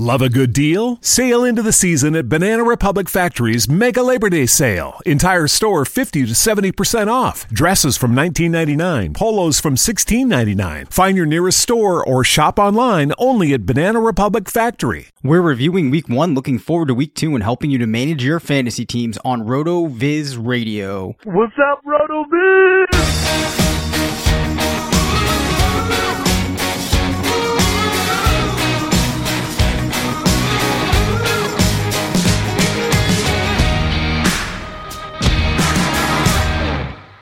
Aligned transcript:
Love 0.00 0.22
a 0.22 0.30
good 0.30 0.54
deal? 0.54 0.96
Sail 1.02 1.44
into 1.44 1.60
the 1.60 1.74
season 1.74 2.16
at 2.16 2.26
Banana 2.26 2.64
Republic 2.64 3.06
Factory's 3.06 3.68
Mega 3.68 4.02
Labor 4.02 4.30
Day 4.30 4.46
Sale. 4.46 4.98
Entire 5.04 5.46
store 5.46 5.84
50 5.84 6.24
to 6.24 6.32
70% 6.32 7.08
off. 7.08 7.46
Dresses 7.50 7.98
from 7.98 8.12
$19.99, 8.12 9.12
polos 9.12 9.60
from 9.60 9.74
$16.99. 9.74 10.90
Find 10.90 11.18
your 11.18 11.26
nearest 11.26 11.58
store 11.58 12.02
or 12.02 12.24
shop 12.24 12.58
online 12.58 13.12
only 13.18 13.52
at 13.52 13.66
Banana 13.66 14.00
Republic 14.00 14.48
Factory. 14.48 15.08
We're 15.22 15.42
reviewing 15.42 15.90
week 15.90 16.08
one, 16.08 16.32
looking 16.34 16.58
forward 16.58 16.88
to 16.88 16.94
week 16.94 17.14
two, 17.14 17.34
and 17.34 17.44
helping 17.44 17.70
you 17.70 17.76
to 17.76 17.86
manage 17.86 18.24
your 18.24 18.40
fantasy 18.40 18.86
teams 18.86 19.18
on 19.22 19.42
RotoViz 19.42 20.38
Radio. 20.42 21.14
What's 21.24 21.56
up, 21.70 21.84
RotoViz? 21.84 23.69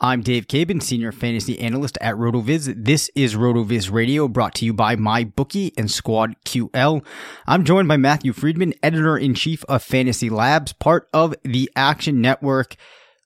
I'm 0.01 0.23
Dave 0.23 0.47
Cabin, 0.47 0.81
Senior 0.81 1.11
Fantasy 1.11 1.59
Analyst 1.59 1.99
at 2.01 2.15
RotoViz. 2.15 2.85
This 2.85 3.11
is 3.17 3.35
RotoViz 3.35 3.91
Radio, 3.91 4.29
brought 4.29 4.55
to 4.57 4.65
you 4.65 4.73
by 4.73 4.95
MyBookie 4.95 5.73
and 5.77 5.91
Squad 5.91 6.37
QL. 6.45 7.05
I'm 7.49 7.65
joined 7.65 7.89
by 7.89 7.97
Matthew 7.97 8.33
Freedman, 8.33 8.75
Editor-in-Chief 8.81 9.65
of 9.65 9.83
Fantasy 9.83 10.31
Labs, 10.31 10.73
part 10.73 11.09
of 11.13 11.35
the 11.43 11.69
Action 11.75 12.21
Network. 12.21 12.77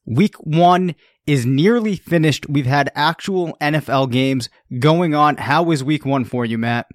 Week 0.06 0.34
one 0.36 0.94
is 1.26 1.44
nearly 1.44 1.96
finished. 1.96 2.48
We've 2.48 2.64
had 2.64 2.90
actual 2.94 3.54
NFL 3.60 4.10
games 4.10 4.48
going 4.78 5.14
on. 5.14 5.36
How 5.36 5.62
was 5.62 5.84
week 5.84 6.06
one 6.06 6.24
for 6.24 6.46
you, 6.46 6.56
Matt? 6.56 6.86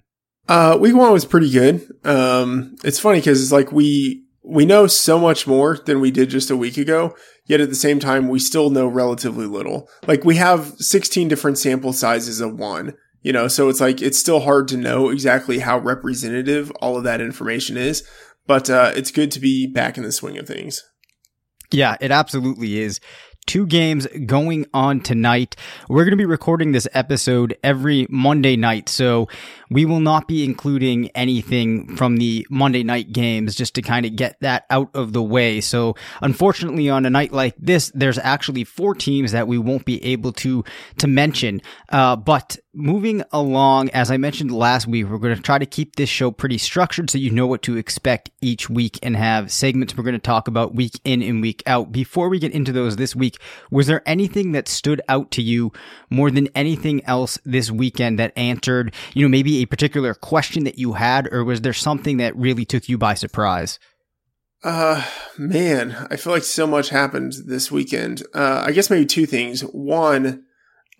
Uh, 0.48 0.76
week 0.80 0.96
one 0.96 1.12
was 1.12 1.24
pretty 1.24 1.52
good. 1.52 1.88
Um, 2.04 2.74
it's 2.82 2.98
funny 2.98 3.20
because 3.20 3.40
it's 3.40 3.52
like 3.52 3.70
we 3.70 4.24
we 4.42 4.64
know 4.64 4.86
so 4.86 5.18
much 5.18 5.46
more 5.46 5.76
than 5.76 6.00
we 6.00 6.10
did 6.10 6.30
just 6.30 6.50
a 6.50 6.56
week 6.56 6.78
ago. 6.78 7.14
Yet 7.48 7.60
at 7.60 7.70
the 7.70 7.74
same 7.74 7.98
time, 7.98 8.28
we 8.28 8.38
still 8.38 8.70
know 8.70 8.86
relatively 8.86 9.46
little. 9.46 9.88
Like 10.06 10.24
we 10.24 10.36
have 10.36 10.74
16 10.76 11.28
different 11.28 11.58
sample 11.58 11.92
sizes 11.92 12.40
of 12.40 12.58
one, 12.58 12.94
you 13.22 13.32
know, 13.32 13.48
so 13.48 13.68
it's 13.68 13.80
like, 13.80 14.00
it's 14.02 14.18
still 14.18 14.40
hard 14.40 14.68
to 14.68 14.76
know 14.76 15.08
exactly 15.08 15.58
how 15.60 15.78
representative 15.78 16.70
all 16.82 16.96
of 16.96 17.04
that 17.04 17.22
information 17.22 17.76
is. 17.76 18.06
But, 18.46 18.70
uh, 18.70 18.92
it's 18.94 19.10
good 19.10 19.30
to 19.32 19.40
be 19.40 19.66
back 19.66 19.96
in 19.96 20.04
the 20.04 20.12
swing 20.12 20.38
of 20.38 20.46
things. 20.46 20.84
Yeah, 21.70 21.96
it 22.00 22.10
absolutely 22.10 22.78
is 22.78 23.00
two 23.48 23.66
games 23.66 24.06
going 24.26 24.66
on 24.74 25.00
tonight. 25.00 25.56
We're 25.88 26.04
going 26.04 26.12
to 26.12 26.16
be 26.16 26.26
recording 26.26 26.72
this 26.72 26.86
episode 26.92 27.56
every 27.64 28.06
Monday 28.10 28.56
night, 28.56 28.90
so 28.90 29.26
we 29.70 29.84
will 29.84 30.00
not 30.00 30.28
be 30.28 30.44
including 30.44 31.10
anything 31.10 31.96
from 31.96 32.16
the 32.16 32.46
Monday 32.50 32.82
night 32.82 33.12
games 33.12 33.54
just 33.54 33.74
to 33.74 33.82
kind 33.82 34.06
of 34.06 34.16
get 34.16 34.40
that 34.40 34.64
out 34.70 34.90
of 34.94 35.12
the 35.12 35.22
way. 35.22 35.60
So, 35.60 35.94
unfortunately, 36.22 36.88
on 36.90 37.06
a 37.06 37.10
night 37.10 37.32
like 37.32 37.54
this, 37.58 37.90
there's 37.94 38.18
actually 38.18 38.64
four 38.64 38.94
teams 38.94 39.32
that 39.32 39.48
we 39.48 39.58
won't 39.58 39.84
be 39.84 40.02
able 40.04 40.32
to 40.34 40.64
to 40.98 41.06
mention. 41.06 41.60
Uh, 41.90 42.16
but 42.16 42.58
moving 42.78 43.24
along, 43.32 43.90
as 43.90 44.10
I 44.10 44.16
mentioned 44.16 44.52
last 44.52 44.86
week, 44.86 45.06
we're 45.06 45.18
going 45.18 45.34
to 45.34 45.42
try 45.42 45.58
to 45.58 45.66
keep 45.66 45.96
this 45.96 46.08
show 46.08 46.30
pretty 46.30 46.58
structured 46.58 47.10
so 47.10 47.18
you 47.18 47.30
know 47.30 47.46
what 47.46 47.62
to 47.62 47.76
expect 47.76 48.30
each 48.40 48.70
week 48.70 48.98
and 49.02 49.16
have 49.16 49.50
segments 49.50 49.96
we're 49.96 50.04
going 50.04 50.12
to 50.12 50.18
talk 50.18 50.46
about 50.48 50.74
week 50.74 51.00
in 51.04 51.22
and 51.22 51.42
week 51.42 51.62
out. 51.66 51.90
Before 51.90 52.28
we 52.28 52.38
get 52.38 52.52
into 52.52 52.72
those 52.72 52.96
this 52.96 53.16
week, 53.16 53.38
was 53.70 53.88
there 53.88 54.02
anything 54.06 54.52
that 54.52 54.68
stood 54.68 55.02
out 55.08 55.30
to 55.32 55.42
you 55.42 55.72
more 56.08 56.30
than 56.30 56.48
anything 56.54 57.04
else 57.04 57.38
this 57.44 57.70
weekend 57.70 58.18
that 58.18 58.32
answered, 58.36 58.94
you 59.12 59.24
know, 59.24 59.28
maybe 59.28 59.57
a 59.62 59.66
particular 59.66 60.14
question 60.14 60.64
that 60.64 60.78
you 60.78 60.94
had, 60.94 61.28
or 61.32 61.44
was 61.44 61.60
there 61.60 61.72
something 61.72 62.16
that 62.18 62.36
really 62.36 62.64
took 62.64 62.88
you 62.88 62.98
by 62.98 63.14
surprise? 63.14 63.78
Uh, 64.64 65.04
man, 65.36 66.08
I 66.10 66.16
feel 66.16 66.32
like 66.32 66.42
so 66.42 66.66
much 66.66 66.88
happened 66.88 67.34
this 67.46 67.70
weekend. 67.70 68.22
Uh, 68.34 68.64
I 68.66 68.72
guess 68.72 68.90
maybe 68.90 69.06
two 69.06 69.26
things. 69.26 69.60
One, 69.60 70.44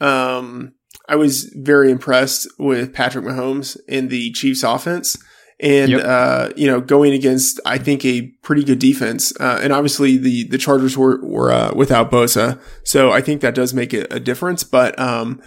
um, 0.00 0.74
I 1.08 1.16
was 1.16 1.44
very 1.56 1.91
impressed 1.91 2.47
with 2.58 2.92
Patrick 2.92 3.24
Mahomes 3.24 3.76
in 3.88 4.08
the 4.08 4.30
Chiefs 4.32 4.62
offense. 4.62 5.16
And, 5.60 5.91
yep. 5.91 6.04
uh, 6.04 6.50
you 6.54 6.68
know, 6.68 6.80
going 6.80 7.12
against, 7.12 7.58
I 7.66 7.78
think, 7.78 8.04
a 8.04 8.28
pretty 8.44 8.62
good 8.62 8.78
defense. 8.78 9.32
Uh, 9.41 9.58
and 9.60 9.72
obviously 9.72 10.16
the, 10.16 10.44
the 10.44 10.58
Chargers 10.58 10.97
were, 10.97 11.20
were, 11.26 11.50
uh, 11.50 11.72
without 11.74 12.12
Bosa. 12.12 12.60
So 12.84 13.10
I 13.10 13.20
think 13.20 13.41
that 13.41 13.56
does 13.56 13.74
make 13.74 13.92
a, 13.92 14.06
a 14.08 14.20
difference. 14.20 14.62
But, 14.62 14.97
um, 15.00 15.42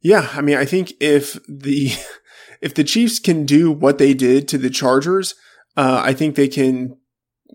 yeah, 0.00 0.30
I 0.32 0.40
mean, 0.40 0.56
I 0.56 0.64
think 0.64 0.94
if 1.00 1.38
the, 1.46 1.92
if 2.62 2.74
the 2.74 2.84
Chiefs 2.84 3.18
can 3.18 3.44
do 3.44 3.70
what 3.70 3.98
they 3.98 4.14
did 4.14 4.48
to 4.48 4.56
the 4.56 4.70
Chargers, 4.70 5.34
uh, 5.76 6.00
I 6.02 6.14
think 6.14 6.36
they 6.36 6.48
can 6.48 6.96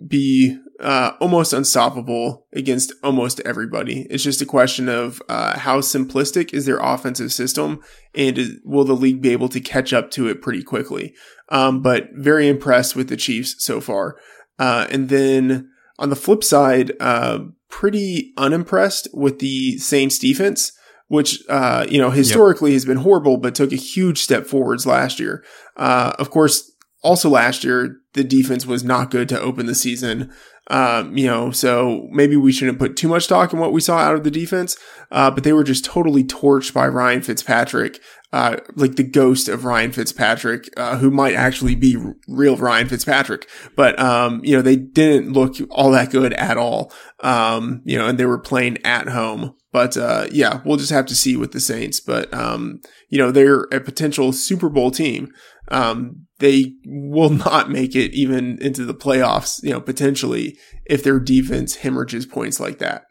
be 0.07 0.59
uh, 0.79 1.13
almost 1.19 1.53
unstoppable 1.53 2.45
against 2.53 2.93
almost 3.03 3.39
everybody. 3.45 4.05
It's 4.09 4.23
just 4.23 4.41
a 4.41 4.45
question 4.45 4.89
of 4.89 5.21
uh, 5.27 5.57
how 5.57 5.79
simplistic 5.79 6.53
is 6.53 6.65
their 6.65 6.77
offensive 6.77 7.33
system, 7.33 7.79
and 8.13 8.37
is, 8.37 8.59
will 8.63 8.83
the 8.83 8.93
league 8.93 9.21
be 9.21 9.31
able 9.31 9.49
to 9.49 9.59
catch 9.59 9.93
up 9.93 10.11
to 10.11 10.27
it 10.27 10.41
pretty 10.41 10.61
quickly? 10.61 11.15
Um, 11.49 11.81
but 11.81 12.09
very 12.13 12.47
impressed 12.47 12.95
with 12.95 13.09
the 13.09 13.17
Chiefs 13.17 13.55
so 13.59 13.81
far. 13.81 14.17
Uh, 14.59 14.87
and 14.91 15.09
then 15.09 15.69
on 15.97 16.09
the 16.09 16.15
flip 16.15 16.43
side, 16.43 16.91
uh, 16.99 17.39
pretty 17.69 18.33
unimpressed 18.37 19.07
with 19.13 19.39
the 19.39 19.77
Saints 19.77 20.19
defense. 20.19 20.73
Which, 21.09 21.41
uh, 21.47 21.85
you 21.89 21.99
know, 21.99 22.09
historically 22.09 22.71
yep. 22.71 22.75
has 22.75 22.85
been 22.85 22.97
horrible, 22.97 23.37
but 23.37 23.55
took 23.55 23.71
a 23.71 23.77
huge 23.77 24.19
step 24.19 24.45
forwards 24.45 24.85
last 24.85 25.19
year. 25.19 25.43
Uh, 25.77 26.13
of 26.19 26.29
course, 26.31 26.69
also 27.01 27.29
last 27.29 27.63
year, 27.63 27.97
the 28.13 28.23
defense 28.23 28.65
was 28.65 28.83
not 28.83 29.11
good 29.11 29.29
to 29.29 29.39
open 29.39 29.67
the 29.67 29.75
season. 29.75 30.33
Um, 30.69 31.17
you 31.17 31.27
know, 31.27 31.51
so 31.51 32.07
maybe 32.11 32.35
we 32.35 32.51
shouldn't 32.51 32.79
put 32.79 32.97
too 32.97 33.07
much 33.07 33.23
stock 33.23 33.53
in 33.53 33.59
what 33.59 33.71
we 33.71 33.79
saw 33.79 33.99
out 33.99 34.15
of 34.15 34.25
the 34.25 34.31
defense. 34.31 34.75
Uh, 35.11 35.31
but 35.31 35.45
they 35.45 35.53
were 35.53 35.63
just 35.63 35.85
totally 35.85 36.25
torched 36.25 36.73
by 36.73 36.87
Ryan 36.87 37.21
Fitzpatrick, 37.21 38.01
uh, 38.37 38.55
like 38.75 38.97
the 38.97 39.03
ghost 39.03 39.49
of 39.49 39.65
Ryan 39.65 39.91
Fitzpatrick, 39.91 40.69
uh, 40.77 40.99
who 40.99 41.09
might 41.09 41.33
actually 41.33 41.73
be 41.73 41.97
r- 41.97 42.13
real 42.27 42.55
Ryan 42.55 42.87
Fitzpatrick. 42.87 43.49
But, 43.75 43.99
um, 43.99 44.41
you 44.43 44.55
know, 44.55 44.61
they 44.61 44.75
didn't 44.75 45.33
look 45.33 45.55
all 45.71 45.89
that 45.89 46.11
good 46.11 46.33
at 46.33 46.55
all. 46.55 46.93
Um, 47.21 47.81
you 47.83 47.97
know, 47.97 48.07
and 48.07 48.19
they 48.19 48.27
were 48.27 48.37
playing 48.37 48.77
at 48.85 49.07
home. 49.07 49.55
But, 49.71 49.97
uh, 49.97 50.27
yeah, 50.31 50.61
we'll 50.63 50.77
just 50.77 50.91
have 50.91 51.07
to 51.07 51.15
see 51.15 51.35
with 51.35 51.51
the 51.51 51.59
Saints. 51.59 51.99
But, 51.99 52.31
um, 52.31 52.79
you 53.09 53.17
know, 53.17 53.31
they're 53.31 53.63
a 53.71 53.79
potential 53.79 54.31
Super 54.31 54.69
Bowl 54.69 54.91
team. 54.91 55.31
Um, 55.69 56.27
they 56.37 56.73
will 56.85 57.29
not 57.31 57.71
make 57.71 57.95
it 57.95 58.13
even 58.13 58.61
into 58.61 58.85
the 58.85 58.93
playoffs, 58.93 59.63
you 59.63 59.71
know, 59.71 59.81
potentially 59.81 60.59
if 60.85 61.01
their 61.01 61.19
defense 61.19 61.77
hemorrhages 61.77 62.27
points 62.27 62.59
like 62.59 62.77
that. 62.77 63.05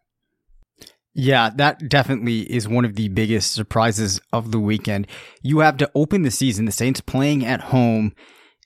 Yeah, 1.18 1.48
that 1.56 1.88
definitely 1.88 2.40
is 2.40 2.68
one 2.68 2.84
of 2.84 2.94
the 2.94 3.08
biggest 3.08 3.52
surprises 3.52 4.20
of 4.34 4.52
the 4.52 4.60
weekend. 4.60 5.06
You 5.42 5.60
have 5.60 5.78
to 5.78 5.90
open 5.94 6.20
the 6.22 6.30
season, 6.30 6.66
the 6.66 6.72
Saints 6.72 7.00
playing 7.00 7.42
at 7.42 7.62
home. 7.62 8.14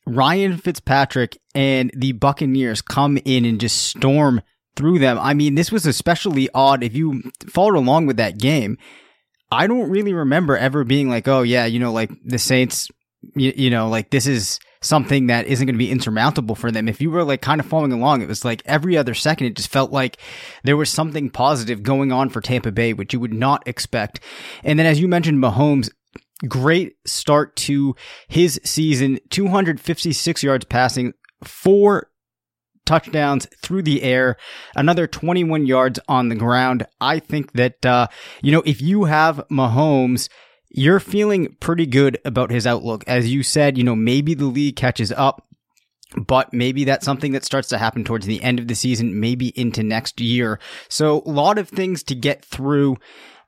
Ryan 0.05 0.56
Fitzpatrick 0.56 1.38
and 1.55 1.93
the 1.94 2.11
Buccaneers 2.11 2.82
come 2.82 3.19
in 3.25 3.44
and 3.44 3.61
just 3.61 3.81
storm 3.81 4.43
through 4.75 4.99
them. 4.99 5.17
I 5.20 5.32
mean, 5.32 5.55
this 5.55 5.70
was 5.70 5.87
especially 5.87 6.49
odd 6.52 6.82
if 6.82 6.93
you 6.93 7.23
followed 7.49 7.76
along 7.76 8.06
with 8.06 8.17
that 8.17 8.38
game. 8.38 8.79
I 9.52 9.69
don't 9.69 9.88
really 9.88 10.12
remember 10.12 10.56
ever 10.56 10.82
being 10.82 11.08
like, 11.08 11.29
oh, 11.29 11.43
yeah, 11.43 11.67
you 11.67 11.79
know, 11.79 11.93
like 11.93 12.11
the 12.25 12.38
Saints, 12.38 12.88
you, 13.37 13.52
you 13.55 13.70
know, 13.70 13.88
like 13.88 14.11
this 14.11 14.26
is 14.26 14.58
something 14.82 15.27
that 15.27 15.47
isn't 15.47 15.67
going 15.67 15.75
to 15.75 15.79
be 15.79 15.91
insurmountable 15.91 16.55
for 16.55 16.71
them. 16.71 16.88
If 16.88 17.00
you 17.00 17.11
were 17.11 17.25
like 17.25 17.43
kind 17.43 17.61
of 17.61 17.67
following 17.67 17.93
along, 17.93 18.23
it 18.23 18.29
was 18.29 18.44
like 18.44 18.62
every 18.65 18.97
other 18.97 19.15
second, 19.15 19.49
it 19.49 19.56
just 19.56 19.71
felt 19.71 19.93
like 19.93 20.17
there 20.65 20.77
was 20.77 20.91
something 20.91 21.31
positive 21.31 21.82
going 21.82 22.12
on 22.12 22.31
for 22.31 22.41
Tampa 22.41 22.73
Bay, 22.73 22.93
which 22.93 23.12
you 23.12 23.21
would 23.21 23.35
not 23.35 23.67
expect. 23.67 24.21
And 24.65 24.79
then, 24.79 24.87
as 24.87 24.99
you 24.99 25.09
mentioned, 25.09 25.38
Mahomes, 25.38 25.91
great 26.49 26.97
start 27.06 27.55
to 27.56 27.94
his 28.29 28.61
season 28.65 29.19
256 29.29 30.43
yards 30.43 30.65
passing, 30.65 31.12
four 31.44 32.11
touchdowns 32.87 33.47
through 33.62 33.83
the 33.83 34.03
air, 34.03 34.37
another 34.75 35.06
21 35.06 35.67
yards 35.67 36.00
on 36.09 36.29
the 36.29 36.35
ground. 36.35 36.87
I 37.00 37.19
think 37.19 37.53
that, 37.53 37.85
uh, 37.85 38.09
you 38.43 38.50
know, 38.50 38.62
if 38.65 38.81
you 38.81 39.05
have 39.05 39.44
Mahomes, 39.50 40.29
you're 40.71 41.01
feeling 41.01 41.57
pretty 41.61 41.87
good 41.87 42.19
about 42.25 42.51
his 42.51 42.67
outlook. 42.67 43.05
As 43.07 43.33
you 43.33 43.43
said, 43.43 43.77
you 43.77 43.85
know, 43.85 43.97
maybe 43.97 44.35
the 44.35 44.47
league 44.47 44.77
catches 44.77 45.13
up, 45.13 45.47
but 46.17 46.53
maybe 46.53 46.85
that's 46.85 47.05
something 47.05 47.33
that 47.33 47.45
starts 47.45 47.69
to 47.69 47.79
happen 47.79 48.05
towards 48.05 48.27
the 48.27 48.43
end 48.43 48.59
of 48.59 48.69
the 48.69 48.75
season, 48.75 49.21
maybe 49.21 49.49
into 49.59 49.83
next 49.83 50.21
year. 50.21 50.59
So 50.89 51.23
a 51.27 51.31
lot 51.31 51.59
of 51.59 51.69
things 51.69 52.03
to 52.05 52.15
get 52.15 52.45
through 52.45 52.97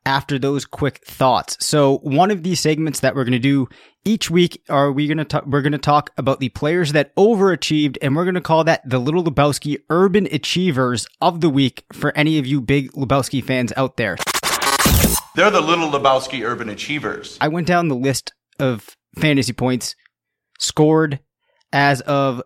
after 0.05 0.39
those 0.39 0.65
quick 0.65 1.05
thoughts. 1.07 1.65
So 1.65 1.99
one 1.99 2.33
of 2.33 2.43
these 2.43 2.61
segments 2.61 3.01
that 3.01 3.15
we're 3.15 3.25
going 3.25 3.33
to 3.33 3.39
do 3.39 3.69
each 4.05 4.29
week 4.31 4.61
are 4.69 4.91
we 4.91 5.07
going 5.07 5.19
to 5.19 5.25
talk, 5.25 5.47
we're 5.47 5.63
going 5.63 5.73
to 5.73 5.79
talk 5.79 6.11
about 6.17 6.41
the 6.41 6.49
players 6.49 6.91
that 6.91 7.15
overachieved 7.15 7.99
and 8.03 8.17
we're 8.17 8.25
going 8.25 8.35
to 8.35 8.41
call 8.41 8.65
that 8.65 8.89
the 8.89 8.99
little 8.99 9.23
Lebowski 9.23 9.79
urban 9.91 10.27
achievers 10.33 11.07
of 11.21 11.41
the 11.41 11.51
week 11.51 11.85
for 11.93 12.17
any 12.17 12.39
of 12.39 12.47
you 12.47 12.61
big 12.61 12.91
Lebowski 12.93 13.45
fans 13.45 13.73
out 13.77 13.97
there. 13.97 14.17
They're 15.35 15.51
the 15.51 15.61
little 15.61 15.91
Lebowski 15.91 16.45
urban 16.45 16.69
achievers. 16.69 17.39
I 17.41 17.49
went 17.49 17.67
down 17.67 17.89
the 17.89 17.97
list 17.97 18.33
of 18.59 18.97
fantasy 19.19 19.53
points 19.53 19.95
scored 20.59 21.21
as 21.73 22.01
of 22.03 22.43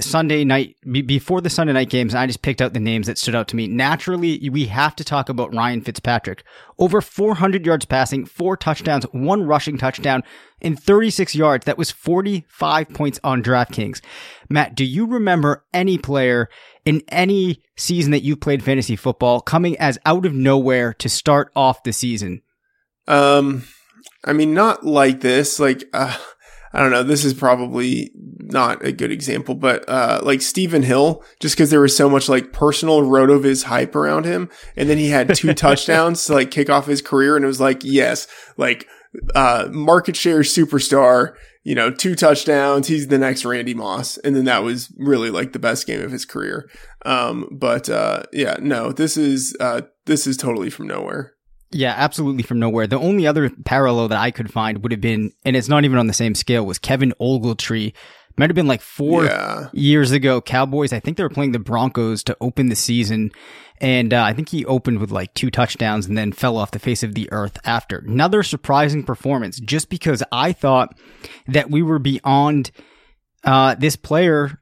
Sunday 0.00 0.44
night, 0.44 0.76
be- 0.90 1.02
before 1.02 1.40
the 1.40 1.48
Sunday 1.50 1.72
night 1.72 1.88
games. 1.88 2.14
I 2.14 2.26
just 2.26 2.42
picked 2.42 2.60
out 2.60 2.74
the 2.74 2.80
names 2.80 3.06
that 3.06 3.18
stood 3.18 3.34
out 3.34 3.48
to 3.48 3.56
me. 3.56 3.66
Naturally, 3.66 4.48
we 4.50 4.66
have 4.66 4.94
to 4.96 5.04
talk 5.04 5.28
about 5.28 5.54
Ryan 5.54 5.80
Fitzpatrick. 5.80 6.44
Over 6.78 7.00
400 7.00 7.64
yards 7.64 7.86
passing, 7.86 8.26
four 8.26 8.56
touchdowns, 8.56 9.04
one 9.12 9.44
rushing 9.44 9.78
touchdown, 9.78 10.22
and 10.60 10.78
36 10.80 11.34
yards. 11.34 11.64
That 11.64 11.78
was 11.78 11.90
45 11.90 12.90
points 12.90 13.18
on 13.24 13.42
DraftKings. 13.42 14.02
Matt, 14.48 14.74
do 14.74 14.84
you 14.84 15.06
remember 15.06 15.64
any 15.72 15.98
player 15.98 16.48
in 16.84 17.02
any 17.08 17.62
season 17.76 18.12
that 18.12 18.22
you 18.22 18.36
played 18.36 18.62
fantasy 18.62 18.96
football 18.96 19.40
coming 19.40 19.76
as 19.78 19.98
out 20.06 20.26
of 20.26 20.34
nowhere 20.34 20.92
to 20.94 21.08
start 21.08 21.50
off 21.56 21.82
the 21.82 21.92
season? 21.92 22.42
Um, 23.08 23.64
I 24.24 24.32
mean, 24.32 24.54
not 24.54 24.84
like 24.84 25.20
this. 25.20 25.58
Like, 25.58 25.84
uh, 25.92 26.16
I 26.72 26.80
don't 26.80 26.90
know. 26.90 27.02
This 27.02 27.24
is 27.24 27.32
probably 27.32 28.10
not 28.14 28.84
a 28.84 28.92
good 28.92 29.10
example, 29.10 29.54
but 29.54 29.88
uh, 29.88 30.20
like 30.22 30.42
Stephen 30.42 30.82
Hill, 30.82 31.24
just 31.40 31.56
because 31.56 31.70
there 31.70 31.80
was 31.80 31.96
so 31.96 32.10
much 32.10 32.28
like 32.28 32.52
personal 32.52 33.02
Rotoviz 33.02 33.64
hype 33.64 33.94
around 33.94 34.24
him, 34.24 34.50
and 34.76 34.90
then 34.90 34.98
he 34.98 35.08
had 35.08 35.34
two 35.34 35.54
touchdowns 35.54 36.24
to 36.26 36.34
like 36.34 36.50
kick 36.50 36.68
off 36.68 36.86
his 36.86 37.00
career, 37.00 37.36
and 37.36 37.44
it 37.44 37.48
was 37.48 37.60
like, 37.60 37.82
yes, 37.82 38.26
like 38.56 38.86
uh, 39.34 39.68
market 39.70 40.16
share 40.16 40.40
superstar. 40.40 41.34
You 41.66 41.74
know, 41.74 41.90
two 41.90 42.14
touchdowns. 42.14 42.86
He's 42.86 43.08
the 43.08 43.18
next 43.18 43.44
Randy 43.44 43.74
Moss, 43.74 44.18
and 44.18 44.36
then 44.36 44.44
that 44.44 44.62
was 44.62 44.92
really 44.98 45.30
like 45.30 45.52
the 45.52 45.58
best 45.58 45.84
game 45.84 46.00
of 46.00 46.12
his 46.12 46.24
career. 46.24 46.70
Um, 47.04 47.48
but 47.50 47.88
uh, 47.88 48.22
yeah, 48.32 48.56
no, 48.60 48.92
this 48.92 49.16
is 49.16 49.56
uh, 49.58 49.80
this 50.04 50.28
is 50.28 50.36
totally 50.36 50.70
from 50.70 50.86
nowhere. 50.86 51.34
Yeah, 51.72 51.92
absolutely 51.96 52.44
from 52.44 52.60
nowhere. 52.60 52.86
The 52.86 53.00
only 53.00 53.26
other 53.26 53.50
parallel 53.64 54.06
that 54.08 54.18
I 54.20 54.30
could 54.30 54.52
find 54.52 54.84
would 54.84 54.92
have 54.92 55.00
been, 55.00 55.32
and 55.44 55.56
it's 55.56 55.68
not 55.68 55.84
even 55.84 55.98
on 55.98 56.06
the 56.06 56.12
same 56.12 56.36
scale, 56.36 56.64
was 56.64 56.78
Kevin 56.78 57.12
Ogletree. 57.20 57.94
Might 58.38 58.50
have 58.50 58.54
been 58.54 58.66
like 58.66 58.82
four 58.82 59.24
Yeah. 59.24 59.68
years 59.72 60.12
ago. 60.12 60.40
Cowboys, 60.40 60.92
I 60.92 61.00
think 61.00 61.16
they 61.16 61.22
were 61.22 61.28
playing 61.30 61.52
the 61.52 61.58
Broncos 61.58 62.22
to 62.24 62.36
open 62.40 62.68
the 62.68 62.76
season. 62.76 63.32
And 63.80 64.12
uh, 64.14 64.22
I 64.22 64.32
think 64.32 64.48
he 64.50 64.64
opened 64.64 64.98
with 65.00 65.10
like 65.10 65.32
two 65.34 65.50
touchdowns 65.50 66.06
and 66.06 66.16
then 66.16 66.32
fell 66.32 66.56
off 66.56 66.70
the 66.70 66.78
face 66.78 67.02
of 67.02 67.14
the 67.14 67.30
earth 67.32 67.58
after. 67.64 67.98
Another 67.98 68.42
surprising 68.42 69.04
performance 69.04 69.58
just 69.60 69.88
because 69.90 70.22
I 70.32 70.52
thought 70.52 70.98
that 71.48 71.70
we 71.70 71.82
were 71.82 71.98
beyond 71.98 72.70
uh, 73.44 73.74
this 73.74 73.96
player 73.96 74.60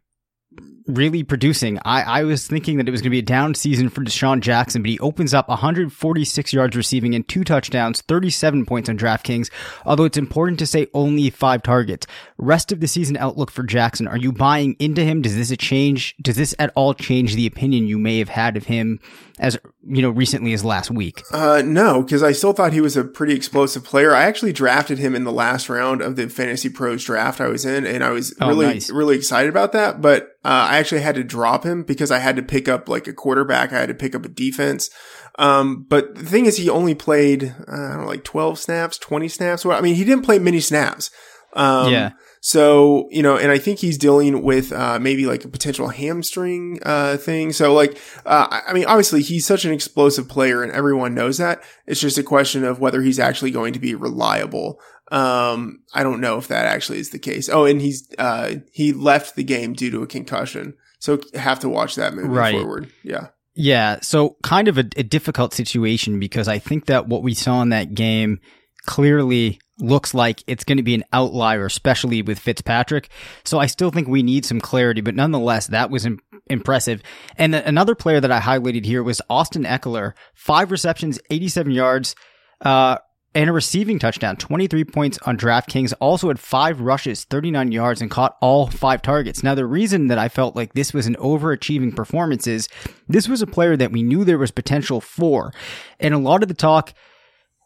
really 0.87 1.23
producing. 1.23 1.79
I, 1.85 2.03
I 2.03 2.25
was 2.25 2.47
thinking 2.47 2.77
that 2.77 2.89
it 2.89 2.91
was 2.91 3.01
going 3.01 3.11
to 3.11 3.15
be 3.15 3.19
a 3.19 3.23
down 3.23 3.55
season 3.55 3.89
for 3.89 4.03
DeSean 4.03 4.41
Jackson, 4.41 4.83
but 4.83 4.91
he 4.91 4.99
opens 4.99 5.33
up 5.33 5.49
146 5.49 6.53
yards 6.53 6.77
receiving 6.77 7.15
and 7.15 7.27
two 7.27 7.45
touchdowns, 7.45 8.03
37 8.03 8.67
points 8.67 8.89
on 8.89 8.99
DraftKings. 8.99 9.51
Although 9.85 10.05
it's 10.05 10.19
important 10.19 10.59
to 10.59 10.67
say 10.67 10.89
only 10.93 11.31
five 11.31 11.63
targets. 11.63 12.07
Rest 12.37 12.73
of 12.73 12.81
the 12.81 12.89
season 12.89 13.17
outlook 13.17 13.51
for 13.51 13.63
Jackson. 13.63 14.07
Are 14.07 14.19
you 14.19 14.33
buying 14.33 14.77
into 14.79 15.03
him? 15.03 15.23
Does 15.23 15.37
this 15.37 15.51
a 15.51 15.57
change? 15.57 16.15
Does 16.21 16.37
this 16.37 16.55
at 16.59 16.73
all 16.75 16.95
change 16.95 17.35
the 17.35 17.47
opinion 17.47 17.87
you 17.87 17.99
may 17.99 18.19
have 18.19 18.29
had 18.29 18.57
of 18.57 18.65
him 18.65 19.01
as 19.39 19.59
you 19.87 20.03
know 20.03 20.11
recently 20.11 20.53
as 20.53 20.65
last 20.65 20.91
week? 20.91 21.23
Uh, 21.33 21.63
no, 21.65 22.03
because 22.03 22.23
I 22.23 22.33
still 22.33 22.53
thought 22.53 22.73
he 22.73 22.81
was 22.81 22.97
a 22.97 23.05
pretty 23.05 23.35
explosive 23.35 23.85
player. 23.85 24.15
I 24.15 24.23
actually 24.25 24.53
drafted 24.53 24.99
him 24.99 25.15
in 25.15 25.25
the 25.25 25.33
last 25.33 25.69
round 25.69 26.01
of 26.03 26.17
the 26.17 26.29
Fantasy 26.29 26.69
Pros 26.69 27.05
draft 27.05 27.41
I 27.41 27.49
was 27.49 27.65
in, 27.65 27.87
and 27.87 28.03
I 28.03 28.11
was 28.11 28.35
Oh, 28.41 28.49
really, 28.49 28.67
nice. 28.67 28.91
really 28.91 29.17
excited 29.17 29.49
about 29.49 29.73
that. 29.73 30.01
But 30.01 30.23
uh, 30.45 30.69
I 30.71 30.79
actually 30.79 31.03
had 31.03 31.15
to 31.17 31.25
drop 31.25 31.65
him 31.65 31.83
because 31.83 32.11
I 32.11 32.19
had 32.19 32.37
to 32.37 32.43
pick 32.43 32.69
up 32.69 32.89
like 32.89 33.07
a 33.07 33.13
quarterback. 33.13 33.73
I 33.73 33.81
had 33.81 33.89
to 33.89 33.95
pick 33.95 34.15
up 34.15 34.25
a 34.25 34.29
defense. 34.29 34.91
Um, 35.39 35.85
but 35.89 36.15
the 36.15 36.25
thing 36.25 36.47
is, 36.47 36.57
he 36.57 36.71
only 36.71 36.95
played, 36.95 37.55
uh, 37.67 37.73
I 37.73 37.89
don't 37.91 38.01
know, 38.03 38.07
like 38.07 38.25
12 38.25 38.59
snaps, 38.59 38.99
20 38.99 39.29
snaps. 39.29 39.65
Well, 39.65 39.77
I 39.77 39.81
mean, 39.81 39.97
he 39.97 40.05
didn't 40.05 40.25
play 40.25 40.39
many 40.39 40.61
snaps. 40.61 41.11
Um, 41.55 41.93
Yeah. 41.93 42.11
So, 42.47 43.09
you 43.11 43.23
know, 43.23 43.39
and 43.39 43.51
I 43.51 43.57
think 43.57 43.79
he's 43.79 43.97
dealing 43.97 44.43
with, 44.43 44.71
uh, 44.71 44.99
maybe 45.01 45.25
like 45.25 45.47
a 45.47 45.49
potential 45.49 45.89
hamstring, 45.89 46.79
uh, 46.83 47.17
thing. 47.17 47.53
So 47.55 47.73
like, 47.73 47.97
uh, 48.27 48.61
I- 48.69 48.75
mean, 48.75 48.85
obviously 48.85 49.23
he's 49.23 49.47
such 49.47 49.65
an 49.65 49.73
explosive 49.73 50.29
player 50.29 50.63
and 50.63 50.71
everyone 50.71 51.15
knows 51.15 51.39
that. 51.39 51.63
It's 51.87 52.03
just 52.03 52.19
a 52.19 52.23
question 52.23 52.63
of 52.63 52.79
whether 52.81 53.01
he's 53.01 53.19
actually 53.19 53.51
going 53.51 53.73
to 53.73 53.79
be 53.79 53.95
reliable. 53.95 54.79
Um, 55.11 55.85
I 55.95 56.03
don't 56.03 56.21
know 56.21 56.37
if 56.37 56.49
that 56.49 56.67
actually 56.67 56.99
is 56.99 57.09
the 57.09 57.19
case. 57.19 57.49
Oh, 57.49 57.65
and 57.65 57.81
he's, 57.81 58.07
uh, 58.19 58.57
he 58.73 58.93
left 58.93 59.37
the 59.37 59.45
game 59.45 59.73
due 59.73 59.91
to 59.93 60.03
a 60.03 60.07
concussion. 60.07 60.75
So 60.99 61.21
have 61.33 61.61
to 61.61 61.71
watch 61.71 61.95
that 61.95 62.13
moving 62.13 62.31
Right. 62.31 62.53
forward. 62.55 62.91
Yeah. 63.03 63.29
Yeah, 63.55 64.01
so 64.03 64.37
kind 64.43 64.69
of 64.69 64.77
a, 64.77 64.85
a 64.99 65.03
difficult 65.03 65.55
situation 65.55 66.21
because 66.21 66.47
I 66.47 66.59
think 66.59 66.87
that 66.87 67.09
what 67.09 67.23
we 67.23 67.33
saw 67.33 67.63
in 67.63 67.71
that 67.71 67.95
game 67.95 68.41
clearly 68.87 69.61
looks 69.79 70.15
like 70.15 70.43
it's 70.47 70.65
going 70.65 70.77
to 70.77 70.83
be 70.83 70.95
an 70.95 71.05
outlier, 71.13 71.67
especially 71.67 72.23
with 72.23 72.39
Fitzpatrick. 72.39 73.09
So 73.45 73.59
I 73.59 73.67
still 73.67 73.91
think 73.91 74.09
we 74.09 74.23
need 74.23 74.45
some 74.45 74.61
clarity, 74.61 75.01
but 75.01 75.15
nonetheless, 75.15 75.67
that 75.69 75.91
was 75.91 76.07
im- 76.07 76.21
impressive. 76.47 77.03
And 77.37 77.53
th- 77.53 77.65
another 77.67 77.95
player 77.95 78.21
that 78.21 78.31
I 78.31 78.41
highlighted 78.41 78.85
here 78.85 79.03
was 79.03 79.21
Austin 79.29 79.65
Ekeler, 79.65 80.13
five 80.35 80.71
receptions, 80.71 81.19
87 81.31 81.73
yards, 81.73 82.15
uh, 82.61 82.99
and 83.37 83.51
a 83.51 83.53
receiving 83.53 83.99
touchdown, 83.99 84.37
23 84.37 84.85
points 84.85 85.19
on 85.27 85.37
DraftKings. 85.37 85.93
Also 86.01 86.29
had 86.29 86.39
five 86.39 86.81
rushes, 86.81 87.25
39 87.25 87.73
yards, 87.73 88.01
and 88.01 88.09
caught 88.09 88.37
all 88.41 88.69
five 88.69 89.03
targets. 89.03 89.43
Now, 89.43 89.57
the 89.57 89.67
reason 89.67 90.07
that 90.07 90.19
I 90.19 90.29
felt 90.29 90.55
like 90.55 90.75
this 90.75 90.95
was 90.95 91.09
an 91.09 91.17
overachieving 91.17 91.97
performance 91.97 92.47
is 92.47 92.69
this 93.09 93.29
was 93.29 93.43
a 93.43 93.47
player 93.47 93.77
that 93.77 93.91
we 93.91 94.05
knew 94.05 94.23
there 94.25 94.39
was 94.39 94.53
potential 94.53 95.01
for. 95.01 95.53
And 95.99 96.15
a 96.15 96.19
lot 96.19 96.43
of 96.43 96.49
the 96.49 96.55
talk 96.55 96.95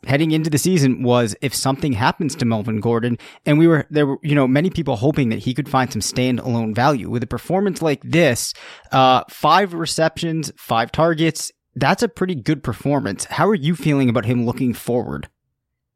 heading 0.09 0.33
into 0.33 0.51
the 0.51 0.59
season 0.59 1.03
was 1.03 1.37
if 1.43 1.55
something 1.55 1.93
happens 1.93 2.35
to 2.37 2.45
Melvin 2.45 2.81
Gordon, 2.81 3.19
and 3.47 3.59
we 3.59 3.67
were 3.67 3.87
there 3.91 4.07
were 4.07 4.19
you 4.23 4.35
know 4.35 4.49
many 4.49 4.71
people 4.71 4.97
hoping 4.97 5.29
that 5.29 5.41
he 5.41 5.55
could 5.55 5.69
find 5.69 5.93
some 5.93 6.01
standalone 6.01 6.75
value 6.75 7.09
with 7.11 7.23
a 7.23 7.27
performance 7.27 7.83
like 7.83 8.03
this, 8.03 8.55
uh, 8.93 9.23
five 9.31 9.75
receptions, 9.75 10.51
five 10.57 10.91
targets. 10.91 11.53
That's 11.77 12.03
a 12.03 12.09
pretty 12.09 12.35
good 12.35 12.65
performance. 12.65 13.25
How 13.27 13.47
are 13.49 13.55
you 13.55 13.77
feeling 13.77 14.09
about 14.09 14.25
him 14.25 14.45
looking 14.45 14.75
forward? 14.75 15.29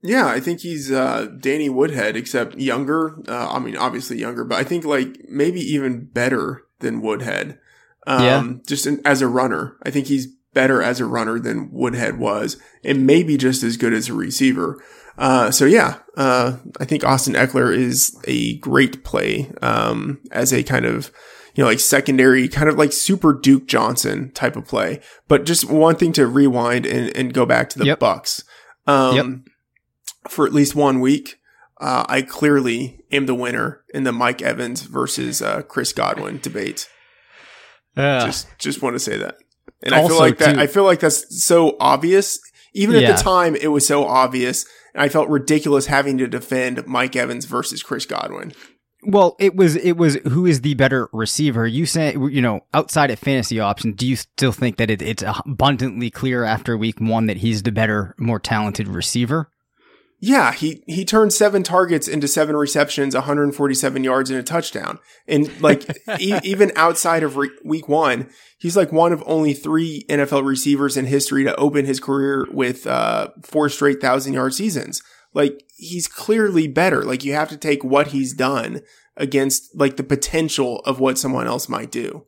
Yeah, 0.05 0.27
I 0.27 0.41
think 0.41 0.61
he's 0.61 0.91
uh, 0.91 1.29
Danny 1.39 1.69
Woodhead, 1.69 2.17
except 2.17 2.59
younger. 2.59 3.17
Uh, 3.29 3.53
I 3.53 3.59
mean, 3.61 3.77
obviously 3.77 4.19
younger, 4.19 4.45
but 4.45 4.59
I 4.59 4.65
think 4.65 4.85
like 4.85 5.17
maybe 5.29 5.61
even 5.61 6.07
better 6.07 6.63
than 6.81 7.01
Woodhead. 7.01 7.59
Um, 8.07 8.23
Yeah. 8.25 8.53
Just 8.67 8.87
in, 8.87 9.01
as 9.05 9.23
a 9.23 9.29
runner, 9.29 9.77
I 9.85 9.91
think 9.91 10.09
he's 10.09 10.29
better 10.55 10.83
as 10.83 11.01
a 11.01 11.07
runner 11.07 11.39
than 11.39 11.71
Woodhead 11.73 12.19
was, 12.19 12.57
and 12.85 13.07
maybe 13.07 13.37
just 13.37 13.63
as 13.63 13.77
good 13.77 13.93
as 13.93 14.09
a 14.09 14.15
receiver. 14.15 14.83
Uh, 15.19 15.51
so 15.51 15.65
yeah, 15.65 15.99
uh, 16.17 16.57
I 16.81 16.85
think 16.85 17.05
Austin 17.05 17.35
Ekeler 17.35 17.75
is 17.75 18.17
a 18.27 18.57
great 18.59 19.05
play 19.05 19.51
um, 19.61 20.21
as 20.31 20.53
a 20.53 20.63
kind 20.63 20.85
of 20.87 21.11
you 21.55 21.63
know 21.63 21.69
like 21.69 21.81
secondary, 21.81 22.49
kind 22.49 22.69
of 22.69 22.77
like 22.79 22.93
super 22.93 23.33
Duke 23.35 23.67
Johnson 23.67 24.31
type 24.33 24.57
of 24.57 24.67
play. 24.67 25.01
But 25.29 25.45
just 25.45 25.69
one 25.71 25.97
thing 25.97 26.13
to 26.15 26.27
rewind 26.27 26.87
and, 26.87 27.15
and 27.17 27.35
go 27.35 27.45
back 27.47 27.69
to 27.71 27.79
the 27.79 27.87
Yep. 27.87 27.99
Bucks. 27.99 28.45
Um, 28.87 29.17
Yep. 29.17 29.27
For 30.31 30.47
at 30.47 30.53
least 30.53 30.77
one 30.77 31.01
week, 31.01 31.37
uh, 31.81 32.05
I 32.09 32.23
clearly 32.23 33.05
am 33.11 33.27
the 33.27 33.35
winner 33.35 33.83
in 33.93 34.05
the 34.05 34.13
Mike 34.13 34.41
Evans 34.41 34.83
versus 34.83 35.43
uh, 35.43 35.63
Chris 35.63 35.93
Godwin 35.93 36.39
debate. 36.41 36.89
Just 38.25 38.47
just 38.59 38.81
want 38.83 38.95
to 38.95 39.01
say 39.01 39.17
that. 39.19 39.37
And 39.83 39.95
I 39.95 39.99
feel 39.99 40.13
Also, 40.13 40.19
like 40.19 40.39
that 40.39 40.55
too- 40.55 40.61
I 40.61 40.67
feel 40.67 40.85
like 40.85 41.01
that's 41.01 41.45
so 41.45 41.77
obvious. 41.81 42.39
Even 42.75 42.97
at 42.97 43.17
the 43.17 43.23
time 43.23 43.55
it 43.55 43.69
was 43.69 43.87
so 43.87 44.05
obvious. 44.07 44.65
And 44.95 45.03
I 45.03 45.09
felt 45.09 45.29
ridiculous 45.29 45.87
having 45.87 46.19
to 46.19 46.27
defend 46.27 46.87
Mike 46.87 47.17
Evans 47.17 47.45
versus 47.45 47.83
Chris 47.83 48.07
Godwin. 48.07 48.53
Well, 49.05 49.35
it 49.41 49.57
was 49.57 49.75
it 49.77 49.97
was 49.97 50.15
who 50.29 50.47
is 50.47 50.61
the 50.61 50.75
better 50.75 51.09
receiver? 51.13 51.67
You 51.67 51.87
say 51.87 52.13
you 52.15 52.41
know 52.41 52.61
outside 52.73 53.11
of 53.11 53.19
fantasy 53.19 53.59
options, 53.61 53.97
do 53.97 54.07
you 54.07 54.17
still 54.17 54.53
think 54.53 54.77
that 54.77 54.91
it, 54.91 55.03
it's 55.03 55.25
abundantly 55.45 56.09
clear 56.11 56.45
after 56.45 56.77
week 56.79 57.01
one 57.01 57.27
that 57.27 57.39
he's 57.39 57.63
the 57.65 57.73
better, 57.73 58.15
more 58.19 58.39
talented 58.39 58.87
receiver? 58.89 59.51
Yeah, 60.25 60.53
he 60.53 60.85
he 60.87 61.05
turned 61.05 61.33
seven 61.33 61.65
targets 61.65 62.07
into 62.07 62.29
seven 62.29 62.55
receptions, 62.55 63.13
147 63.13 64.05
yards 64.05 64.31
and 64.31 64.39
a 64.39 64.45
touchdown. 64.45 65.01
And 65.27 65.61
like 65.61 65.83
e- 66.21 66.39
even 66.45 66.71
outside 66.77 67.25
of 67.25 67.37
re- 67.37 67.51
week 67.65 67.89
1, 67.89 68.31
he's 68.57 68.77
like 68.77 68.93
one 68.93 69.13
of 69.13 69.25
only 69.27 69.53
3 69.53 70.05
NFL 70.09 70.47
receivers 70.47 70.97
in 70.97 71.07
history 71.07 71.43
to 71.43 71.57
open 71.57 71.87
his 71.87 71.99
career 71.99 72.47
with 72.53 72.87
uh 72.87 73.31
four 73.43 73.69
straight 73.69 74.01
1000-yard 74.01 74.55
seasons. 74.55 75.03
Like 75.35 75.65
he's 75.77 76.07
clearly 76.07 76.69
better. 76.69 77.03
Like 77.03 77.25
you 77.25 77.33
have 77.33 77.49
to 77.49 77.57
take 77.57 77.83
what 77.83 78.09
he's 78.09 78.33
done 78.33 78.83
against 79.17 79.75
like 79.75 79.97
the 79.97 80.05
potential 80.05 80.83
of 80.85 81.01
what 81.01 81.19
someone 81.19 81.49
else 81.49 81.69
might 81.69 81.91
do. 81.91 82.25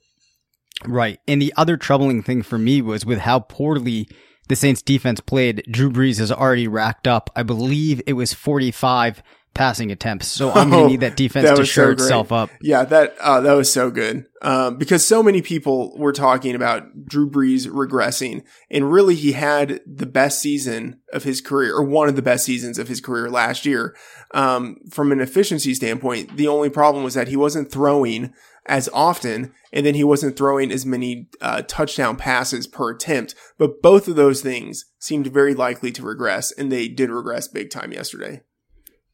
Right. 0.85 1.21
And 1.29 1.41
the 1.41 1.55
other 1.57 1.77
troubling 1.77 2.25
thing 2.25 2.43
for 2.43 2.59
me 2.59 2.83
was 2.83 3.07
with 3.07 3.21
how 3.21 3.39
poorly 3.39 4.09
the 4.49 4.57
Saints 4.57 4.83
defense 4.83 5.21
played. 5.21 5.65
Drew 5.71 5.91
Brees 5.91 6.19
has 6.19 6.31
already 6.33 6.69
racked 6.69 7.07
up, 7.07 7.31
I 7.35 7.43
believe 7.43 8.03
it 8.07 8.15
was 8.15 8.33
45 8.33 9.23
passing 9.55 9.93
attempts. 9.93 10.27
So 10.27 10.51
I'm 10.51 10.69
going 10.69 10.83
Oh, 10.83 10.87
to 10.87 10.91
need 10.91 11.01
that 11.01 11.17
defense 11.17 11.49
that 11.49 11.57
to 11.57 11.65
shore 11.65 11.87
so 11.87 11.91
itself 11.93 12.33
up. 12.33 12.51
Yeah, 12.61 12.85
that 12.85 13.17
uh, 13.21 13.41
that 13.43 13.53
was 13.53 13.73
so 13.73 13.89
good 13.91 14.27
um, 14.43 14.77
because 14.79 15.07
so 15.07 15.23
many 15.23 15.43
people 15.43 15.97
were 15.97 16.13
talking 16.13 16.57
about 16.57 17.07
Drew 17.07 17.31
Brees 17.31 17.69
regressing, 17.69 18.43
and 18.69 18.91
really 18.91 19.15
he 19.15 19.31
had 19.33 19.81
the 19.87 20.07
best 20.07 20.41
season 20.41 21.01
of 21.13 21.23
his 21.23 21.41
career, 21.41 21.73
or 21.77 21.85
one 21.85 22.09
of 22.09 22.17
the 22.17 22.23
best 22.23 22.45
seasons 22.45 22.79
of 22.81 22.89
his 22.89 23.01
career 23.01 23.31
last 23.31 23.65
year. 23.65 23.95
Um, 24.33 24.79
from 24.91 25.13
an 25.13 25.21
efficiency 25.21 25.73
standpoint, 25.75 26.37
the 26.37 26.49
only 26.49 26.69
problem 26.69 27.05
was 27.05 27.15
that 27.15 27.29
he 27.29 27.37
wasn't 27.37 27.71
throwing 27.71 28.35
as 28.67 28.89
often, 28.93 29.53
and 29.73 29.85
then 29.85 29.95
he 29.95 30.05
wasn't 30.05 30.37
throwing 30.37 30.71
as 30.71 30.87
many 30.87 31.29
uh, 31.41 31.63
touchdown 31.63 32.17
passes 32.17 32.67
per 32.67 32.91
attempt. 32.91 33.35
But 33.59 33.83
both 33.83 34.09
of 34.09 34.17
those 34.17 34.41
things 34.41 34.87
seemed 34.99 35.27
very 35.27 35.55
likely 35.55 35.93
to 35.93 36.03
regress, 36.03 36.51
and 36.53 36.71
they 36.71 36.89
did 36.89 37.11
regress 37.11 37.49
big 37.49 37.71
time 37.71 37.93
yesterday. 37.93 38.43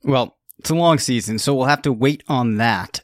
Well, 0.02 0.36
it's 0.58 0.70
a 0.70 0.74
long 0.74 0.98
season, 0.98 1.38
so 1.38 1.54
we'll 1.54 1.66
have 1.66 1.82
to 1.82 1.92
wait 1.92 2.22
on 2.28 2.56
that. 2.56 3.02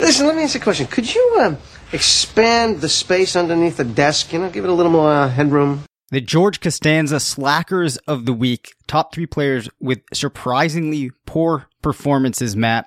Listen, 0.00 0.26
let 0.26 0.36
me 0.36 0.42
ask 0.42 0.54
you 0.54 0.60
a 0.60 0.64
question. 0.64 0.86
Could 0.86 1.14
you 1.14 1.36
uh, 1.40 1.56
expand 1.92 2.80
the 2.80 2.88
space 2.88 3.36
underneath 3.36 3.76
the 3.76 3.84
desk? 3.84 4.32
You 4.32 4.40
know, 4.40 4.50
give 4.50 4.64
it 4.64 4.70
a 4.70 4.74
little 4.74 4.92
more 4.92 5.10
uh, 5.10 5.28
headroom. 5.28 5.84
The 6.10 6.20
George 6.20 6.60
Costanza 6.60 7.18
slackers 7.18 7.96
of 8.06 8.26
the 8.26 8.32
week, 8.32 8.74
top 8.86 9.14
three 9.14 9.26
players 9.26 9.68
with 9.80 10.00
surprisingly 10.12 11.10
poor 11.26 11.66
performances, 11.82 12.54
Matt. 12.54 12.86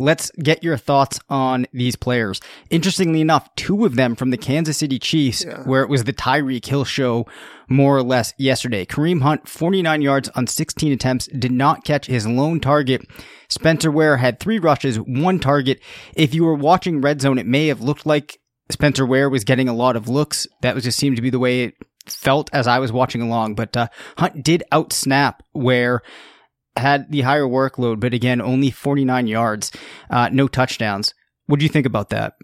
Let's 0.00 0.30
get 0.42 0.62
your 0.62 0.76
thoughts 0.76 1.18
on 1.28 1.66
these 1.72 1.96
players. 1.96 2.40
Interestingly 2.70 3.20
enough, 3.20 3.52
two 3.56 3.84
of 3.84 3.96
them 3.96 4.14
from 4.14 4.30
the 4.30 4.36
Kansas 4.36 4.78
City 4.78 4.98
Chiefs, 5.00 5.44
where 5.64 5.82
it 5.82 5.88
was 5.88 6.04
the 6.04 6.12
Tyreek 6.12 6.64
Hill 6.64 6.84
show 6.84 7.26
more 7.68 7.96
or 7.96 8.02
less 8.04 8.32
yesterday. 8.38 8.86
Kareem 8.86 9.22
Hunt, 9.22 9.48
49 9.48 10.00
yards 10.00 10.28
on 10.30 10.46
16 10.46 10.92
attempts, 10.92 11.26
did 11.26 11.50
not 11.50 11.84
catch 11.84 12.06
his 12.06 12.28
lone 12.28 12.60
target. 12.60 13.02
Spencer 13.48 13.90
Ware 13.90 14.18
had 14.18 14.38
three 14.38 14.60
rushes, 14.60 14.98
one 15.00 15.40
target. 15.40 15.80
If 16.14 16.32
you 16.32 16.44
were 16.44 16.54
watching 16.54 17.00
Red 17.00 17.20
Zone, 17.20 17.36
it 17.38 17.46
may 17.46 17.66
have 17.66 17.80
looked 17.80 18.06
like 18.06 18.38
Spencer 18.70 19.04
Ware 19.04 19.28
was 19.28 19.42
getting 19.42 19.68
a 19.68 19.74
lot 19.74 19.96
of 19.96 20.08
looks. 20.08 20.46
That 20.62 20.76
was 20.76 20.84
just 20.84 20.98
seemed 20.98 21.16
to 21.16 21.22
be 21.22 21.30
the 21.30 21.40
way 21.40 21.64
it 21.64 21.74
felt 22.06 22.50
as 22.52 22.66
I 22.66 22.78
was 22.78 22.92
watching 22.92 23.22
along. 23.22 23.54
But 23.56 23.76
uh, 23.76 23.88
Hunt 24.16 24.44
did 24.44 24.62
outsnap 24.72 25.40
Ware, 25.54 26.02
had 26.78 27.10
the 27.10 27.22
higher 27.22 27.44
workload, 27.46 28.00
but 28.00 28.14
again, 28.14 28.40
only 28.40 28.70
49 28.70 29.26
yards, 29.26 29.72
uh, 30.10 30.28
no 30.32 30.48
touchdowns. 30.48 31.14
What 31.46 31.58
do 31.58 31.64
you 31.64 31.70
think 31.70 31.86
about 31.86 32.10
that? 32.10 32.34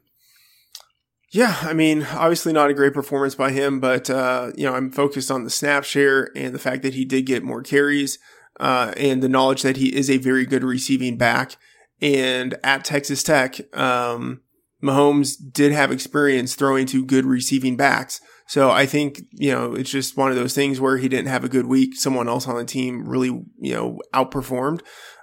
Yeah, 1.33 1.57
I 1.63 1.73
mean, 1.73 2.07
obviously 2.13 2.53
not 2.53 2.71
a 2.71 2.75
great 2.75 2.95
performance 2.95 3.35
by 3.35 3.51
him, 3.51 3.81
but 3.81 4.09
uh, 4.09 4.53
you 4.57 4.67
know, 4.67 4.75
I'm 4.75 4.93
focused 4.93 5.33
on 5.33 5.43
the 5.43 5.51
snap 5.51 5.83
share 5.83 6.31
and 6.37 6.55
the 6.55 6.61
fact 6.61 6.83
that 6.83 6.95
he 6.95 7.05
did 7.05 7.27
get 7.27 7.43
more 7.43 7.61
carries, 7.61 8.19
uh, 8.61 8.93
and 8.97 9.21
the 9.21 9.29
knowledge 9.29 9.63
that 9.63 9.77
he 9.77 9.95
is 9.95 10.09
a 10.09 10.19
very 10.19 10.47
good 10.47 10.63
receiving 10.63 11.19
back. 11.19 11.57
And 12.01 12.55
at 12.63 12.85
Texas 12.85 13.25
Tech, 13.25 13.59
um, 13.77 14.43
Mahomes 14.83 15.35
did 15.53 15.73
have 15.73 15.91
experience 15.91 16.55
throwing 16.55 16.87
to 16.87 17.05
good 17.05 17.25
receiving 17.25 17.77
backs. 17.77 18.21
So 18.47 18.71
I 18.71 18.87
think, 18.87 19.23
you 19.33 19.51
know, 19.51 19.75
it's 19.75 19.91
just 19.91 20.17
one 20.17 20.31
of 20.31 20.37
those 20.37 20.55
things 20.55 20.81
where 20.81 20.99
he 20.99 21.09
didn't 21.09 21.29
have 21.29 21.45
a 21.45 21.49
good 21.49 21.67
week. 21.67 21.97
Someone 21.97 22.29
else 22.29 22.47
on 22.47 22.57
the 22.57 22.65
team 22.65 23.09
really, 23.09 23.29
you 23.29 23.75
know, 23.75 24.01
outperformed. 24.13 24.81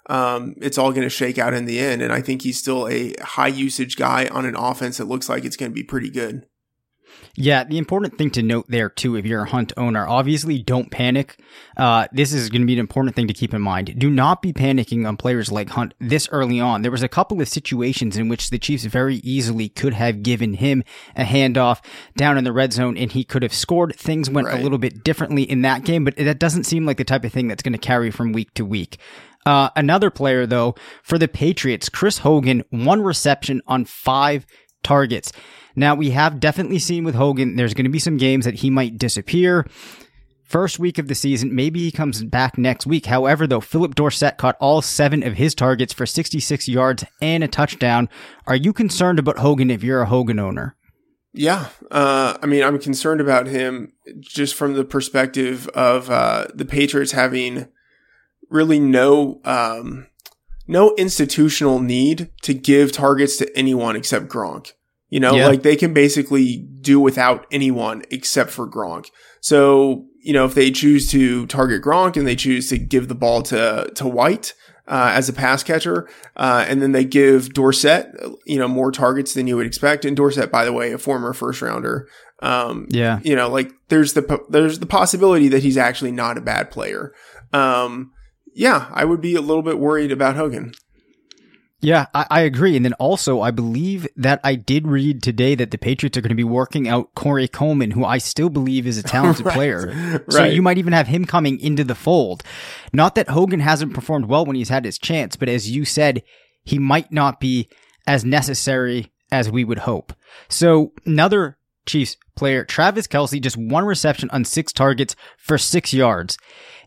Um, 0.09 0.55
it's 0.57 0.77
all 0.77 0.91
going 0.91 1.03
to 1.03 1.09
shake 1.09 1.37
out 1.37 1.53
in 1.53 1.65
the 1.65 1.79
end. 1.79 2.01
And 2.01 2.11
I 2.11 2.21
think 2.21 2.41
he's 2.41 2.57
still 2.57 2.87
a 2.87 3.13
high 3.21 3.47
usage 3.47 3.95
guy 3.95 4.27
on 4.27 4.45
an 4.45 4.55
offense 4.55 4.97
that 4.97 5.07
looks 5.07 5.29
like 5.29 5.45
it's 5.45 5.55
going 5.55 5.71
to 5.71 5.75
be 5.75 5.83
pretty 5.83 6.09
good. 6.09 6.47
Yeah, 7.35 7.63
the 7.63 7.77
important 7.77 8.17
thing 8.17 8.29
to 8.31 8.43
note 8.43 8.65
there 8.67 8.89
too, 8.89 9.15
if 9.15 9.25
you're 9.25 9.43
a 9.43 9.49
Hunt 9.49 9.71
owner, 9.77 10.05
obviously 10.07 10.61
don't 10.61 10.91
panic. 10.91 11.39
Uh, 11.77 12.07
this 12.11 12.33
is 12.33 12.49
going 12.49 12.61
to 12.61 12.65
be 12.65 12.73
an 12.73 12.79
important 12.79 13.15
thing 13.15 13.27
to 13.27 13.33
keep 13.33 13.53
in 13.53 13.61
mind. 13.61 13.97
Do 13.97 14.09
not 14.09 14.41
be 14.41 14.51
panicking 14.51 15.07
on 15.07 15.15
players 15.15 15.51
like 15.51 15.69
Hunt 15.69 15.93
this 15.99 16.27
early 16.31 16.59
on. 16.59 16.81
There 16.81 16.91
was 16.91 17.03
a 17.03 17.07
couple 17.07 17.39
of 17.41 17.47
situations 17.47 18.17
in 18.17 18.27
which 18.27 18.49
the 18.49 18.59
Chiefs 18.59 18.83
very 18.83 19.15
easily 19.17 19.69
could 19.69 19.93
have 19.93 20.23
given 20.23 20.55
him 20.55 20.83
a 21.15 21.23
handoff 21.23 21.81
down 22.17 22.37
in 22.37 22.43
the 22.43 22.51
red 22.51 22.73
zone 22.73 22.97
and 22.97 23.11
he 23.11 23.23
could 23.23 23.43
have 23.43 23.53
scored. 23.53 23.95
Things 23.95 24.29
went 24.29 24.47
Right. 24.47 24.59
a 24.59 24.63
little 24.63 24.77
bit 24.77 25.03
differently 25.03 25.43
in 25.43 25.61
that 25.61 25.83
game, 25.85 26.03
but 26.03 26.17
that 26.17 26.39
doesn't 26.39 26.65
seem 26.65 26.85
like 26.85 26.97
the 26.97 27.03
type 27.05 27.23
of 27.23 27.31
thing 27.31 27.47
that's 27.47 27.63
going 27.63 27.73
to 27.73 27.79
carry 27.79 28.11
from 28.11 28.33
week 28.33 28.53
to 28.55 28.65
week. 28.65 28.97
Uh, 29.45 29.69
another 29.75 30.09
player 30.11 30.45
though, 30.45 30.75
for 31.01 31.17
the 31.17 31.27
Patriots, 31.27 31.87
Chris 31.89 32.19
Hogan, 32.19 32.63
one 32.69 33.01
reception 33.01 33.61
on 33.67 33.85
five 33.85 34.45
targets. 34.83 35.31
Now 35.75 35.95
we 35.95 36.11
have 36.11 36.39
definitely 36.39 36.79
seen 36.79 37.03
with 37.03 37.15
Hogan, 37.15 37.55
there's 37.55 37.73
going 37.73 37.85
to 37.85 37.91
be 37.91 37.99
some 37.99 38.17
games 38.17 38.45
that 38.45 38.55
he 38.55 38.69
might 38.69 38.97
disappear. 38.97 39.65
First 40.43 40.79
week 40.79 40.97
of 40.97 41.07
the 41.07 41.15
season, 41.15 41.55
maybe 41.55 41.79
he 41.79 41.91
comes 41.91 42.25
back 42.25 42.57
next 42.57 42.85
week. 42.85 43.05
However, 43.05 43.47
though, 43.47 43.61
Phillip 43.61 43.95
Dorsett 43.95 44.37
caught 44.37 44.57
all 44.59 44.81
seven 44.81 45.23
of 45.23 45.35
his 45.35 45.55
targets 45.55 45.93
for 45.93 46.05
66 46.05 46.67
yards 46.67 47.05
and 47.21 47.41
a 47.41 47.47
touchdown. 47.47 48.09
Are 48.45 48.57
you 48.57 48.73
concerned 48.73 49.17
about 49.17 49.39
Hogan 49.39 49.71
if 49.71 49.81
you're 49.81 50.01
a 50.01 50.07
Hogan 50.07 50.39
owner? 50.39 50.75
Yeah. 51.33 51.67
Uh, 51.89 52.37
I 52.41 52.45
mean, 52.47 52.63
I'm 52.63 52.79
concerned 52.79 53.21
about 53.21 53.47
him 53.47 53.93
just 54.19 54.55
from 54.55 54.73
the 54.73 54.83
perspective 54.83 55.69
of 55.69 56.09
uh, 56.09 56.47
the 56.53 56.65
Patriots 56.65 57.13
having 57.13 57.69
really 58.49 58.79
no 58.79 59.39
um, 59.45 60.07
no 60.67 60.93
institutional 60.95 61.79
need 61.79 62.29
to 62.41 62.53
give 62.53 62.91
targets 62.91 63.37
to 63.37 63.57
anyone 63.57 63.95
except 63.95 64.27
Gronk. 64.27 64.73
You 65.11 65.19
know, 65.19 65.35
Yeah. 65.35 65.47
like 65.47 65.61
they 65.61 65.75
can 65.75 65.93
basically 65.93 66.65
do 66.81 66.99
without 66.99 67.45
anyone 67.51 68.01
except 68.09 68.49
for 68.49 68.67
Gronk. 68.67 69.07
So, 69.41 70.05
you 70.23 70.33
know, 70.33 70.45
if 70.45 70.55
they 70.55 70.71
choose 70.71 71.09
to 71.11 71.45
target 71.45 71.83
Gronk 71.83 72.15
and 72.17 72.25
they 72.25 72.35
choose 72.35 72.69
to 72.69 72.77
give 72.79 73.07
the 73.09 73.15
ball 73.15 73.43
to 73.43 73.91
to 73.93 74.07
White 74.07 74.53
uh, 74.87 75.11
as 75.13 75.29
a 75.29 75.33
pass 75.33 75.63
catcher, 75.63 76.09
uh, 76.37 76.65
and 76.67 76.81
then 76.81 76.91
they 76.91 77.03
give 77.05 77.53
Dorsett, 77.53 78.07
you 78.45 78.57
know, 78.57 78.67
more 78.67 78.91
targets 78.91 79.33
than 79.35 79.47
you 79.47 79.55
would 79.57 79.65
expect. 79.67 80.05
And 80.05 80.17
Dorsett, 80.17 80.51
by 80.51 80.65
the 80.65 80.73
way, 80.73 80.91
a 80.91 80.97
former 80.97 81.33
first 81.33 81.61
rounder. 81.61 82.07
Um, 82.41 82.87
Yeah. 82.89 83.19
you 83.23 83.35
know, 83.35 83.47
like 83.49 83.71
there's 83.89 84.13
the 84.13 84.23
po- 84.23 84.45
there's 84.49 84.79
the 84.79 84.85
possibility 84.87 85.47
that 85.49 85.61
he's 85.61 85.77
actually 85.77 86.11
not 86.11 86.37
a 86.37 86.41
bad 86.41 86.71
player. 86.71 87.13
um, 87.53 88.11
yeah, 88.53 88.87
I 88.93 89.03
would 89.05 89.21
be 89.21 89.35
a 89.35 89.41
little 89.41 89.61
bit 89.63 89.77
worried 89.79 90.11
about 90.11 90.35
Hogan. 90.35 90.71
Yeah, 91.81 92.05
I, 92.13 92.25
I, 92.29 92.41
agree. 92.41 92.75
And 92.75 92.85
then 92.85 92.93
also, 92.93 93.41
I 93.41 93.49
believe 93.49 94.07
that 94.15 94.39
I 94.43 94.55
did 94.55 94.87
read 94.87 95.23
today 95.23 95.55
that 95.55 95.71
the 95.71 95.79
Patriots 95.79 96.15
are 96.15 96.21
going 96.21 96.29
to 96.29 96.35
be 96.35 96.43
working 96.43 96.87
out 96.87 97.15
Corey 97.15 97.47
Coleman, 97.47 97.91
who 97.91 98.05
I 98.05 98.19
still 98.19 98.49
believe 98.49 98.85
is 98.85 98.99
a 98.99 99.03
talented 99.03 99.45
right. 99.47 99.55
player. 99.55 100.23
So 100.29 100.39
right. 100.39 100.53
you 100.53 100.61
might 100.61 100.77
even 100.77 100.93
have 100.93 101.07
him 101.07 101.25
coming 101.25 101.59
into 101.59 101.83
the 101.83 101.95
fold. 101.95 102.43
Not 102.93 103.15
that 103.15 103.29
Hogan 103.29 103.61
hasn't 103.61 103.93
performed 103.93 104.27
well 104.27 104.45
when 104.45 104.55
he's 104.55 104.69
had 104.69 104.85
his 104.85 104.99
chance, 104.99 105.35
but 105.35 105.49
as 105.49 105.71
you 105.71 105.83
said, 105.83 106.21
he 106.63 106.77
might 106.77 107.11
not 107.11 107.39
be 107.39 107.67
as 108.05 108.23
necessary 108.23 109.11
as 109.31 109.49
we 109.49 109.63
would 109.63 109.79
hope. 109.79 110.13
So 110.49 110.93
another 111.05 111.57
Chiefs 111.85 112.15
player, 112.35 112.63
Travis 112.63 113.07
Kelce, 113.07 113.41
just 113.41 113.57
one 113.57 113.85
reception 113.85 114.29
on 114.31 114.45
six 114.45 114.71
targets 114.71 115.15
for 115.37 115.57
six 115.57 115.93
yards. 115.93 116.37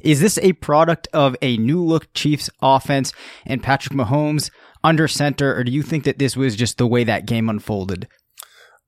Is 0.01 0.21
this 0.21 0.39
a 0.39 0.53
product 0.55 1.09
of 1.13 1.37
a 1.43 1.57
new 1.57 1.83
look 1.83 2.13
Chiefs 2.15 2.51
offense 2.63 3.13
and 3.45 3.63
Patrick 3.63 3.97
Mahomes 3.97 4.51
under 4.85 5.09
center, 5.09 5.57
or 5.57 5.65
do 5.65 5.73
you 5.73 5.83
think 5.83 6.05
that 6.05 6.21
this 6.21 6.37
was 6.37 6.55
just 6.55 6.79
the 6.79 6.87
way 6.87 7.03
that 7.03 7.27
game 7.27 7.49
unfolded? 7.49 8.07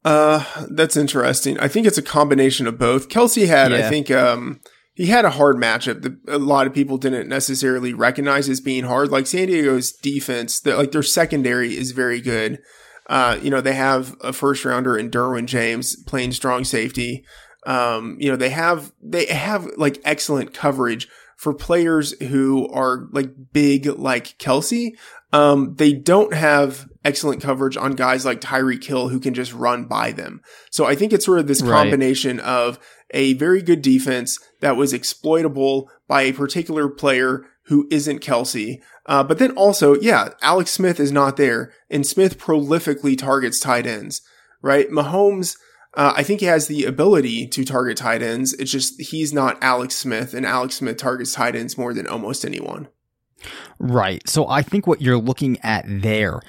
Uh, 0.04 0.44
that's 0.70 0.96
interesting. 0.96 1.58
I 1.58 1.66
think 1.66 1.86
it's 1.86 1.98
a 1.98 2.02
combination 2.02 2.68
of 2.68 2.78
both. 2.78 3.08
Kelce 3.08 3.48
had, 3.48 3.72
yeah. 3.72 3.78
I 3.78 3.90
think, 3.90 4.10
um, 4.12 4.60
he 4.94 5.06
had 5.06 5.24
a 5.24 5.30
hard 5.30 5.56
matchup 5.56 6.02
that 6.02 6.16
a 6.28 6.38
lot 6.38 6.66
of 6.66 6.72
people 6.72 6.96
didn't 6.96 7.28
necessarily 7.28 7.92
recognize 7.92 8.48
as 8.48 8.60
being 8.60 8.84
hard. 8.84 9.10
Like 9.10 9.26
San 9.26 9.48
Diego's 9.48 9.92
defense, 9.92 10.60
that 10.60 10.78
like 10.78 10.92
their 10.92 11.02
secondary 11.02 11.76
is 11.76 11.90
very 11.90 12.20
good. 12.20 12.60
Uh, 13.10 13.38
you 13.42 13.50
know, 13.50 13.60
they 13.60 13.74
have 13.74 14.16
a 14.22 14.32
first 14.32 14.64
rounder 14.64 14.96
in 14.96 15.10
Derwin 15.10 15.46
James 15.46 15.96
playing 16.04 16.32
strong 16.32 16.64
safety. 16.64 17.24
Um, 17.66 18.16
you 18.20 18.30
know, 18.30 18.36
they 18.36 18.50
have, 18.50 18.92
they 19.02 19.26
have 19.26 19.66
like 19.76 20.00
excellent 20.04 20.54
coverage 20.54 21.08
for 21.36 21.52
players 21.52 22.18
who 22.22 22.66
are 22.68 23.06
like 23.12 23.30
big 23.52 23.86
like 23.86 24.38
Kelce. 24.38 24.92
Um, 25.32 25.74
they 25.76 25.92
don't 25.92 26.32
have 26.32 26.88
excellent 27.04 27.42
coverage 27.42 27.76
on 27.76 27.92
guys 27.92 28.24
like 28.24 28.40
Tyreek 28.40 28.84
Hill 28.84 29.08
who 29.08 29.20
can 29.20 29.34
just 29.34 29.52
run 29.52 29.84
by 29.84 30.12
them. 30.12 30.40
So 30.70 30.86
I 30.86 30.94
think 30.94 31.12
it's 31.12 31.24
sort 31.24 31.38
of 31.40 31.46
this 31.46 31.62
combination 31.62 32.38
right. 32.38 32.46
of 32.46 32.78
a 33.10 33.34
very 33.34 33.62
good 33.62 33.82
defense 33.82 34.38
that 34.60 34.76
was 34.76 34.92
exploitable 34.92 35.90
by 36.08 36.22
a 36.22 36.32
particular 36.32 36.88
player 36.88 37.44
who 37.66 37.86
isn't 37.90 38.20
Kelce. 38.22 38.80
Uh, 39.06 39.22
but 39.22 39.38
then 39.38 39.52
also, 39.52 39.94
yeah, 39.94 40.30
Alex 40.42 40.70
Smith 40.70 40.98
is 41.00 41.12
not 41.12 41.36
there 41.36 41.72
and 41.90 42.06
Smith 42.06 42.38
prolifically 42.38 43.16
targets 43.16 43.60
tight 43.60 43.86
ends, 43.86 44.22
right? 44.62 44.88
Mahomes, 44.90 45.56
uh, 45.94 46.12
I 46.16 46.22
think 46.22 46.40
he 46.40 46.46
has 46.46 46.66
the 46.66 46.84
ability 46.84 47.46
to 47.48 47.64
target 47.64 47.96
tight 47.96 48.22
ends. 48.22 48.52
It's 48.54 48.70
just 48.70 49.00
he's 49.00 49.32
not 49.32 49.62
Alex 49.62 49.96
Smith 49.96 50.34
and 50.34 50.44
Alex 50.44 50.76
Smith 50.76 50.98
targets 50.98 51.32
tight 51.34 51.56
ends 51.56 51.78
more 51.78 51.94
than 51.94 52.06
almost 52.06 52.44
anyone. 52.44 52.88
Right. 53.78 54.26
So 54.28 54.48
I 54.48 54.62
think 54.62 54.86
what 54.86 55.00
you're 55.00 55.18
looking 55.18 55.58
at 55.62 55.84
there 55.86 56.40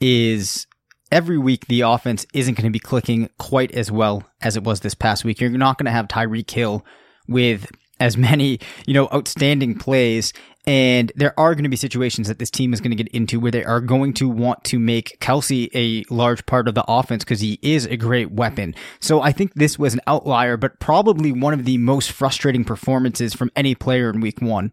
is 0.00 0.66
every 1.10 1.38
week 1.38 1.66
the 1.66 1.82
offense 1.82 2.26
isn't 2.34 2.54
going 2.54 2.64
to 2.64 2.70
be 2.70 2.78
clicking 2.78 3.30
quite 3.38 3.72
as 3.72 3.90
well 3.90 4.24
as 4.40 4.56
it 4.56 4.64
was 4.64 4.80
this 4.80 4.94
past 4.94 5.24
week. 5.24 5.40
You're 5.40 5.50
not 5.50 5.78
going 5.78 5.86
to 5.86 5.92
have 5.92 6.08
Tyreek 6.08 6.50
Hill 6.50 6.84
with 7.28 7.70
as 8.00 8.16
many, 8.16 8.58
you 8.86 8.94
know, 8.94 9.08
outstanding 9.12 9.78
plays. 9.78 10.32
And 10.66 11.12
there 11.14 11.38
are 11.38 11.54
going 11.54 11.64
to 11.64 11.70
be 11.70 11.76
situations 11.76 12.26
that 12.28 12.38
this 12.38 12.50
team 12.50 12.72
is 12.72 12.80
going 12.80 12.90
to 12.90 13.02
get 13.02 13.12
into 13.14 13.38
where 13.38 13.52
they 13.52 13.64
are 13.64 13.80
going 13.80 14.14
to 14.14 14.28
want 14.28 14.64
to 14.64 14.78
make 14.78 15.18
Kelce 15.20 15.68
a 15.74 16.04
large 16.12 16.46
part 16.46 16.68
of 16.68 16.74
the 16.74 16.84
offense 16.88 17.22
because 17.22 17.40
he 17.40 17.58
is 17.62 17.84
a 17.86 17.96
great 17.96 18.32
weapon. 18.32 18.74
So 18.98 19.20
I 19.20 19.30
think 19.30 19.54
this 19.54 19.78
was 19.78 19.92
an 19.92 20.00
outlier, 20.06 20.56
but 20.56 20.80
probably 20.80 21.32
one 21.32 21.52
of 21.52 21.66
the 21.66 21.76
most 21.78 22.10
frustrating 22.10 22.64
performances 22.64 23.34
from 23.34 23.50
any 23.54 23.74
player 23.74 24.10
in 24.10 24.20
week 24.20 24.40
one. 24.40 24.72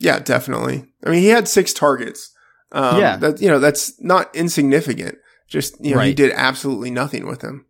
Yeah, 0.00 0.18
definitely. 0.18 0.86
I 1.04 1.10
mean, 1.10 1.20
he 1.20 1.28
had 1.28 1.46
six 1.46 1.72
targets. 1.72 2.34
Um, 2.72 2.98
yeah, 2.98 3.16
that 3.16 3.40
you 3.40 3.48
know 3.48 3.58
that's 3.58 4.00
not 4.00 4.34
insignificant. 4.34 5.18
Just 5.46 5.74
you 5.84 5.92
know, 5.92 5.98
right. 5.98 6.06
he 6.06 6.14
did 6.14 6.32
absolutely 6.32 6.90
nothing 6.90 7.26
with 7.26 7.40
them. 7.40 7.66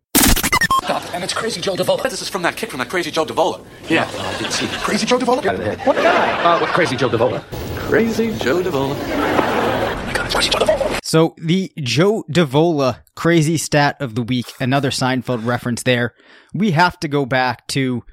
And 1.13 1.23
it's 1.23 1.33
Crazy 1.33 1.61
Joe 1.61 1.75
Davola. 1.75 2.03
This 2.03 2.21
is 2.21 2.29
from 2.29 2.41
that 2.41 2.55
kick 2.55 2.69
from 2.69 2.79
that 2.79 2.89
Crazy 2.89 3.11
Joe 3.11 3.25
Davola. 3.25 3.65
Yeah, 3.89 4.09
uh, 4.13 4.21
I 4.21 4.37
did 4.41 4.51
see. 4.51 4.67
Crazy 4.67 5.05
Joe 5.05 5.19
Davola? 5.19 5.85
What 5.85 5.95
guy? 5.95 6.43
Uh, 6.43 6.59
what 6.59 6.69
Crazy 6.69 6.95
Joe 6.95 7.09
Davola? 7.09 7.43
Crazy 7.87 8.31
Joe 8.37 8.61
Davola. 8.61 8.95
Oh 8.95 10.03
my 10.07 10.13
God, 10.13 10.25
it's 10.25 10.35
Crazy 10.35 10.49
Joe 10.49 10.59
Davola. 10.59 10.99
So 11.03 11.35
the 11.37 11.71
Joe 11.79 12.23
Davola 12.31 13.01
crazy 13.15 13.57
stat 13.57 13.97
of 13.99 14.15
the 14.15 14.23
week, 14.23 14.53
another 14.59 14.89
Seinfeld 14.89 15.45
reference 15.45 15.83
there. 15.83 16.13
We 16.53 16.71
have 16.71 16.99
to 17.01 17.07
go 17.07 17.25
back 17.25 17.67
to 17.67 18.03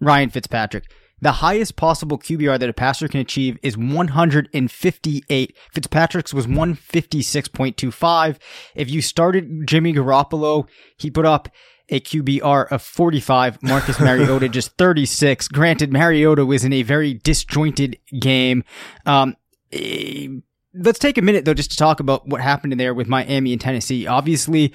Ryan 0.00 0.30
Fitzpatrick. 0.30 0.84
The 1.22 1.32
highest 1.32 1.76
possible 1.76 2.18
QBR 2.18 2.58
that 2.58 2.68
a 2.68 2.72
passer 2.72 3.06
can 3.06 3.20
achieve 3.20 3.56
is 3.62 3.78
158. 3.78 5.56
Fitzpatrick's 5.72 6.34
was 6.34 6.48
156.25. 6.48 8.38
If 8.74 8.90
you 8.90 9.00
started 9.00 9.66
Jimmy 9.66 9.94
Garoppolo, 9.94 10.66
he 10.96 11.12
put 11.12 11.24
up 11.24 11.48
a 11.88 12.00
QBR 12.00 12.72
of 12.72 12.82
45. 12.82 13.62
Marcus 13.62 14.00
Mariota 14.04 14.48
just 14.48 14.76
36. 14.78 15.46
Granted, 15.46 15.92
Mariota 15.92 16.44
was 16.44 16.64
in 16.64 16.72
a 16.72 16.82
very 16.82 17.14
disjointed 17.14 18.00
game. 18.18 18.64
Um, 19.06 19.36
eh, 19.70 20.26
let's 20.74 20.98
take 20.98 21.18
a 21.18 21.22
minute 21.22 21.44
though 21.44 21.54
just 21.54 21.70
to 21.70 21.76
talk 21.76 22.00
about 22.00 22.26
what 22.26 22.40
happened 22.40 22.72
in 22.72 22.78
there 22.78 22.94
with 22.94 23.06
Miami 23.06 23.52
and 23.52 23.60
Tennessee. 23.60 24.08
Obviously, 24.08 24.72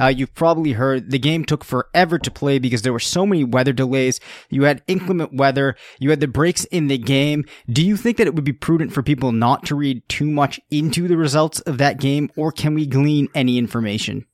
uh, 0.00 0.08
you've 0.08 0.34
probably 0.34 0.72
heard 0.72 1.10
the 1.10 1.18
game 1.18 1.44
took 1.44 1.64
forever 1.64 2.18
to 2.18 2.30
play 2.30 2.58
because 2.58 2.82
there 2.82 2.92
were 2.92 3.00
so 3.00 3.26
many 3.26 3.44
weather 3.44 3.72
delays. 3.72 4.20
You 4.50 4.64
had 4.64 4.82
inclement 4.86 5.34
weather. 5.34 5.76
You 5.98 6.10
had 6.10 6.20
the 6.20 6.28
breaks 6.28 6.64
in 6.66 6.88
the 6.88 6.98
game. 6.98 7.44
Do 7.68 7.84
you 7.84 7.96
think 7.96 8.16
that 8.16 8.26
it 8.26 8.34
would 8.34 8.44
be 8.44 8.52
prudent 8.52 8.92
for 8.92 9.02
people 9.02 9.32
not 9.32 9.64
to 9.66 9.74
read 9.74 10.08
too 10.08 10.30
much 10.30 10.60
into 10.70 11.08
the 11.08 11.16
results 11.16 11.60
of 11.60 11.78
that 11.78 12.00
game, 12.00 12.30
or 12.36 12.52
can 12.52 12.74
we 12.74 12.86
glean 12.86 13.28
any 13.34 13.58
information? 13.58 14.26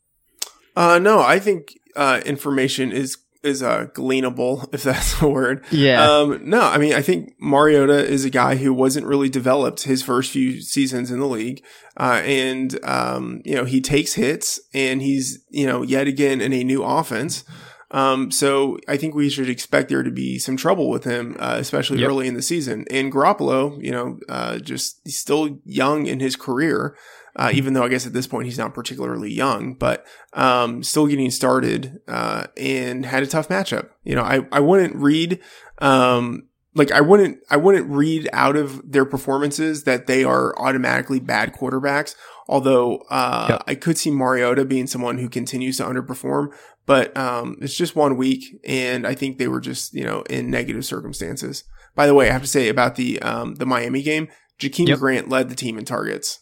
Uh, 0.76 0.98
no, 0.98 1.20
I 1.20 1.38
think 1.38 1.78
uh, 1.96 2.20
information 2.24 2.92
is 2.92 3.18
is 3.42 3.62
uh, 3.62 3.86
gleanable, 3.94 4.68
if 4.74 4.82
that's 4.82 5.20
a 5.20 5.28
word. 5.28 5.64
Yeah. 5.70 6.04
Um, 6.04 6.48
no, 6.48 6.60
I 6.60 6.78
mean, 6.78 6.94
I 6.94 7.02
think 7.02 7.34
Mariota 7.40 8.04
is 8.06 8.24
a 8.24 8.30
guy 8.30 8.56
who 8.56 8.72
wasn't 8.72 9.06
really 9.06 9.28
developed 9.28 9.84
his 9.84 10.02
first 10.02 10.30
few 10.30 10.60
seasons 10.60 11.10
in 11.10 11.20
the 11.20 11.26
league. 11.26 11.62
Uh, 11.96 12.22
and, 12.24 12.78
um, 12.84 13.42
you 13.44 13.54
know, 13.54 13.64
he 13.64 13.80
takes 13.80 14.14
hits 14.14 14.60
and 14.72 15.02
he's, 15.02 15.44
you 15.50 15.66
know, 15.66 15.82
yet 15.82 16.06
again 16.06 16.40
in 16.40 16.52
a 16.52 16.64
new 16.64 16.82
offense. 16.82 17.44
Um, 17.92 18.30
so 18.30 18.78
I 18.86 18.96
think 18.96 19.14
we 19.14 19.28
should 19.28 19.48
expect 19.48 19.88
there 19.88 20.02
to 20.02 20.10
be 20.10 20.38
some 20.38 20.56
trouble 20.56 20.88
with 20.88 21.04
him, 21.04 21.36
uh, 21.40 21.56
especially 21.58 21.98
yep. 21.98 22.08
early 22.08 22.28
in 22.28 22.34
the 22.34 22.42
season. 22.42 22.86
And 22.90 23.12
Garoppolo, 23.12 23.82
you 23.82 23.90
know, 23.90 24.20
uh, 24.28 24.58
just 24.58 25.00
he's 25.04 25.18
still 25.18 25.58
young 25.64 26.06
in 26.06 26.20
his 26.20 26.36
career 26.36 26.96
uh, 27.36 27.50
even 27.52 27.74
though 27.74 27.84
I 27.84 27.88
guess 27.88 28.06
at 28.06 28.12
this 28.12 28.26
point 28.26 28.46
he's 28.46 28.58
not 28.58 28.74
particularly 28.74 29.32
young, 29.32 29.74
but 29.74 30.06
um, 30.32 30.82
still 30.82 31.06
getting 31.06 31.30
started 31.30 32.00
uh, 32.08 32.46
and 32.56 33.06
had 33.06 33.22
a 33.22 33.26
tough 33.26 33.48
matchup. 33.48 33.90
You 34.04 34.16
know, 34.16 34.22
I, 34.22 34.46
I 34.52 34.60
wouldn't 34.60 34.96
read 34.96 35.40
um, 35.78 36.48
like 36.74 36.92
I 36.92 37.00
wouldn't 37.00 37.38
I 37.50 37.56
wouldn't 37.56 37.90
read 37.90 38.28
out 38.32 38.56
of 38.56 38.90
their 38.90 39.04
performances 39.04 39.84
that 39.84 40.06
they 40.06 40.24
are 40.24 40.58
automatically 40.58 41.20
bad 41.20 41.52
quarterbacks. 41.52 42.14
Although 42.48 43.04
uh, 43.10 43.46
yep. 43.50 43.64
I 43.66 43.74
could 43.74 43.96
see 43.96 44.10
Mariota 44.10 44.64
being 44.64 44.86
someone 44.86 45.18
who 45.18 45.28
continues 45.28 45.76
to 45.76 45.84
underperform, 45.84 46.48
but 46.86 47.16
um, 47.16 47.56
it's 47.60 47.76
just 47.76 47.94
one 47.94 48.16
week, 48.16 48.60
and 48.64 49.06
I 49.06 49.14
think 49.14 49.38
they 49.38 49.48
were 49.48 49.60
just 49.60 49.94
you 49.94 50.04
know 50.04 50.22
in 50.22 50.50
negative 50.50 50.84
circumstances. 50.84 51.64
By 51.94 52.06
the 52.06 52.14
way, 52.14 52.28
I 52.28 52.32
have 52.32 52.42
to 52.42 52.48
say 52.48 52.68
about 52.68 52.96
the 52.96 53.20
um, 53.22 53.56
the 53.56 53.66
Miami 53.66 54.02
game, 54.02 54.28
Jakeem 54.58 54.88
yep. 54.88 54.98
Grant 54.98 55.28
led 55.28 55.48
the 55.48 55.56
team 55.56 55.78
in 55.78 55.84
targets. 55.84 56.40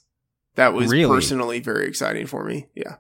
That 0.59 0.75
was 0.75 0.91
really? 0.91 1.09
personally 1.09 1.61
very 1.61 1.87
exciting 1.87 2.27
for 2.27 2.45
me. 2.45 2.67
Yeah. 2.75 2.97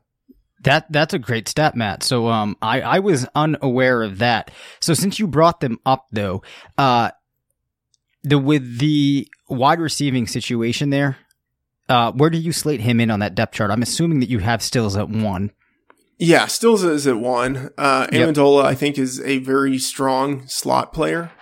That 0.62 0.86
that's 0.92 1.12
a 1.12 1.18
great 1.18 1.48
stat, 1.48 1.74
Matt. 1.74 2.04
So 2.04 2.28
um 2.28 2.56
I, 2.62 2.80
I 2.82 2.98
was 3.00 3.26
unaware 3.34 4.04
of 4.04 4.18
that. 4.18 4.52
So 4.78 4.94
since 4.94 5.18
you 5.18 5.26
brought 5.26 5.58
them 5.58 5.80
up 5.84 6.06
though, 6.12 6.44
uh 6.78 7.10
the 8.22 8.38
with 8.38 8.78
the 8.78 9.26
wide 9.48 9.80
receiving 9.80 10.28
situation 10.28 10.90
there, 10.90 11.16
uh 11.88 12.12
where 12.12 12.30
do 12.30 12.38
you 12.38 12.52
slate 12.52 12.80
him 12.80 13.00
in 13.00 13.10
on 13.10 13.18
that 13.18 13.34
depth 13.34 13.54
chart? 13.54 13.72
I'm 13.72 13.82
assuming 13.82 14.20
that 14.20 14.28
you 14.28 14.38
have 14.38 14.62
Stills 14.62 14.96
at 14.96 15.08
one. 15.08 15.50
Yeah, 16.16 16.46
Stills 16.46 16.84
is 16.84 17.08
at 17.08 17.18
one. 17.18 17.70
Uh 17.76 18.06
Amendola, 18.06 18.62
yep. 18.62 18.70
I 18.70 18.74
think, 18.76 18.98
is 18.98 19.20
a 19.22 19.38
very 19.38 19.78
strong 19.78 20.46
slot 20.46 20.92
player. 20.92 21.32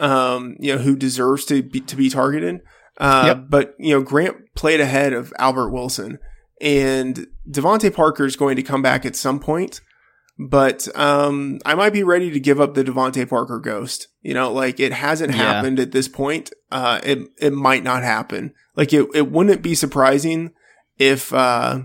Um, 0.00 0.56
you 0.58 0.74
know, 0.74 0.80
who 0.80 0.96
deserves 0.96 1.44
to 1.46 1.62
be 1.62 1.80
to 1.80 1.96
be 1.96 2.08
targeted. 2.08 2.62
Uh, 2.98 3.24
yep. 3.26 3.44
But, 3.48 3.74
you 3.78 3.94
know, 3.94 4.02
Grant 4.02 4.54
played 4.54 4.80
ahead 4.80 5.12
of 5.12 5.32
Albert 5.38 5.70
Wilson. 5.70 6.18
And 6.60 7.26
DeVante 7.48 7.94
Parker 7.94 8.24
is 8.24 8.36
going 8.36 8.56
to 8.56 8.62
come 8.62 8.82
back 8.82 9.04
at 9.04 9.16
some 9.16 9.38
point. 9.40 9.80
But 10.38 10.86
um, 10.96 11.58
I 11.64 11.74
might 11.74 11.92
be 11.94 12.02
ready 12.02 12.30
to 12.30 12.40
give 12.40 12.60
up 12.60 12.74
the 12.74 12.84
DeVante 12.84 13.28
Parker 13.28 13.58
ghost. 13.58 14.08
You 14.20 14.34
know, 14.34 14.52
like 14.52 14.78
it 14.80 14.92
hasn't 14.92 15.30
yeah. 15.30 15.38
happened 15.38 15.80
at 15.80 15.92
this 15.92 16.08
point. 16.08 16.50
Uh, 16.70 17.00
it 17.02 17.28
it 17.40 17.52
might 17.54 17.82
not 17.82 18.02
happen. 18.02 18.52
Like 18.74 18.92
it 18.92 19.06
it 19.14 19.30
wouldn't 19.30 19.62
be 19.62 19.74
surprising 19.74 20.52
if 20.98 21.32
uh, 21.32 21.84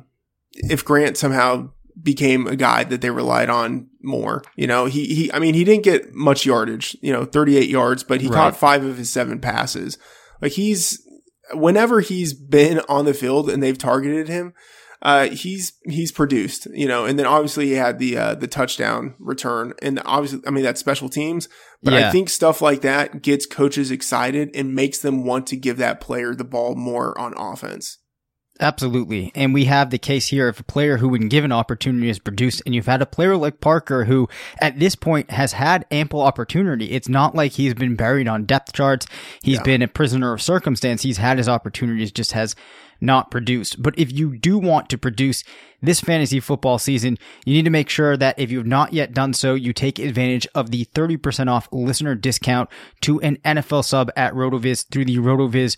if 0.52 0.84
Grant 0.84 1.16
somehow 1.16 1.70
became 2.02 2.48
a 2.48 2.56
guy 2.56 2.84
that 2.84 3.02
they 3.02 3.10
relied 3.10 3.50
on 3.50 3.88
more. 4.02 4.44
You 4.56 4.68
know, 4.68 4.86
he, 4.86 5.06
he, 5.14 5.34
I 5.34 5.40
mean, 5.40 5.54
he 5.54 5.64
didn't 5.64 5.84
get 5.84 6.14
much 6.14 6.46
yardage, 6.46 6.98
you 7.02 7.14
know, 7.14 7.26
38 7.26 7.70
yards, 7.70 8.04
but 8.04 8.22
he 8.22 8.28
Right. 8.28 8.36
caught 8.36 8.58
five 8.58 8.84
of 8.84 8.98
his 8.98 9.12
seven 9.12 9.40
passes. 9.40 9.98
Like 10.42 10.54
he's, 10.54 11.08
whenever 11.54 12.02
he's 12.02 12.34
been 12.34 12.80
on 12.90 13.06
the 13.06 13.14
field 13.14 13.50
and 13.50 13.62
they've 13.62 13.78
targeted 13.78 14.28
him, 14.28 14.54
uh, 15.02 15.30
he's, 15.30 15.74
he's 15.86 16.12
produced, 16.12 16.68
you 16.74 16.88
know, 16.88 17.06
and 17.06 17.18
then 17.18 17.26
obviously 17.26 17.68
he 17.68 17.74
had 17.74 17.98
the, 17.98 18.18
uh, 18.18 18.36
the 18.36 18.48
touchdown 18.48 19.16
return 19.20 19.74
and 19.82 20.02
obviously, 20.06 20.42
I 20.46 20.52
mean, 20.52 20.64
that's 20.64 20.80
special 20.80 21.10
teams, 21.10 21.50
but 21.82 21.94
I 21.94 22.12
think 22.12 22.30
stuff 22.30 22.62
like 22.62 22.82
that 22.82 23.24
gets 23.24 23.48
coaches 23.48 23.90
excited 23.90 24.52
and 24.56 24.76
makes 24.76 25.00
them 25.00 25.24
want 25.24 25.48
to 25.48 25.58
give 25.58 25.78
that 25.78 26.02
player 26.02 26.36
the 26.36 26.44
ball 26.44 26.76
more 26.76 27.18
on 27.20 27.34
offense. 27.36 27.98
Absolutely. 28.62 29.32
And 29.34 29.56
we 29.56 29.66
have 29.66 29.90
the 29.90 29.98
case 29.98 30.28
here 30.28 30.48
of 30.48 30.60
a 30.60 30.64
player 30.64 30.98
who, 30.98 31.10
when 31.10 31.28
given 31.30 31.52
opportunity, 31.52 32.08
has 32.08 32.20
produced. 32.20 32.62
And 32.66 32.76
you've 32.76 32.86
had 32.86 33.02
a 33.02 33.08
player 33.08 33.36
like 33.36 33.60
Parker 33.60 34.06
who, 34.06 34.30
at 34.62 34.78
this 34.80 34.96
point, 34.96 35.32
has 35.32 35.54
had 35.54 35.86
ample 35.90 36.22
opportunity. 36.22 36.92
It's 36.92 37.10
not 37.10 37.34
like 37.34 37.54
he's 37.54 37.74
been 37.74 37.96
buried 37.96 38.28
on 38.28 38.46
depth 38.46 38.74
charts. 38.74 39.08
He's 39.42 39.58
Yeah. 39.58 39.64
been 39.64 39.82
a 39.82 39.88
prisoner 39.88 40.32
of 40.32 40.44
circumstance. 40.44 41.02
He's 41.02 41.18
had 41.18 41.40
his 41.40 41.50
opportunities, 41.50 42.12
just 42.12 42.34
has 42.34 42.56
not 43.04 43.32
produced. 43.32 43.82
But 43.82 43.98
if 43.98 44.12
you 44.12 44.38
do 44.38 44.60
want 44.60 44.88
to 44.90 44.98
produce 44.98 45.44
this 45.82 46.00
fantasy 46.00 46.40
football 46.40 46.78
season, 46.78 47.18
you 47.46 47.56
need 47.56 47.66
to 47.66 47.72
make 47.72 47.90
sure 47.90 48.16
that 48.16 48.38
if 48.38 48.52
you 48.52 48.60
have 48.60 48.68
not 48.68 48.94
yet 48.94 49.12
done 49.12 49.34
so, 49.34 49.56
you 49.56 49.74
take 49.74 49.98
advantage 49.98 50.48
of 50.54 50.70
the 50.70 50.86
30% 50.94 51.50
off 51.50 51.68
listener 51.72 52.14
discount 52.14 52.70
to 53.02 53.20
an 53.22 53.38
NFL 53.44 53.84
sub 53.84 54.12
at 54.16 54.36
RotoViz 54.36 54.86
through 54.92 55.06
the 55.06 55.18
RotoViz 55.18 55.78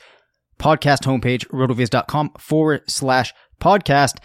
podcast 0.59 1.01
homepage, 1.01 1.47
rotoviz.com 1.47 2.31
forward 2.37 2.89
slash 2.89 3.33
podcast. 3.59 4.17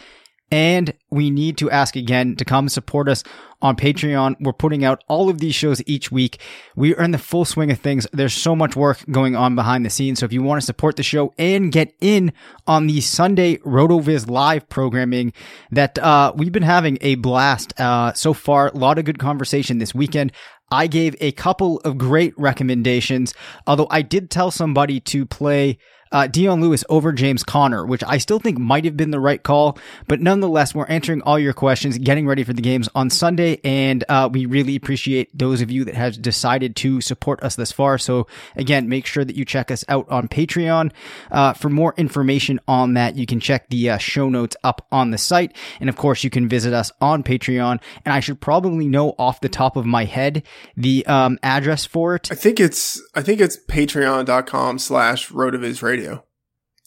And 0.50 0.94
we 1.10 1.30
need 1.30 1.58
to 1.58 1.70
ask 1.70 1.94
again 1.94 2.34
to 2.36 2.44
come 2.44 2.70
support 2.70 3.08
us 3.08 3.22
on 3.60 3.76
Patreon. 3.76 4.36
We're 4.40 4.54
putting 4.54 4.82
out 4.82 5.04
all 5.06 5.28
of 5.28 5.40
these 5.40 5.54
shows 5.54 5.82
each 5.86 6.10
week. 6.10 6.40
We 6.74 6.94
are 6.94 7.02
in 7.02 7.10
the 7.10 7.18
full 7.18 7.44
swing 7.44 7.70
of 7.70 7.78
things. 7.78 8.06
There's 8.12 8.32
so 8.32 8.56
much 8.56 8.74
work 8.74 9.04
going 9.10 9.36
on 9.36 9.54
behind 9.54 9.84
the 9.84 9.90
scenes. 9.90 10.20
So 10.20 10.26
if 10.26 10.32
you 10.32 10.42
want 10.42 10.60
to 10.60 10.64
support 10.64 10.96
the 10.96 11.02
show 11.02 11.34
and 11.38 11.70
get 11.70 11.94
in 12.00 12.32
on 12.66 12.86
the 12.86 13.02
Sunday 13.02 13.56
RotoViz 13.58 14.30
live 14.30 14.68
programming 14.70 15.34
that, 15.70 15.98
uh, 15.98 16.32
we've 16.34 16.52
been 16.52 16.62
having 16.62 16.96
a 17.02 17.16
blast, 17.16 17.78
uh, 17.78 18.14
so 18.14 18.32
far. 18.32 18.68
A 18.68 18.76
lot 18.76 18.98
of 18.98 19.04
good 19.04 19.18
conversation 19.18 19.78
this 19.78 19.94
weekend. 19.94 20.32
I 20.70 20.86
gave 20.86 21.16
a 21.20 21.32
couple 21.32 21.78
of 21.80 21.98
great 21.98 22.34
recommendations, 22.38 23.34
although 23.66 23.88
I 23.90 24.02
did 24.02 24.30
tell 24.30 24.50
somebody 24.50 25.00
to 25.00 25.24
play 25.26 25.78
uh, 26.12 26.26
Dion 26.26 26.60
Lewis 26.60 26.84
over 26.88 27.12
James 27.12 27.42
Conner, 27.42 27.84
which 27.84 28.02
I 28.04 28.18
still 28.18 28.38
think 28.38 28.58
might 28.58 28.84
have 28.84 28.96
been 28.96 29.10
the 29.10 29.20
right 29.20 29.42
call. 29.42 29.78
But 30.06 30.20
nonetheless, 30.20 30.74
we're 30.74 30.86
answering 30.86 31.22
all 31.22 31.38
your 31.38 31.52
questions, 31.52 31.98
getting 31.98 32.26
ready 32.26 32.44
for 32.44 32.52
the 32.52 32.62
games 32.62 32.88
on 32.94 33.10
Sunday, 33.10 33.60
and 33.64 34.04
uh, 34.08 34.28
we 34.32 34.46
really 34.46 34.76
appreciate 34.76 35.36
those 35.36 35.60
of 35.60 35.70
you 35.70 35.84
that 35.84 35.94
have 35.94 36.20
decided 36.20 36.76
to 36.76 37.00
support 37.00 37.42
us 37.42 37.56
this 37.56 37.72
far. 37.72 37.98
So 37.98 38.26
again, 38.56 38.88
make 38.88 39.06
sure 39.06 39.24
that 39.24 39.36
you 39.36 39.44
check 39.44 39.70
us 39.70 39.84
out 39.88 40.08
on 40.08 40.28
Patreon. 40.28 40.92
Uh, 41.30 41.52
for 41.52 41.68
more 41.68 41.94
information 41.96 42.60
on 42.68 42.94
that, 42.94 43.16
you 43.16 43.26
can 43.26 43.40
check 43.40 43.68
the 43.68 43.90
uh, 43.90 43.98
show 43.98 44.28
notes 44.28 44.56
up 44.64 44.86
on 44.92 45.10
the 45.10 45.18
site, 45.18 45.54
and 45.80 45.88
of 45.88 45.96
course, 45.96 46.24
you 46.24 46.30
can 46.30 46.48
visit 46.48 46.72
us 46.72 46.92
on 47.00 47.22
Patreon. 47.22 47.80
And 48.04 48.12
I 48.12 48.20
should 48.20 48.40
probably 48.40 48.86
know 48.86 49.14
off 49.18 49.40
the 49.40 49.48
top 49.48 49.76
of 49.76 49.84
my 49.86 50.04
head 50.04 50.42
the 50.76 51.04
um, 51.06 51.38
address 51.42 51.84
for 51.84 52.14
it. 52.14 52.30
I 52.30 52.34
think 52.34 52.60
it's, 52.60 53.02
I 53.14 53.22
think 53.22 53.40
it's 53.40 53.56
patreon.com 53.56 54.78
slash 54.78 55.30
rotoviz 55.30 55.82
radio. 55.82 55.97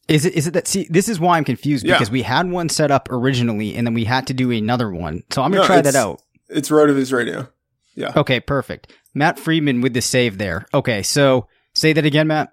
Is 0.08 0.26
it 0.26 0.34
is 0.34 0.48
it 0.48 0.52
that 0.54 0.68
see 0.68 0.88
this 0.90 1.08
is 1.08 1.20
why 1.20 1.38
I'm 1.38 1.44
confused 1.46 1.86
Yeah. 1.86 1.94
because 1.94 2.12
we 2.12 2.22
had 2.24 2.50
one 2.50 2.70
set 2.70 2.92
up 2.92 3.08
originally 3.12 3.76
and 3.76 3.86
then 3.88 3.94
we 3.94 4.04
had 4.06 4.28
to 4.28 4.34
do 4.34 4.52
another 4.52 4.92
one. 4.92 5.24
So 5.32 5.42
I'm 5.42 5.52
gonna 5.52 5.62
No, 5.62 5.68
try 5.68 5.82
that 5.82 5.96
out. 5.96 6.22
It's 6.50 6.70
rotoviz 6.70 7.14
radio. 7.14 7.48
Yeah. 7.96 8.12
Okay, 8.16 8.40
perfect. 8.40 8.92
Matt 9.14 9.38
Freedman 9.40 9.82
with 9.82 9.94
the 9.94 10.02
save 10.02 10.38
there. 10.38 10.66
Okay, 10.74 11.04
so 11.04 11.48
say 11.74 11.94
that 11.94 12.06
again, 12.06 12.28
Matt. 12.28 12.52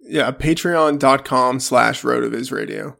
Yeah. 0.00 0.30
Patreon.com 0.32 1.60
slash 1.60 2.02
rotoviz 2.02 2.52
radio. 2.52 2.96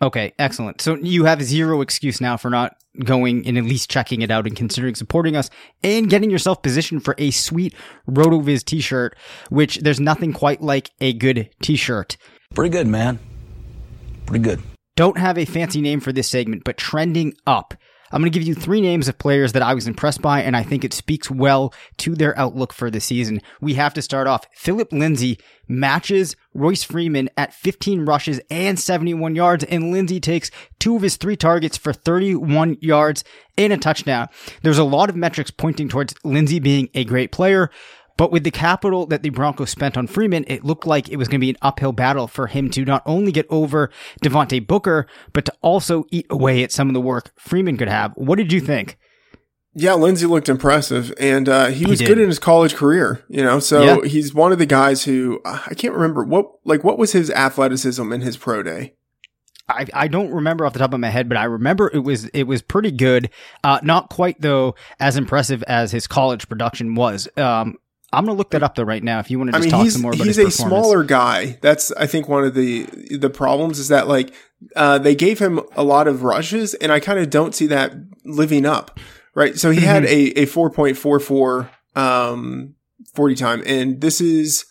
Okay, 0.00 0.32
excellent. 0.38 0.80
So 0.80 0.96
you 0.96 1.24
have 1.24 1.42
zero 1.42 1.80
excuse 1.80 2.20
now 2.20 2.36
for 2.36 2.50
not 2.50 2.76
going 3.04 3.46
and 3.46 3.56
at 3.58 3.64
least 3.64 3.90
checking 3.90 4.22
it 4.22 4.30
out 4.30 4.46
and 4.46 4.56
considering 4.56 4.94
supporting 4.94 5.36
us 5.36 5.50
and 5.82 6.08
getting 6.10 6.30
yourself 6.30 6.62
positioned 6.62 7.04
for 7.04 7.14
a 7.18 7.30
sweet 7.30 7.74
RotoViz 8.08 8.64
t-shirt, 8.64 9.16
which 9.50 9.78
there's 9.78 10.00
nothing 10.00 10.32
quite 10.32 10.62
like 10.62 10.90
a 11.00 11.12
good 11.12 11.48
t-shirt. 11.62 12.16
Pretty 12.54 12.70
good, 12.70 12.86
man. 12.86 13.18
Pretty 14.26 14.42
good. 14.42 14.62
don't 14.96 15.18
have 15.18 15.38
a 15.38 15.44
fancy 15.44 15.80
name 15.80 16.00
for 16.00 16.12
this 16.12 16.28
segment, 16.28 16.64
but 16.64 16.76
trending 16.76 17.34
up. 17.46 17.74
I'm 18.12 18.22
going 18.22 18.30
to 18.30 18.38
give 18.38 18.46
you 18.46 18.54
three 18.54 18.80
names 18.80 19.08
of 19.08 19.18
players 19.18 19.52
that 19.52 19.62
I 19.62 19.74
was 19.74 19.88
impressed 19.88 20.22
by, 20.22 20.40
and 20.40 20.56
I 20.56 20.62
think 20.62 20.84
it 20.84 20.94
speaks 20.94 21.28
well 21.28 21.74
to 21.98 22.14
their 22.14 22.38
outlook 22.38 22.72
for 22.72 22.88
the 22.88 23.00
season. 23.00 23.42
We 23.60 23.74
have 23.74 23.94
to 23.94 24.02
start 24.02 24.28
off. 24.28 24.46
Phillip 24.54 24.92
Lindsay 24.92 25.38
matches 25.68 26.36
Royce 26.54 26.84
Freeman 26.84 27.28
at 27.36 27.52
15 27.52 28.04
rushes 28.06 28.40
and 28.48 28.78
71 28.78 29.34
yards, 29.34 29.64
and 29.64 29.90
Lindsay 29.90 30.20
takes 30.20 30.52
two 30.78 30.94
of 30.96 31.02
his 31.02 31.16
three 31.16 31.36
targets 31.36 31.76
for 31.76 31.92
31 31.92 32.78
yards 32.80 33.24
and 33.58 33.72
a 33.72 33.76
touchdown. 33.76 34.28
There's 34.62 34.78
a 34.78 34.84
lot 34.84 35.10
of 35.10 35.16
metrics 35.16 35.50
pointing 35.50 35.88
towards 35.88 36.14
Lindsay 36.22 36.60
being 36.60 36.88
a 36.94 37.04
great 37.04 37.32
player. 37.32 37.70
But 38.16 38.32
with 38.32 38.44
the 38.44 38.50
capital 38.50 39.06
that 39.06 39.22
the 39.22 39.28
Broncos 39.30 39.70
spent 39.70 39.96
on 39.96 40.06
Freeman, 40.06 40.44
it 40.48 40.64
looked 40.64 40.86
like 40.86 41.08
it 41.08 41.16
was 41.16 41.28
going 41.28 41.38
to 41.40 41.44
be 41.44 41.50
an 41.50 41.58
uphill 41.60 41.92
battle 41.92 42.26
for 42.26 42.46
him 42.46 42.70
to 42.70 42.84
not 42.84 43.02
only 43.04 43.30
get 43.32 43.46
over 43.50 43.90
Devontae 44.22 44.66
Booker, 44.66 45.06
but 45.34 45.44
to 45.44 45.52
also 45.60 46.04
eat 46.10 46.26
away 46.30 46.62
at 46.62 46.72
some 46.72 46.88
of 46.88 46.94
the 46.94 47.00
work 47.00 47.32
Freeman 47.38 47.76
could 47.76 47.88
have. 47.88 48.12
What 48.14 48.36
did 48.36 48.52
you 48.52 48.60
think? 48.60 48.96
Yeah, 49.78 49.92
Lindsay 49.92 50.24
looked 50.24 50.48
impressive, 50.48 51.12
and 51.20 51.46
uh, 51.50 51.66
he 51.66 51.80
He 51.84 51.86
was 51.86 51.98
did. 51.98 52.06
good 52.08 52.18
in 52.18 52.28
his 52.28 52.38
college 52.38 52.74
career. 52.74 53.22
You 53.28 53.42
know, 53.44 53.58
so 53.58 53.82
Yeah. 53.82 54.08
he's 54.08 54.32
one 54.32 54.50
of 54.50 54.58
the 54.58 54.64
guys 54.64 55.04
who 55.04 55.42
I 55.44 55.74
can't 55.76 55.92
remember 55.92 56.24
what 56.24 56.46
like 56.64 56.82
what 56.82 56.96
was 56.98 57.12
his 57.12 57.30
athleticism 57.30 58.10
in 58.12 58.22
his 58.22 58.38
pro 58.38 58.62
day. 58.62 58.94
I, 59.68 59.84
I 59.92 60.08
don't 60.08 60.30
remember 60.30 60.64
off 60.64 60.72
the 60.74 60.78
top 60.78 60.94
of 60.94 61.00
my 61.00 61.08
head, 61.10 61.28
but 61.28 61.36
I 61.36 61.44
remember 61.44 61.90
it 61.92 61.98
was 61.98 62.24
it 62.28 62.44
was 62.44 62.62
pretty 62.62 62.90
good. 62.92 63.28
Uh, 63.64 63.80
not 63.82 64.08
quite 64.08 64.40
though 64.40 64.74
as 64.98 65.16
impressive 65.18 65.62
as 65.64 65.92
his 65.92 66.06
college 66.06 66.48
production 66.48 66.94
was. 66.94 67.28
Um, 67.36 67.76
I'm 68.16 68.24
gonna 68.26 68.36
look 68.36 68.50
that 68.50 68.62
up 68.62 68.74
though 68.74 68.82
right 68.82 69.02
now. 69.04 69.18
If 69.20 69.30
you 69.30 69.38
want 69.38 69.50
to 69.52 69.56
I 69.56 69.60
just 69.60 69.64
mean, 69.66 69.70
talk 69.72 69.82
he's 69.84 69.92
some 69.92 70.02
more 70.02 70.12
about 70.12 70.22
it. 70.22 70.26
he's 70.26 70.38
a 70.38 70.50
smaller 70.50 71.04
guy. 71.04 71.58
That's 71.62 71.92
I 71.92 72.06
think 72.06 72.28
one 72.28 72.44
of 72.44 72.54
the 72.54 72.84
the 73.16 73.30
problems 73.30 73.78
is 73.78 73.88
that 73.88 74.08
like 74.08 74.32
uh, 74.74 74.98
they 74.98 75.14
gave 75.14 75.38
him 75.38 75.60
a 75.76 75.84
lot 75.84 76.08
of 76.08 76.22
rushes, 76.22 76.74
and 76.74 76.90
I 76.90 76.98
kind 76.98 77.18
of 77.18 77.30
don't 77.30 77.54
see 77.54 77.66
that 77.68 77.92
living 78.24 78.66
up. 78.66 78.98
Right, 79.34 79.56
so 79.58 79.70
he 79.70 79.82
had 79.82 80.02
Mm-hmm. 80.04 80.38
a 80.38 80.42
a 80.42 80.46
four 80.46 80.70
four 81.20 81.70
um 81.94 82.74
forty 83.14 83.34
time, 83.34 83.62
and 83.66 84.00
this 84.00 84.20
is. 84.20 84.64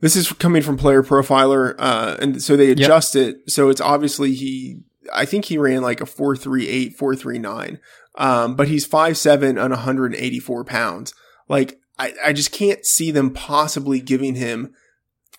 This 0.00 0.16
is 0.16 0.32
coming 0.32 0.62
from 0.62 0.76
Player 0.76 1.04
Profiler, 1.04 1.76
uh, 1.78 2.16
and 2.20 2.42
so 2.42 2.56
they 2.56 2.72
adjust 2.72 3.14
it. 3.14 3.48
So 3.48 3.68
it's 3.68 3.80
obviously 3.80 4.34
he. 4.34 4.80
I 5.12 5.24
think 5.24 5.44
he 5.44 5.56
ran 5.58 5.80
like 5.82 6.00
a 6.00 6.06
four 6.06 6.34
three 6.36 6.66
eight, 6.68 6.96
four 6.96 7.14
three 7.14 7.38
nine, 7.38 7.78
um, 8.16 8.56
but 8.56 8.66
he's 8.66 8.84
five 8.84 9.16
seven 9.16 9.56
and 9.58 9.70
184 9.70 10.64
pounds. 10.64 11.14
Like 11.48 11.78
I, 11.98 12.14
I 12.24 12.32
just 12.32 12.52
can't 12.52 12.84
see 12.84 13.10
them 13.10 13.32
possibly 13.32 14.00
giving 14.00 14.34
him 14.34 14.74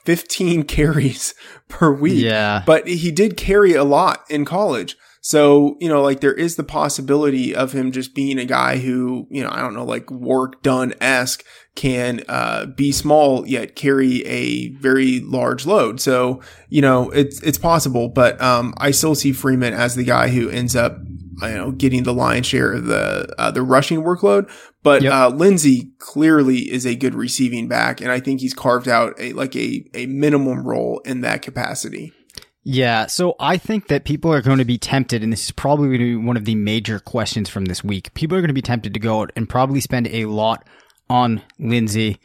15 0.06 0.64
carries 0.68 1.34
per 1.68 1.92
week. 1.92 2.24
Yeah. 2.24 2.64
But 2.66 2.88
he 2.88 3.12
did 3.12 3.38
carry 3.38 3.74
a 3.74 3.84
lot 3.84 4.24
in 4.30 4.46
college. 4.46 4.98
So, 5.26 5.78
you 5.80 5.88
know, 5.88 6.02
like 6.02 6.20
there 6.20 6.34
is 6.34 6.58
the 6.58 6.66
possibility 6.66 7.56
of 7.56 7.72
him 7.72 7.94
just 7.94 8.14
being 8.14 8.38
a 8.38 8.44
guy 8.44 8.80
who, 8.80 9.26
you 9.32 9.42
know, 9.42 9.50
I 9.50 9.62
don't 9.62 9.74
know, 9.74 9.86
like 9.86 10.12
Warrick 10.12 10.62
Dunn 10.62 10.94
esque 11.00 11.46
can, 11.76 12.26
uh, 12.28 12.66
be 12.66 12.92
small 12.92 13.48
yet 13.48 13.78
carry 13.78 14.26
a 14.26 14.72
very 14.72 15.22
large 15.22 15.66
load. 15.66 16.02
So, 16.02 16.42
you 16.68 16.82
know, 16.82 17.10
it's, 17.12 17.42
it's 17.42 17.58
possible, 17.58 18.10
but, 18.10 18.40
um, 18.42 18.74
I 18.78 18.92
still 18.92 19.16
see 19.16 19.32
Freeman 19.32 19.74
as 19.74 19.96
the 19.96 20.04
guy 20.04 20.28
who 20.28 20.50
ends 20.50 20.76
up, 20.76 20.98
you 21.42 21.50
know, 21.50 21.72
getting 21.72 22.04
the 22.04 22.14
lion's 22.14 22.48
share 22.48 22.74
of 22.74 22.86
the, 22.86 23.34
uh, 23.38 23.52
the 23.52 23.64
rushing 23.64 24.02
workload. 24.04 24.50
But, 24.84 25.02
Yep. 25.02 25.14
uh, 25.14 25.30
Lindsay 25.30 25.92
clearly 26.00 26.72
is 26.72 26.86
a 26.86 26.96
good 26.96 27.16
receiving 27.16 27.68
back. 27.68 28.02
And 28.02 28.12
I 28.12 28.20
think 28.20 28.42
he's 28.42 28.54
carved 28.54 28.88
out 28.88 29.14
a, 29.20 29.34
like 29.34 29.56
a, 29.56 29.86
a 29.94 30.06
minimum 30.08 30.66
role 30.66 31.00
in 31.06 31.22
that 31.22 31.42
capacity. 31.42 32.12
Yeah, 32.66 33.08
so 33.08 33.36
I 33.42 33.58
think 33.58 33.90
that 33.90 34.06
people 34.06 34.32
are 34.32 34.42
going 34.42 34.60
to 34.60 34.64
be 34.66 34.78
tempted, 34.78 35.22
and 35.22 35.34
this 35.34 35.44
is 35.44 35.52
probably 35.52 35.90
going 35.90 36.00
to 36.00 36.20
be 36.20 36.26
one 36.26 36.38
of 36.38 36.46
the 36.46 36.56
major 36.56 36.98
questions 36.98 37.50
from 37.50 37.66
this 37.66 37.84
week. 37.84 38.14
People 38.14 38.38
are 38.38 38.42
going 38.42 38.48
to 38.48 38.54
be 38.54 38.62
tempted 38.62 38.94
to 38.94 39.02
go 39.02 39.20
out 39.20 39.34
and 39.36 39.50
probably 39.50 39.82
spend 39.82 40.08
a 40.08 40.26
lot 40.28 40.66
on 41.10 41.42
Lindsay 41.60 42.20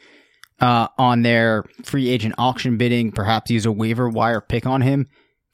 uh, 0.61 0.87
on 0.97 1.23
their 1.23 1.65
free 1.83 2.09
agent 2.09 2.35
auction 2.37 2.77
bidding, 2.77 3.11
perhaps 3.11 3.51
use 3.51 3.65
a 3.65 3.71
waiver 3.71 4.07
wire 4.07 4.39
pick 4.39 4.65
on 4.65 4.79
him. 4.81 5.07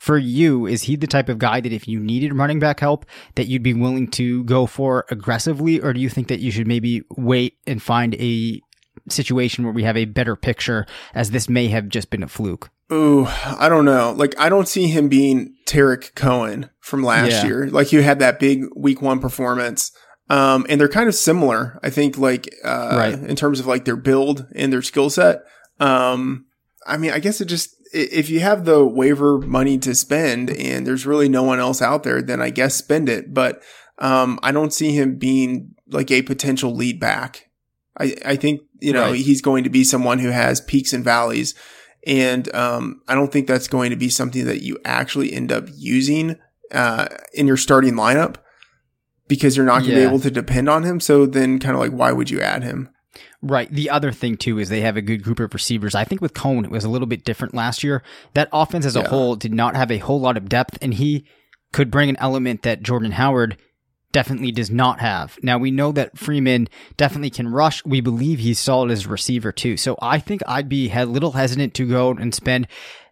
For 0.06 0.20
you, 0.20 0.68
is 0.68 0.84
he 0.84 0.96
the 0.96 1.08
type 1.08 1.30
of 1.30 1.39
guy 1.39 1.62
that 1.62 1.74
if 1.74 1.88
you 1.88 2.00
needed 2.00 2.32
running 2.36 2.60
back 2.60 2.80
help, 2.80 3.08
that 3.34 3.48
you'd 3.48 3.63
be 3.63 3.74
willing 3.74 4.08
to 4.12 4.44
go 4.44 4.68
for 4.68 5.04
aggressively, 5.10 5.80
or 5.82 5.94
do 5.94 6.00
you 6.00 6.10
think 6.10 6.28
that 6.28 6.39
you 6.39 6.52
should 6.52 6.68
maybe 6.68 7.02
wait 7.18 7.58
and 7.65 7.82
find 7.82 8.13
a 8.15 8.62
situation 9.10 9.63
where 9.63 9.74
we 9.74 9.82
have 9.82 9.98
a 9.98 10.06
better 10.06 10.36
picture, 10.36 10.86
as 11.15 11.32
this 11.32 11.50
may 11.50 11.70
have 11.70 11.89
just 11.89 12.12
been 12.12 12.22
a 12.22 12.28
fluke? 12.28 12.70
Ooh, 12.94 13.26
I 13.28 13.68
don't 13.68 13.86
know. 13.86 14.13
Like, 14.15 14.36
I 14.39 14.48
don't 14.48 14.68
see 14.68 14.89
him 14.89 15.10
being 15.10 15.56
Tarik 15.65 16.13
Cohen 16.13 16.70
from 16.82 17.02
last 17.02 17.32
Yeah. 17.32 17.46
year. 17.46 17.68
Like, 17.72 17.91
you 17.91 18.04
had 18.04 18.20
that 18.20 18.39
big 18.39 18.65
week 18.76 19.02
one 19.02 19.18
performance. 19.20 19.91
Um, 20.30 20.68
and 20.70 20.80
they're 20.80 20.88
kind 20.88 21.10
of 21.10 21.15
similar, 21.15 21.80
I 21.82 21.89
think, 21.89 22.15
like, 22.20 22.48
uh, 22.63 22.94
Right. 22.96 23.13
in 23.13 23.36
terms 23.36 23.60
of 23.60 23.65
like 23.65 23.86
their 23.86 23.96
build 23.96 24.46
and 24.56 24.72
their 24.72 24.84
skill 24.84 25.10
set. 25.10 25.41
Um, 25.80 26.46
I 26.86 26.98
mean, 26.98 27.10
I 27.12 27.18
guess 27.18 27.41
it 27.41 27.46
just, 27.46 27.75
if 27.96 28.30
you 28.30 28.42
have 28.42 28.66
the 28.66 28.86
waiver 28.86 29.40
money 29.40 29.78
to 29.80 29.96
spend 29.96 30.50
and 30.50 30.86
there's 30.86 31.06
really 31.06 31.30
no 31.30 31.44
one 31.44 31.60
else 31.60 31.82
out 31.82 32.04
there, 32.04 32.22
then 32.22 32.42
I 32.42 32.50
guess 32.50 32.76
spend 32.76 33.10
it. 33.10 33.34
But, 33.34 33.64
um, 34.00 34.40
I 34.44 34.52
don't 34.52 34.74
see 34.74 34.92
him 34.92 35.18
being 35.18 35.74
like 35.88 36.12
a 36.12 36.22
potential 36.22 36.76
lead 36.76 37.00
back. 37.00 37.50
I, 37.98 38.16
I 38.26 38.36
think, 38.36 38.62
you 38.82 38.92
know, 38.92 39.12
Right. 39.12 39.16
he's 39.22 39.42
going 39.42 39.64
to 39.64 39.70
be 39.70 39.84
someone 39.86 40.20
who 40.20 40.30
has 40.30 40.60
peaks 40.60 40.92
and 40.94 41.04
valleys. 41.04 41.56
And, 42.06 42.54
um, 42.54 43.02
I 43.08 43.16
don't 43.16 43.32
think 43.32 43.48
that's 43.48 43.68
going 43.70 43.90
to 43.92 43.96
be 43.96 44.10
something 44.10 44.46
that 44.46 44.62
you 44.62 44.78
actually 44.84 45.32
end 45.34 45.52
up 45.52 45.66
using, 45.74 46.36
uh, 46.72 47.08
in 47.34 47.48
your 47.48 47.58
starting 47.58 47.94
lineup 47.94 48.36
because 49.28 49.56
you're 49.56 49.66
not 49.66 49.80
going 49.80 49.86
to 49.86 49.92
Yeah. 49.92 50.08
be 50.08 50.10
able 50.10 50.20
to 50.20 50.32
depend 50.32 50.70
on 50.70 50.84
him. 50.84 51.00
So 51.00 51.26
then 51.26 51.58
kind 51.60 51.74
of 51.76 51.80
like, 51.80 51.92
why 51.92 52.12
would 52.12 52.30
you 52.30 52.42
add 52.42 52.64
him? 52.64 52.90
Right. 53.41 53.71
The 53.71 53.89
other 53.89 54.12
thing 54.12 54.38
too 54.38 54.60
is 54.60 54.69
they 54.69 54.82
have 54.82 54.97
a 54.97 55.01
good 55.01 55.23
group 55.23 55.39
of 55.39 55.54
receivers. 55.54 55.95
I 55.95 56.04
think 56.04 56.21
with 56.21 56.34
Cohen 56.34 56.65
it 56.65 56.71
was 56.71 56.84
a 56.84 56.89
little 56.89 57.08
bit 57.08 57.23
different 57.23 57.54
last 57.54 57.84
year. 57.84 58.04
That 58.34 58.49
offense 58.51 58.86
as 58.86 58.95
a 58.95 59.08
whole 59.10 59.36
did 59.36 59.54
not 59.54 59.75
have 59.75 59.91
a 59.91 59.99
whole 59.99 60.19
lot 60.19 60.38
of 60.38 60.49
depth, 60.49 60.78
and 60.82 60.93
he 60.93 61.25
could 61.71 61.91
bring 61.91 62.10
an 62.10 62.17
element 62.19 62.63
that 62.63 62.84
Jordan 62.84 63.12
Howard 63.12 63.58
definitely 64.12 64.51
does 64.51 64.71
not 64.71 65.01
have. 65.01 65.38
Now 65.43 65.58
we 65.58 65.71
know 65.71 65.91
that 65.91 66.17
Freeman 66.17 66.69
definitely 66.95 67.30
can 67.30 67.49
rush. 67.49 67.84
We 67.86 67.99
believe 67.99 68.39
he's 68.39 68.60
solid 68.60 68.89
as 68.91 69.06
a 69.06 69.10
receiver 69.10 69.51
too. 69.51 69.75
So 69.75 69.97
I 70.01 70.19
think 70.19 70.41
I'd 70.47 70.69
be 70.69 70.89
a 70.89 71.06
little 71.06 71.34
hesitant 71.34 71.73
to 71.73 71.86
go 71.86 72.12
and 72.12 72.34
spend 72.34 72.67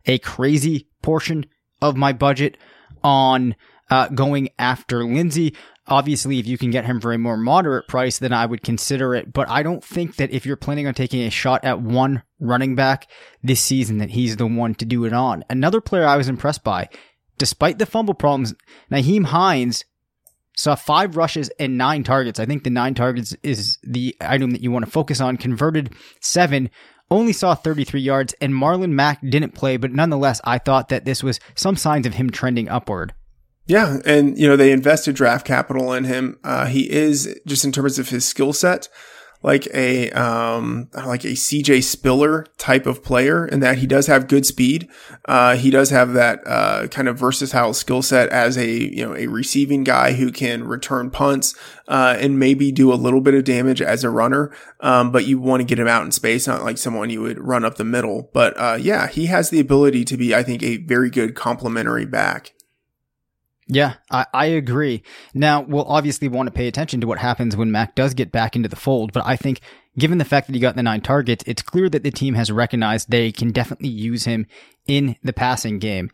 a 0.05 0.17
crazy 0.19 0.87
portion 1.01 1.45
of 1.81 1.97
my 1.97 2.13
budget 2.13 2.57
on 3.03 3.55
uh, 3.89 4.07
going 4.07 4.49
after 4.57 5.03
Lindsay. 5.03 5.53
Obviously, 5.87 6.39
if 6.39 6.47
you 6.47 6.57
can 6.57 6.71
get 6.71 6.85
him 6.85 7.01
for 7.01 7.11
a 7.11 7.17
more 7.17 7.35
moderate 7.35 7.87
price, 7.87 8.17
then 8.17 8.31
I 8.31 8.45
would 8.45 8.63
consider 8.63 9.13
it. 9.15 9.33
But 9.33 9.49
I 9.49 9.63
don't 9.63 9.83
think 9.83 10.15
that 10.15 10.31
if 10.31 10.45
you're 10.45 10.55
planning 10.55 10.87
on 10.87 10.93
taking 10.93 11.23
a 11.23 11.29
shot 11.29 11.65
at 11.65 11.81
one 11.81 12.23
running 12.39 12.75
back 12.75 13.09
this 13.43 13.61
season, 13.61 13.97
that 13.97 14.11
he's 14.11 14.37
the 14.37 14.47
one 14.47 14.75
to 14.75 14.85
do 14.85 15.03
it 15.03 15.11
on. 15.11 15.43
Another 15.49 15.81
player 15.81 16.05
I 16.05 16.15
was 16.15 16.29
impressed 16.29 16.63
by, 16.63 16.87
despite 17.37 17.79
the 17.79 17.85
fumble 17.85 18.13
problems, 18.13 18.53
Nyheim 18.89 19.25
Hines 19.25 19.83
saw 20.55 20.75
five 20.75 21.17
rushes 21.17 21.49
and 21.59 21.77
nine 21.77 22.03
targets. 22.03 22.39
I 22.39 22.45
think 22.45 22.63
the 22.63 22.69
nine 22.69 22.93
targets 22.93 23.35
is 23.43 23.77
the 23.83 24.15
item 24.21 24.51
that 24.51 24.61
you 24.61 24.71
want 24.71 24.85
to 24.85 24.91
focus 24.91 25.19
on. 25.19 25.35
Converted 25.35 25.93
seven, 26.21 26.69
only 27.11 27.33
saw 27.33 27.55
33 27.55 27.99
yards, 27.99 28.33
and 28.39 28.53
Marlon 28.53 28.91
Mack 28.91 29.19
didn't 29.21 29.53
play, 29.53 29.77
but 29.77 29.91
nonetheless, 29.91 30.39
I 30.43 30.59
thought 30.59 30.89
that 30.89 31.05
this 31.05 31.21
was 31.21 31.39
some 31.55 31.75
signs 31.75 32.05
of 32.05 32.13
him 32.13 32.29
trending 32.29 32.69
upward. 32.69 33.13
Yeah, 33.65 33.99
and 34.05 34.37
you 34.37 34.47
know 34.47 34.57
they 34.57 34.71
invested 34.71 35.15
draft 35.15 35.45
capital 35.45 35.93
in 35.93 36.03
him. 36.03 36.37
Uh, 36.43 36.65
he 36.65 36.91
is 36.91 37.39
just 37.47 37.63
in 37.63 37.71
terms 37.71 37.97
of 37.97 38.09
his 38.09 38.25
skill 38.25 38.51
set, 38.51 38.89
like 39.41 39.67
a 39.73 40.11
um, 40.11 40.89
like 40.93 41.23
a 41.23 41.29
CJ 41.29 41.81
Spiller 41.83 42.45
type 42.57 42.85
of 42.85 43.01
player, 43.01 43.45
in 43.45 43.61
that 43.61 43.77
he 43.77 43.87
does 43.87 44.07
have 44.07 44.27
good 44.27 44.45
speed. 44.45 44.89
Uh, 45.29 45.55
he 45.55 45.69
does 45.69 45.91
have 45.91 46.11
that 46.11 46.41
uh, 46.45 46.87
kind 46.87 47.07
of 47.07 47.17
versatile 47.17 47.73
skill 47.73 48.01
set 48.01 48.27
as 48.29 48.57
a 48.57 48.67
you 48.67 49.05
know 49.05 49.15
a 49.15 49.27
receiving 49.27 49.85
guy 49.85 50.11
who 50.11 50.29
can 50.29 50.65
return 50.65 51.09
punts 51.09 51.55
uh, 51.87 52.17
and 52.19 52.37
maybe 52.37 52.69
do 52.69 52.91
a 52.91 52.95
little 52.95 53.21
bit 53.21 53.33
of 53.33 53.45
damage 53.45 53.81
as 53.81 54.03
a 54.03 54.09
runner. 54.09 54.53
Um, 54.81 55.09
but 55.09 55.25
you 55.25 55.39
want 55.39 55.61
to 55.61 55.65
get 55.65 55.79
him 55.79 55.87
out 55.87 56.03
in 56.03 56.11
space, 56.11 56.47
not 56.47 56.63
like 56.63 56.77
someone 56.77 57.09
you 57.09 57.21
would 57.21 57.39
run 57.39 57.63
up 57.63 57.75
the 57.75 57.85
middle. 57.85 58.29
But 58.33 58.59
uh, 58.59 58.77
yeah, 58.77 59.07
he 59.07 59.27
has 59.27 59.51
the 59.51 59.61
ability 59.61 60.03
to 60.03 60.17
be, 60.17 60.35
I 60.35 60.43
think, 60.43 60.61
a 60.63 60.77
very 60.77 61.09
good 61.09 61.33
complementary 61.33 62.05
back. 62.05 62.51
Yeah, 63.67 63.95
I, 64.11 64.25
I 64.33 64.45
agree. 64.47 65.03
Now, 65.33 65.61
we'll 65.61 65.85
obviously 65.85 66.27
want 66.27 66.47
to 66.47 66.51
pay 66.51 66.67
attention 66.67 66.99
to 67.01 67.07
what 67.07 67.19
happens 67.19 67.55
when 67.55 67.71
Mack 67.71 67.95
does 67.95 68.13
get 68.13 68.31
back 68.31 68.55
into 68.55 68.69
the 68.69 68.75
fold, 68.75 69.13
but 69.13 69.25
I 69.25 69.35
think 69.35 69.61
given 69.97 70.17
the 70.17 70.25
fact 70.25 70.47
that 70.47 70.53
he 70.53 70.59
got 70.59 70.75
the 70.75 70.83
nine 70.83 71.01
targets, 71.01 71.43
it's 71.47 71.61
clear 71.61 71.89
that 71.89 72.03
the 72.03 72.11
team 72.11 72.33
has 72.33 72.51
recognized 72.51 73.09
they 73.09 73.31
can 73.31 73.51
definitely 73.51 73.89
use 73.89 74.25
him 74.25 74.47
in 74.85 75.15
the 75.23 75.33
passing 75.33 75.79
game. 75.79 76.11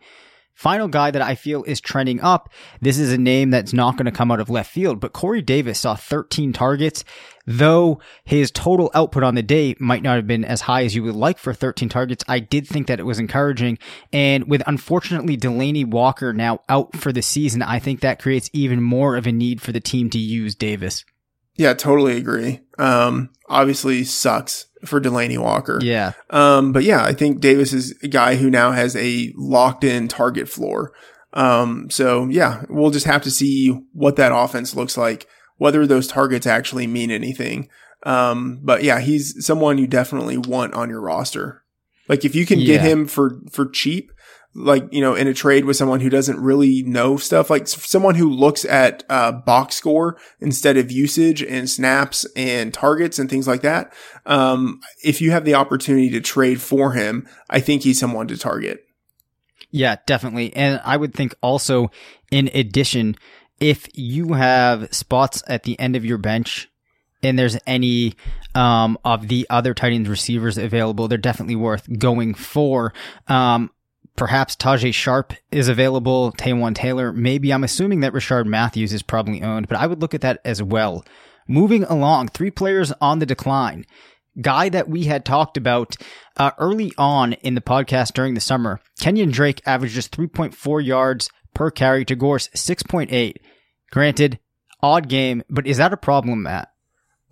Final 0.60 0.88
guy 0.88 1.10
that 1.10 1.22
I 1.22 1.36
feel 1.36 1.64
is 1.64 1.80
trending 1.80 2.20
up. 2.20 2.50
This 2.82 2.98
is 2.98 3.10
a 3.10 3.16
name 3.16 3.48
that's 3.48 3.72
not 3.72 3.96
going 3.96 4.04
to 4.04 4.12
come 4.12 4.30
out 4.30 4.40
of 4.40 4.50
left 4.50 4.70
field, 4.70 5.00
but 5.00 5.14
Corey 5.14 5.40
Davis 5.40 5.80
saw 5.80 5.94
13 5.94 6.52
targets, 6.52 7.02
though 7.46 7.98
his 8.24 8.50
total 8.50 8.90
output 8.92 9.22
on 9.22 9.36
the 9.36 9.42
day 9.42 9.74
might 9.78 10.02
not 10.02 10.16
have 10.16 10.26
been 10.26 10.44
as 10.44 10.60
high 10.60 10.84
as 10.84 10.94
you 10.94 11.02
would 11.02 11.14
like 11.14 11.38
for 11.38 11.54
13 11.54 11.88
targets. 11.88 12.22
I 12.28 12.40
did 12.40 12.66
think 12.68 12.88
that 12.88 13.00
it 13.00 13.06
was 13.06 13.18
encouraging. 13.18 13.78
And 14.12 14.50
with 14.50 14.62
unfortunately 14.66 15.38
Delanie 15.38 15.86
Walker 15.86 16.34
now 16.34 16.60
out 16.68 16.94
for 16.94 17.10
the 17.10 17.22
season, 17.22 17.62
I 17.62 17.78
think 17.78 18.00
that 18.00 18.20
creates 18.20 18.50
even 18.52 18.82
more 18.82 19.16
of 19.16 19.26
a 19.26 19.32
need 19.32 19.62
for 19.62 19.72
the 19.72 19.80
team 19.80 20.10
to 20.10 20.18
use 20.18 20.54
Davis. 20.54 21.06
Yeah, 21.56 21.72
totally 21.72 22.18
agree. 22.18 22.60
Um, 22.76 23.30
obviously 23.48 24.04
sucks 24.04 24.66
for 24.84 25.00
Delanie 25.00 25.38
Walker. 25.38 25.78
Yeah. 25.82 26.12
Um, 26.30 26.72
but 26.72 26.84
yeah, 26.84 27.04
I 27.04 27.12
think 27.12 27.40
Davis 27.40 27.72
is 27.72 27.94
a 28.02 28.08
guy 28.08 28.36
who 28.36 28.50
now 28.50 28.72
has 28.72 28.96
a 28.96 29.32
locked 29.36 29.84
in 29.84 30.08
target 30.08 30.48
floor. 30.48 30.92
Um, 31.32 31.90
so 31.90 32.26
yeah, 32.26 32.64
we'll 32.68 32.90
just 32.90 33.06
have 33.06 33.22
to 33.22 33.30
see 33.30 33.68
what 33.92 34.16
that 34.16 34.34
offense 34.34 34.74
looks 34.74 34.96
like, 34.96 35.26
whether 35.58 35.86
those 35.86 36.08
targets 36.08 36.46
actually 36.46 36.86
mean 36.86 37.10
anything. 37.10 37.68
Um, 38.04 38.60
but 38.62 38.82
yeah, 38.82 39.00
he's 39.00 39.44
someone 39.44 39.78
you 39.78 39.86
definitely 39.86 40.38
want 40.38 40.74
on 40.74 40.88
your 40.88 41.00
roster. 41.00 41.62
Like 42.08 42.24
if 42.24 42.34
you 42.34 42.46
can 42.46 42.58
get 42.58 42.80
him 42.80 43.06
for, 43.06 43.40
for 43.52 43.66
cheap, 43.66 44.10
like, 44.54 44.92
you 44.92 45.00
know, 45.00 45.14
in 45.14 45.28
a 45.28 45.34
trade 45.34 45.64
with 45.64 45.76
someone 45.76 46.00
who 46.00 46.10
doesn't 46.10 46.40
really 46.40 46.82
know 46.82 47.16
stuff, 47.16 47.50
like 47.50 47.68
someone 47.68 48.16
who 48.16 48.28
looks 48.28 48.64
at, 48.64 49.04
uh, 49.08 49.30
box 49.30 49.76
score 49.76 50.18
instead 50.40 50.76
of 50.76 50.90
usage 50.90 51.42
and 51.42 51.70
snaps 51.70 52.26
and 52.34 52.74
targets 52.74 53.18
and 53.18 53.30
things 53.30 53.46
like 53.46 53.62
that. 53.62 53.92
Um, 54.26 54.80
if 55.04 55.20
you 55.20 55.30
have 55.30 55.44
the 55.44 55.54
opportunity 55.54 56.10
to 56.10 56.20
trade 56.20 56.60
for 56.60 56.92
him, 56.92 57.28
I 57.48 57.60
think 57.60 57.82
he's 57.82 58.00
someone 58.00 58.26
to 58.28 58.36
target. 58.36 58.84
Yeah, 59.70 59.96
definitely. 60.06 60.54
And 60.56 60.80
I 60.84 60.96
would 60.96 61.14
think 61.14 61.34
also, 61.42 61.90
in 62.32 62.50
addition, 62.52 63.16
if 63.60 63.86
you 63.94 64.32
have 64.32 64.92
spots 64.92 65.42
at 65.46 65.62
the 65.62 65.78
end 65.78 65.94
of 65.94 66.04
your 66.04 66.18
bench 66.18 66.68
and 67.22 67.38
there's 67.38 67.58
any 67.66 68.14
um, 68.54 68.98
of 69.04 69.28
the 69.28 69.46
other 69.48 69.74
tight 69.74 69.92
ends 69.92 70.08
receivers 70.08 70.58
available, 70.58 71.06
they're 71.06 71.18
definitely 71.18 71.56
worth 71.56 71.88
going 71.98 72.34
for. 72.34 72.92
Um, 73.28 73.70
perhaps 74.20 74.54
Tajae 74.54 74.92
Sharpe 74.92 75.32
is 75.50 75.66
available, 75.66 76.30
Taywan 76.32 76.74
Taylor. 76.74 77.10
Maybe 77.10 77.54
I'm 77.54 77.64
assuming 77.64 78.00
that 78.00 78.12
Rishard 78.12 78.44
Matthews 78.44 78.92
is 78.92 79.02
probably 79.02 79.42
owned, 79.42 79.66
but 79.66 79.78
I 79.78 79.86
would 79.86 80.02
look 80.02 80.12
at 80.12 80.20
that 80.20 80.42
as 80.44 80.62
well. 80.62 81.06
Moving 81.48 81.84
along, 81.84 82.28
three 82.28 82.50
players 82.50 82.92
on 83.00 83.18
the 83.18 83.24
decline 83.24 83.86
guy 84.42 84.68
that 84.68 84.90
we 84.90 85.04
had 85.04 85.24
talked 85.24 85.56
about 85.56 85.96
uh, 86.36 86.50
early 86.58 86.92
on 86.98 87.32
in 87.32 87.54
the 87.54 87.62
podcast 87.62 88.12
during 88.12 88.34
the 88.34 88.42
summer. 88.42 88.78
Kenyon 89.00 89.30
Drake 89.30 89.62
averages 89.64 90.06
3.4 90.06 90.84
yards 90.84 91.30
per 91.54 91.70
carry 91.70 92.04
to 92.04 92.14
Gore's 92.14 92.48
6.8. 92.48 93.36
Granted, 93.90 94.38
odd 94.82 95.08
game, 95.08 95.42
but 95.48 95.66
is 95.66 95.78
that 95.78 95.94
a 95.94 95.96
problem, 95.96 96.42
Matt? 96.42 96.68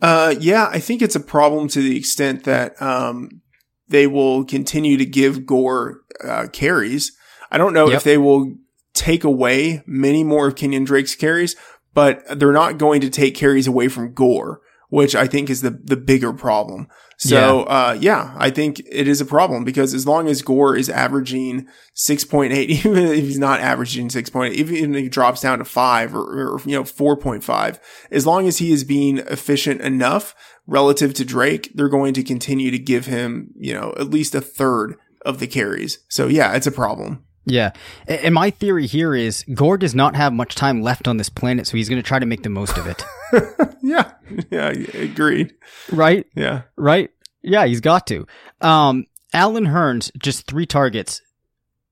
Uh, 0.01 0.35
yeah, 0.41 0.71
I 0.73 0.81
think 0.81 1.03
it's 1.03 1.17
a 1.17 1.21
problem 1.21 1.69
to 1.69 1.83
the 1.83 1.99
extent 1.99 2.45
that, 2.45 2.81
um, 2.81 3.43
they 3.89 4.07
will 4.07 4.45
continue 4.45 4.97
to 4.97 5.07
give 5.07 5.47
Gore, 5.47 6.03
uh, 6.25 6.49
carries. 6.53 7.13
I 7.51 7.59
don't 7.59 7.73
know 7.75 7.89
Yep. 7.89 7.97
if 7.97 8.05
they 8.05 8.19
will 8.19 8.55
take 8.95 9.25
away 9.25 9.83
many 9.87 10.25
more 10.25 10.47
of 10.49 10.57
Kenyon 10.57 10.85
Drake's 10.85 11.15
carries, 11.15 11.57
but 11.95 12.23
they're 12.39 12.53
not 12.53 12.79
going 12.79 13.01
to 13.01 13.11
take 13.11 13.35
carries 13.35 13.67
away 13.67 13.89
from 13.89 14.13
Gore, 14.13 14.61
which 14.89 15.15
I 15.15 15.27
think 15.27 15.51
is 15.51 15.63
the, 15.63 15.71
the 15.71 15.97
bigger 15.97 16.33
problem. 16.33 16.89
So, 17.21 17.65
uh, 17.65 17.99
yeah, 18.01 18.35
I 18.39 18.51
think 18.51 18.79
it 18.81 19.09
is 19.09 19.21
a 19.21 19.27
problem 19.27 19.65
because 19.65 19.93
as 19.93 20.07
long 20.07 20.29
as 20.29 20.41
Gore 20.41 20.77
is 20.77 20.89
averaging 20.89 21.67
6.8, 21.97 22.53
even 22.69 22.97
if 22.97 23.25
he's 23.25 23.39
not 23.39 23.61
averaging 23.61 24.09
6.8, 24.09 24.53
even 24.53 24.95
if 24.95 25.03
he 25.03 25.09
drops 25.09 25.41
down 25.41 25.59
to 25.59 25.65
five 25.65 26.15
or, 26.15 26.55
or, 26.55 26.61
you 26.65 26.77
know, 26.77 26.85
4.5, 26.85 27.81
as 28.13 28.27
long 28.27 28.47
as 28.47 28.59
he 28.59 28.71
is 28.71 28.85
being 28.85 29.19
efficient 29.19 29.81
enough 29.81 30.35
relative 30.67 31.13
to 31.15 31.25
Drake, 31.25 31.73
they're 31.75 31.89
going 31.89 32.15
to 32.15 32.23
continue 32.23 32.71
to 32.71 32.79
give 32.79 33.07
him, 33.07 33.53
you 33.57 33.75
know, 33.75 33.95
at 33.99 34.11
least 34.11 34.35
a 34.35 34.41
third 34.41 34.95
of 35.27 35.41
the 35.41 35.47
carries. 35.47 35.99
So 36.09 36.29
yeah, 36.29 36.55
it's 36.55 36.67
a 36.67 36.73
problem. 36.73 37.25
Yeah. 37.49 37.73
And 38.07 38.35
my 38.35 38.51
theory 38.51 38.87
here 38.87 39.15
is 39.15 39.45
Gore 39.55 39.79
does 39.79 39.95
not 39.95 40.15
have 40.17 40.33
much 40.33 40.55
time 40.55 40.83
left 40.83 41.09
on 41.09 41.17
this 41.17 41.29
planet, 41.29 41.67
so 41.67 41.77
he's 41.77 41.89
going 41.89 42.01
to 42.01 42.07
try 42.07 42.19
to 42.19 42.27
make 42.27 42.43
the 42.43 42.49
most 42.51 42.77
of 42.79 42.87
it. 42.87 43.03
Yeah. 43.83 44.13
Yeah. 44.51 44.69
Agreed. 44.95 45.55
right? 45.93 46.27
Yeah. 46.35 46.63
Right? 46.77 47.11
Yeah, 47.43 47.65
he's 47.67 47.81
got 47.81 48.07
to. 48.09 48.27
Um, 48.61 49.07
Allen 49.33 49.67
Hurns, 49.67 50.11
just 50.19 50.47
three 50.47 50.67
targets. 50.67 51.23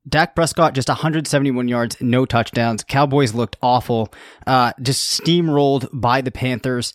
Dak 0.08 0.34
Prescott, 0.34 0.74
just 0.74 0.88
171 0.88 1.68
yards, 1.68 1.96
no 2.00 2.26
touchdowns. 2.26 2.84
Cowboys 2.84 3.34
looked 3.34 3.56
awful. 3.62 4.12
Uh, 4.46 4.72
just 4.80 5.20
steamrolled 5.20 5.88
by 5.92 6.20
the 6.20 6.30
Panthers. 6.30 6.92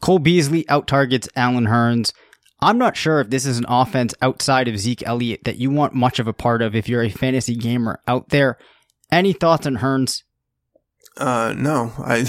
Cole 0.00 0.18
Beasley 0.18 0.68
out 0.68 0.86
targets 0.86 1.28
Allen 1.36 1.66
Hurns. 1.66 2.12
I'm 2.62 2.78
not 2.78 2.96
sure 2.96 3.20
if 3.20 3.28
this 3.30 3.44
is 3.44 3.58
an 3.58 3.66
offense 3.68 4.14
outside 4.22 4.68
of 4.68 4.78
Zeke 4.78 5.02
Elliott 5.06 5.44
that 5.44 5.56
you 5.56 5.70
want 5.70 5.94
much 5.94 6.18
of 6.18 6.26
a 6.28 6.32
part 6.32 6.62
of 6.62 6.74
if 6.74 6.88
you're 6.88 7.02
a 7.02 7.10
fantasy 7.10 7.54
gamer 7.56 8.00
out 8.06 8.28
there. 8.30 8.56
Any 9.10 9.32
thoughts 9.32 9.66
on 9.66 9.76
Hurns? 9.78 10.22
Uh, 11.16 11.54
no, 11.56 11.92
I 11.98 12.24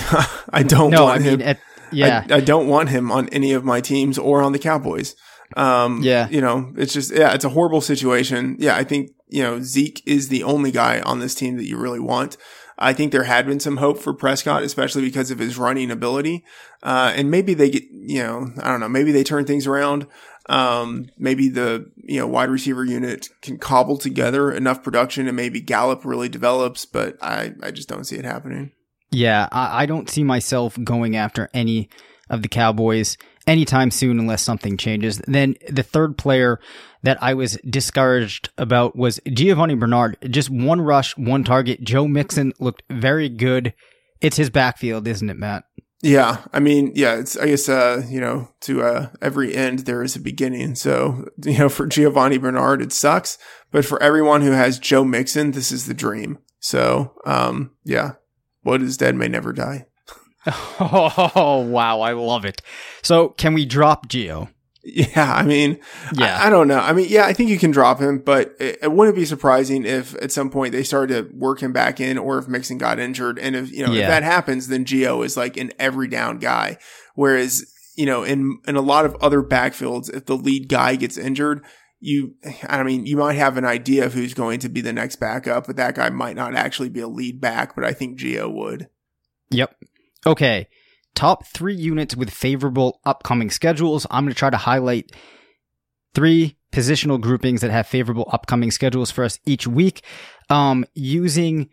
I 0.50 0.64
don't 0.64 0.92
No, 0.92 1.06
want 1.06 1.22
I 1.22 1.24
him. 1.24 1.40
mean, 1.40 1.48
at, 1.48 1.60
yeah, 1.92 2.26
I, 2.30 2.36
I 2.36 2.40
don't 2.42 2.68
want 2.68 2.90
him 2.90 3.12
on 3.12 3.30
any 3.30 3.54
of 3.54 3.64
my 3.64 3.80
teams 3.80 4.18
or 4.18 4.42
on 4.42 4.52
the 4.52 4.60
Cowboys. 4.60 5.16
Um, 5.56 6.02
Yeah. 6.02 6.28
you 6.30 6.42
know, 6.42 6.74
it's 6.76 6.94
just 6.94 7.12
yeah, 7.14 7.34
it's 7.34 7.46
a 7.46 7.50
horrible 7.50 7.82
situation. 7.82 8.58
Yeah, 8.60 8.76
I 8.76 8.84
think 8.84 9.12
you 9.30 9.44
know 9.44 9.62
Zeke 9.62 10.02
is 10.06 10.28
the 10.30 10.44
only 10.44 10.72
guy 10.72 11.00
on 11.02 11.20
this 11.20 11.36
team 11.36 11.56
that 11.58 11.66
you 11.68 11.78
really 11.78 12.00
want. 12.00 12.36
I 12.78 12.92
think 12.92 13.12
there 13.12 13.24
had 13.24 13.46
been 13.46 13.60
some 13.60 13.78
hope 13.78 14.00
for 14.00 14.14
Prescott, 14.14 14.64
especially 14.64 15.04
because 15.04 15.30
of 15.32 15.38
his 15.40 15.58
running 15.58 15.92
ability. 15.92 16.44
Uh, 16.84 17.14
and 17.16 17.32
maybe 17.32 17.54
they 17.54 17.70
get, 17.70 17.84
you 17.90 18.22
know, 18.22 18.52
I 18.62 18.70
don't 18.70 18.82
know, 18.82 18.90
maybe 18.90 19.12
they 19.12 19.24
turn 19.24 19.46
things 19.46 19.66
around. 19.66 20.06
Um, 20.50 21.06
maybe 21.18 21.48
the, 21.48 21.90
you 21.96 22.20
know, 22.20 22.28
wide 22.28 22.50
receiver 22.50 22.84
unit 22.84 23.30
can 23.42 23.58
cobble 23.58 23.98
together 23.98 24.52
enough 24.52 24.84
production 24.84 25.28
and 25.28 25.38
maybe 25.38 25.62
Gallup 25.62 26.04
really 26.04 26.28
develops, 26.28 26.86
but 26.86 27.18
I, 27.22 27.54
I 27.64 27.72
just 27.72 27.88
don't 27.88 28.04
see 28.04 28.18
it 28.18 28.26
happening. 28.26 28.74
Yeah, 29.12 29.48
I, 29.52 29.84
I 29.84 29.86
don't 29.86 30.10
see 30.10 30.24
myself 30.24 30.78
going 30.84 31.16
after 31.16 31.50
any 31.54 31.88
of 32.30 32.42
the 32.42 32.50
Cowboys 32.50 33.18
anytime 33.48 33.90
soon 33.90 34.20
unless 34.20 34.42
something 34.42 34.76
changes. 34.76 35.22
Then 35.28 35.56
the 35.70 35.84
third 35.84 36.18
player 36.18 36.60
that 37.04 37.22
I 37.22 37.34
was 37.34 37.58
discouraged 37.70 38.50
about 38.58 38.98
was 38.98 39.22
Giovani 39.26 39.76
Bernard. 39.76 40.18
Just 40.30 40.50
one 40.50 40.82
rush, 40.82 41.18
one 41.18 41.46
target. 41.46 41.82
Joe 41.82 42.08
Mixon 42.08 42.54
looked 42.60 42.84
very 42.90 43.30
good. 43.30 43.74
It's 44.20 44.38
his 44.38 44.50
backfield, 44.50 45.08
isn't 45.08 45.30
it, 45.30 45.38
Matt? 45.38 45.64
Yeah, 46.04 46.44
I 46.52 46.60
mean, 46.60 46.92
yeah, 46.96 47.16
it's 47.16 47.38
I 47.38 47.48
guess 47.48 47.70
uh, 47.70 48.04
you 48.10 48.20
know, 48.20 48.50
to 48.62 48.84
uh 48.84 49.10
every 49.22 49.56
end 49.56 49.80
there 49.80 50.04
is 50.04 50.18
a 50.18 50.20
beginning. 50.20 50.76
So, 50.76 51.30
you 51.44 51.58
know, 51.58 51.70
for 51.70 51.88
Giovani 51.88 52.38
Bernard 52.40 52.82
it 52.82 52.92
sucks, 52.92 53.38
but 53.72 53.86
for 53.86 54.04
everyone 54.04 54.42
who 54.42 54.52
has 54.52 54.80
Joe 54.80 55.06
Mixon, 55.06 55.52
this 55.52 55.72
is 55.72 55.88
the 55.88 55.94
dream. 55.94 56.40
So, 56.60 57.14
um, 57.26 57.72
yeah. 57.86 58.14
What 58.64 58.82
is 58.82 58.96
dead 58.98 59.16
may 59.16 59.28
never 59.28 59.54
die. 59.54 59.88
Oh, 60.80 61.66
wow. 61.66 62.02
I 62.02 62.12
love 62.12 62.44
it. 62.44 62.62
So, 63.02 63.30
can 63.30 63.54
we 63.54 63.66
drop 63.66 64.10
Gio? 64.10 64.50
Yeah, 64.86 65.34
I 65.34 65.44
mean, 65.44 65.80
Yeah. 66.14 66.38
I, 66.38 66.48
I 66.48 66.50
don't 66.50 66.68
know. 66.68 66.78
I 66.80 66.92
mean, 66.92 67.08
yeah, 67.10 67.26
I 67.26 67.32
think 67.32 67.50
you 67.50 67.58
can 67.58 67.72
drop 67.72 68.00
him, 68.02 68.20
but 68.20 68.54
it, 68.60 68.80
it 68.82 68.92
wouldn't 68.92 69.16
be 69.16 69.24
surprising 69.26 69.86
if 69.86 70.14
at 70.22 70.32
some 70.32 70.50
point 70.50 70.74
they 70.74 70.84
started 70.84 71.14
to 71.30 71.36
work 71.38 71.62
him 71.62 71.72
back 71.72 72.02
in, 72.02 72.18
or 72.18 72.38
if 72.38 72.50
Mixon 72.50 72.78
got 72.78 73.00
injured, 73.00 73.40
and 73.40 73.56
if 73.56 73.72
you 73.72 73.86
know 73.86 73.94
Yeah. 73.94 74.02
if 74.02 74.08
that 74.10 74.24
happens, 74.24 74.68
then 74.68 74.84
Gio 74.84 75.24
is 75.26 75.38
like 75.38 75.56
an 75.56 75.72
every 75.80 76.10
down 76.10 76.38
guy. 76.40 76.78
Whereas 77.16 77.66
you 77.96 78.06
know 78.06 78.24
in 78.24 78.60
in 78.68 78.76
a 78.76 78.82
lot 78.82 79.06
of 79.06 79.16
other 79.22 79.42
backfields, 79.42 80.14
if 80.14 80.26
the 80.26 80.36
lead 80.36 80.68
guy 80.68 80.96
gets 80.98 81.18
injured, 81.18 81.64
you 82.02 82.34
I 82.68 82.84
mean 82.84 83.06
you 83.06 83.16
might 83.16 83.36
have 83.36 83.56
an 83.56 83.64
idea 83.66 84.06
of 84.06 84.14
who's 84.14 84.34
going 84.34 84.60
to 84.60 84.70
be 84.70 84.82
the 84.82 84.92
next 84.92 85.16
backup, 85.16 85.66
but 85.66 85.78
that 85.78 85.96
guy 85.96 86.10
might 86.10 86.36
not 86.36 86.56
actually 86.56 86.90
be 86.90 87.00
a 87.00 87.08
lead 87.08 87.40
back. 87.40 87.74
But 87.74 87.86
I 87.86 87.94
think 87.94 88.20
Gio 88.20 88.54
would. 88.54 88.90
Yep. 89.50 89.76
Okay. 90.26 90.68
Top 91.16 91.46
three 91.46 91.76
units 91.76 92.16
with 92.16 92.30
favorable 92.30 93.00
upcoming 93.06 93.50
schedules. 93.50 94.08
I'm 94.10 94.26
going 94.26 94.34
to 94.34 94.40
try 94.40 94.50
to 94.50 94.58
highlight 94.58 95.12
three 96.14 96.58
positional 96.72 97.22
groupings 97.22 97.62
that 97.62 97.72
have 97.72 97.88
favorable 97.88 98.28
upcoming 98.32 98.72
schedules 98.72 99.12
for 99.12 99.24
us 99.24 99.40
each 99.46 99.68
week 99.68 100.04
um, 100.50 100.86
using 100.96 101.70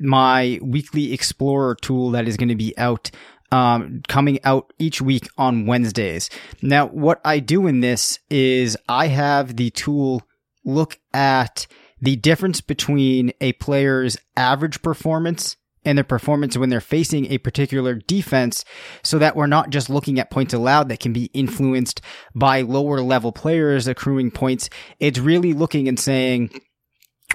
my 0.00 0.58
weekly 0.60 1.12
explorer 1.12 1.76
tool 1.76 2.10
that 2.10 2.26
is 2.26 2.36
going 2.36 2.48
to 2.48 2.56
be 2.56 2.76
out 2.76 3.10
um, 3.52 4.02
coming 4.08 4.40
out 4.42 4.72
each 4.78 5.00
week 5.00 5.28
on 5.38 5.66
wednesdays 5.66 6.28
now 6.60 6.86
what 6.88 7.20
i 7.24 7.38
do 7.38 7.68
in 7.68 7.78
this 7.78 8.18
is 8.28 8.76
i 8.88 9.06
have 9.06 9.54
the 9.54 9.70
tool 9.70 10.22
look 10.64 10.98
at 11.12 11.68
the 12.00 12.16
difference 12.16 12.60
between 12.60 13.32
a 13.40 13.52
player's 13.52 14.16
average 14.36 14.82
performance 14.82 15.56
and 15.84 15.98
their 15.98 16.04
performance 16.04 16.56
when 16.56 16.70
they're 16.70 16.80
facing 16.80 17.26
a 17.26 17.38
particular 17.38 17.94
defense 17.94 18.64
so 19.02 19.18
that 19.18 19.36
we're 19.36 19.46
not 19.46 19.70
just 19.70 19.90
looking 19.90 20.18
at 20.18 20.30
points 20.30 20.54
allowed 20.54 20.88
that 20.88 21.00
can 21.00 21.12
be 21.12 21.30
influenced 21.34 22.00
by 22.34 22.62
lower 22.62 23.00
level 23.00 23.32
players 23.32 23.86
accruing 23.86 24.30
points. 24.30 24.70
It's 24.98 25.18
really 25.18 25.52
looking 25.52 25.88
and 25.88 25.98
saying 25.98 26.60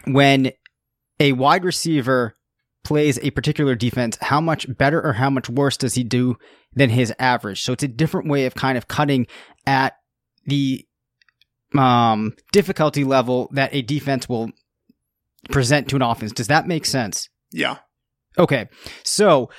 when 0.05 0.51
a 1.19 1.33
wide 1.33 1.63
receiver 1.63 2.35
plays 2.83 3.19
a 3.19 3.31
particular 3.31 3.75
defense, 3.75 4.17
how 4.21 4.41
much 4.41 4.65
better 4.77 5.05
or 5.05 5.13
how 5.13 5.29
much 5.29 5.49
worse 5.49 5.77
does 5.77 5.95
he 5.95 6.03
do 6.03 6.37
than 6.73 6.89
his 6.89 7.13
average? 7.19 7.61
So 7.61 7.73
it's 7.73 7.83
a 7.83 7.87
different 7.87 8.29
way 8.29 8.45
of 8.45 8.55
kind 8.55 8.77
of 8.77 8.87
cutting 8.87 9.27
at 9.65 9.95
the 10.45 10.85
um, 11.77 12.35
difficulty 12.51 13.03
level 13.03 13.49
that 13.53 13.73
a 13.73 13.81
defense 13.81 14.27
will 14.27 14.51
present 15.51 15.89
to 15.89 15.95
an 15.95 16.01
offense. 16.01 16.31
Does 16.31 16.47
that 16.47 16.67
make 16.67 16.85
sense? 16.85 17.29
Yeah. 17.51 17.77
Okay, 18.39 18.69
so 19.03 19.49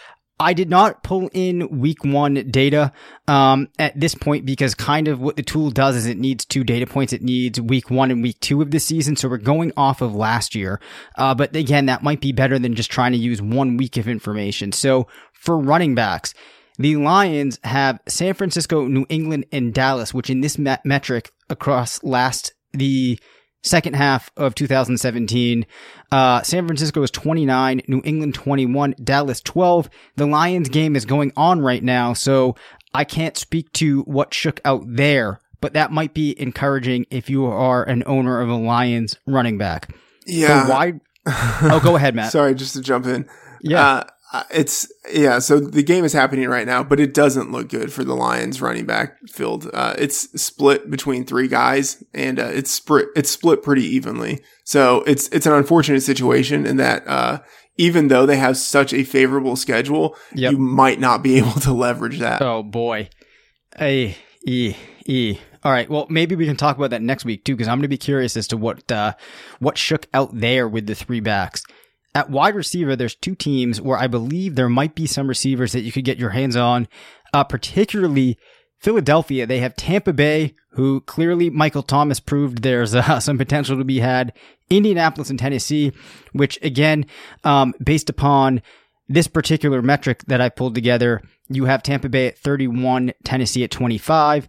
I 0.41 0.55
did 0.55 0.71
not 0.71 1.03
pull 1.03 1.29
in 1.35 1.81
week 1.81 2.03
one 2.03 2.35
data 2.51 2.93
um, 3.29 3.69
at 3.79 3.99
this 4.01 4.15
point 4.15 4.47
because 4.47 4.75
kind 4.75 5.07
of 5.07 5.21
what 5.21 5.37
the 5.37 5.43
tool 5.43 5.71
does 5.71 5.97
is 5.97 6.07
it 6.07 6.17
needs 6.17 6.47
two 6.47 6.65
data 6.65 6.87
points. 6.87 7.13
It 7.13 7.23
needs 7.23 7.61
week 7.61 7.91
one 7.91 8.11
and 8.11 8.23
week 8.23 8.41
two 8.41 8.63
of 8.63 8.71
the 8.71 8.81
season. 8.81 9.17
So 9.17 9.29
we're 9.29 9.37
going 9.37 9.71
off 9.77 10.01
of 10.01 10.15
last 10.15 10.55
year. 10.55 10.81
Uh, 11.19 11.35
but 11.35 11.55
again, 11.55 11.87
that 11.87 12.03
might 12.03 12.23
be 12.23 12.33
better 12.33 12.59
than 12.59 12.75
just 12.75 12.91
trying 12.91 13.13
to 13.13 13.19
use 13.19 13.43
one 13.43 13.77
week 13.77 13.99
of 13.99 14.09
information. 14.09 14.73
So 14.73 15.07
for 15.35 15.59
running 15.59 15.95
backs, 15.95 16.33
the 16.79 16.97
Lions 16.97 17.59
have 17.65 18.01
San 18.09 18.33
Francisco, 18.33 18.87
New 18.87 19.05
England, 19.11 19.45
and 19.53 19.75
Dallas, 19.75 20.15
which 20.15 20.31
in 20.31 20.41
this 20.41 20.57
met- 20.57 20.87
metric 20.87 21.33
across 21.51 22.03
last 22.03 22.55
the 22.73 23.21
second 23.63 23.95
half 23.95 24.31
of 24.37 24.55
2017. 24.55 25.67
Uh, 26.13 26.43
San 26.43 26.67
Francisco 26.67 27.03
is 27.03 27.11
29, 27.11 27.83
New 27.89 28.03
England 28.05 28.35
21, 28.35 28.95
Dallas 29.03 29.41
12. 29.41 29.91
The 30.17 30.27
Lions 30.27 30.69
game 30.69 30.97
is 30.97 31.05
going 31.05 31.33
on 31.37 31.61
right 31.61 31.83
now, 31.83 32.13
so 32.13 32.57
I 32.95 33.05
can't 33.05 33.37
speak 33.37 33.73
to 33.75 34.03
what 34.03 34.35
shook 34.35 34.61
out 34.65 34.83
there, 34.87 35.41
but 35.61 35.75
that 35.75 35.93
might 35.93 36.15
be 36.15 36.41
encouraging 36.41 37.07
if 37.11 37.31
you 37.31 37.47
are 37.47 37.85
an 37.85 38.03
owner 38.07 38.41
of 38.41 38.49
a 38.49 38.57
Lions 38.57 39.17
running 39.27 39.59
back. 39.59 39.95
Yeah. 40.27 40.65
So 40.67 40.73
why? 40.73 40.93
Oh, 41.63 41.81
go 41.83 41.97
ahead, 41.97 42.15
Matt. 42.15 42.33
Sorry, 42.33 42.55
just 42.55 42.73
to 42.75 42.81
jump 42.81 43.07
in. 43.07 43.29
Yeah. 43.61 43.87
Uh, 43.87 44.05
it's 44.51 44.91
yeah. 45.13 45.39
So 45.41 45.59
the 45.61 45.83
game 45.83 46.05
is 46.05 46.13
happening 46.13 46.49
right 46.49 46.67
now, 46.67 46.83
but 46.85 47.01
it 47.01 47.13
doesn't 47.15 47.51
look 47.51 47.69
good 47.69 47.93
for 47.93 48.05
the 48.05 48.15
Lions 48.15 48.63
running 48.63 48.87
back 48.87 49.17
field. 49.29 49.69
Uh, 49.75 49.95
it's 49.99 50.41
split 50.41 50.91
between 50.91 51.25
three 51.25 51.49
guys, 51.49 52.03
and 52.15 52.39
uh, 52.39 52.45
it's 52.47 52.71
split 52.71 53.09
it's 53.17 53.31
split 53.31 53.63
pretty 53.63 53.85
evenly. 53.85 54.41
So 54.65 55.03
it's 55.07 55.29
it's 55.29 55.47
an 55.47 55.53
unfortunate 55.53 56.03
situation 56.03 56.65
in 56.67 56.77
that 56.77 57.07
uh, 57.09 57.41
even 57.77 58.09
though 58.09 58.27
they 58.27 58.37
have 58.37 58.57
such 58.57 58.93
a 58.93 59.03
favorable 59.05 59.57
schedule, 59.57 60.17
Yep. 60.35 60.53
you 60.53 60.59
might 60.59 61.01
not 61.01 61.23
be 61.23 61.37
able 61.39 61.53
to 61.61 61.73
leverage 61.73 62.19
that. 62.21 62.41
Oh 62.43 62.63
boy. 62.63 63.09
A 63.81 64.17
E 64.47 64.75
E. 65.07 65.39
All 65.63 65.73
right. 65.73 65.91
Well, 65.91 66.07
maybe 66.09 66.37
we 66.37 66.47
can 66.47 66.57
talk 66.57 66.77
about 66.79 66.91
that 66.91 67.03
next 67.03 67.25
week 67.25 67.45
too, 67.45 67.55
because 67.55 67.69
I'm 67.69 67.77
going 67.79 67.83
to 67.83 67.89
be 67.89 67.99
curious 67.99 68.37
as 68.37 68.49
to 68.49 68.57
what 68.57 68.91
uh, 68.91 69.13
what 69.59 69.77
shook 69.77 70.07
out 70.15 70.31
there 70.33 70.67
with 70.69 70.87
the 70.87 70.95
three 70.95 71.21
backs. 71.21 71.63
At 72.15 72.31
wide 72.31 72.55
receiver, 72.55 72.97
there's 72.97 73.15
two 73.15 73.35
teams 73.35 73.81
where 73.81 73.99
I 73.99 74.07
believe 74.07 74.55
there 74.55 74.69
might 74.69 74.95
be 74.95 75.07
some 75.07 75.29
receivers 75.29 75.73
that 75.73 75.83
you 75.83 75.93
could 75.93 76.05
get 76.05 76.19
your 76.19 76.31
hands 76.31 76.57
on. 76.57 76.89
Uh, 77.33 77.45
particularly 77.45 78.37
Philadelphia. 78.81 79.47
They 79.47 79.61
have 79.61 79.77
Tampa 79.77 80.13
Bay, 80.13 80.55
who 80.71 81.03
clearly 81.03 81.51
Michael 81.51 81.83
Thomas 81.83 82.19
proved 82.19 82.63
there's 82.63 82.95
uh, 82.95 83.21
some 83.21 83.39
potential 83.39 83.79
to 83.79 83.85
be 83.85 84.01
had. 84.01 84.33
Indianapolis 84.71 85.31
and 85.31 85.39
Tennessee, 85.39 85.93
which 86.33 86.59
again, 86.63 87.07
um, 87.45 87.75
based 87.83 88.09
upon 88.09 88.63
this 89.09 89.29
particular 89.29 89.83
metric 89.83 90.25
that 90.27 90.41
I 90.41 90.49
pulled 90.49 90.75
together, 90.75 91.21
you 91.49 91.65
have 91.65 91.83
Tampa 91.83 92.09
Bay 92.09 92.29
at 92.29 92.39
31, 92.39 93.13
Tennessee 93.25 93.65
at 93.65 93.71
25, 93.71 94.49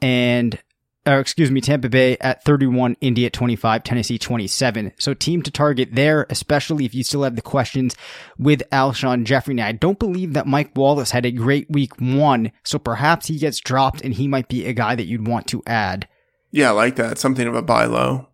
and 0.00 0.58
or 1.06 1.18
excuse 1.18 1.50
me, 1.50 1.60
Tampa 1.60 1.88
Bay 1.88 2.16
at 2.20 2.44
31, 2.44 2.96
Indy 3.00 3.26
at 3.26 3.32
25, 3.32 3.82
Tennessee 3.82 4.18
27. 4.18 4.92
So 4.98 5.14
team 5.14 5.42
to 5.42 5.50
target 5.50 5.90
there, 5.92 6.26
especially 6.30 6.84
if 6.84 6.94
you 6.94 7.02
still 7.02 7.24
have 7.24 7.36
the 7.36 7.42
questions 7.42 7.96
with 8.38 8.62
Alshon 8.70 9.24
Jeffery. 9.24 9.54
Now, 9.54 9.66
I 9.66 9.72
don't 9.72 9.98
believe 9.98 10.34
that 10.34 10.46
Mike 10.46 10.70
Wallace 10.76 11.10
had 11.10 11.26
a 11.26 11.32
great 11.32 11.68
week 11.70 12.00
one, 12.00 12.52
so 12.62 12.78
perhaps 12.78 13.26
he 13.26 13.38
gets 13.38 13.58
dropped 13.58 14.00
and 14.02 14.14
he 14.14 14.28
might 14.28 14.48
be 14.48 14.66
a 14.66 14.72
guy 14.72 14.94
that 14.94 15.06
you'd 15.06 15.26
want 15.26 15.48
to 15.48 15.62
add. 15.66 16.08
Yeah, 16.52 16.68
I 16.68 16.72
like 16.72 16.96
that. 16.96 17.18
Something 17.18 17.48
of 17.48 17.54
a 17.54 17.62
buy 17.62 17.86
low. 17.86 18.28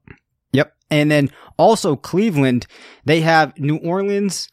Yep. 0.53 0.75
And 0.91 1.11
then 1.11 1.31
also 1.57 1.97
Cleveland, 1.97 2.67
they 3.05 3.21
have 3.21 3.59
New 3.59 3.77
Orleans, 3.77 4.49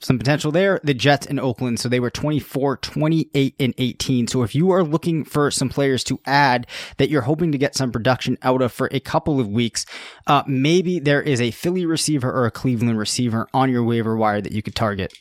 some 0.00 0.18
potential 0.18 0.52
there, 0.52 0.80
the 0.84 0.94
Jets 0.94 1.26
and 1.26 1.40
Oakland. 1.40 1.80
So 1.80 1.88
they 1.88 2.00
were 2.00 2.10
24, 2.10 2.76
28, 2.78 3.54
and 3.58 3.74
18. 3.76 4.26
So 4.28 4.42
if 4.42 4.54
you 4.54 4.70
are 4.70 4.82
looking 4.84 5.24
for 5.24 5.50
some 5.50 5.68
players 5.68 6.04
to 6.04 6.20
add 6.26 6.66
that 6.98 7.10
you're 7.10 7.22
hoping 7.22 7.52
to 7.52 7.58
get 7.58 7.74
some 7.74 7.90
production 7.92 8.38
out 8.42 8.62
of 8.62 8.72
for 8.72 8.88
a 8.92 9.00
couple 9.00 9.40
of 9.40 9.48
weeks, 9.48 9.84
uh, 10.26 10.42
maybe 10.46 10.98
there 11.00 11.22
is 11.22 11.40
a 11.40 11.50
Philly 11.50 11.84
receiver 11.86 12.30
or 12.30 12.46
a 12.46 12.50
Cleveland 12.50 12.98
receiver 12.98 13.48
on 13.52 13.70
your 13.70 13.84
waiver 13.84 14.16
wire 14.16 14.40
that 14.40 14.52
you 14.52 14.62
could 14.62 14.74
target. 14.74 15.12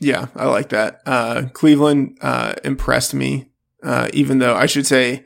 Yeah, 0.00 0.26
I 0.36 0.46
like 0.46 0.68
that. 0.70 1.00
Uh, 1.06 1.44
Cleveland 1.52 2.18
uh, 2.20 2.54
impressed 2.64 3.14
me, 3.14 3.50
uh, 3.82 4.08
even 4.12 4.40
though 4.40 4.54
I 4.54 4.66
should 4.66 4.86
say 4.86 5.24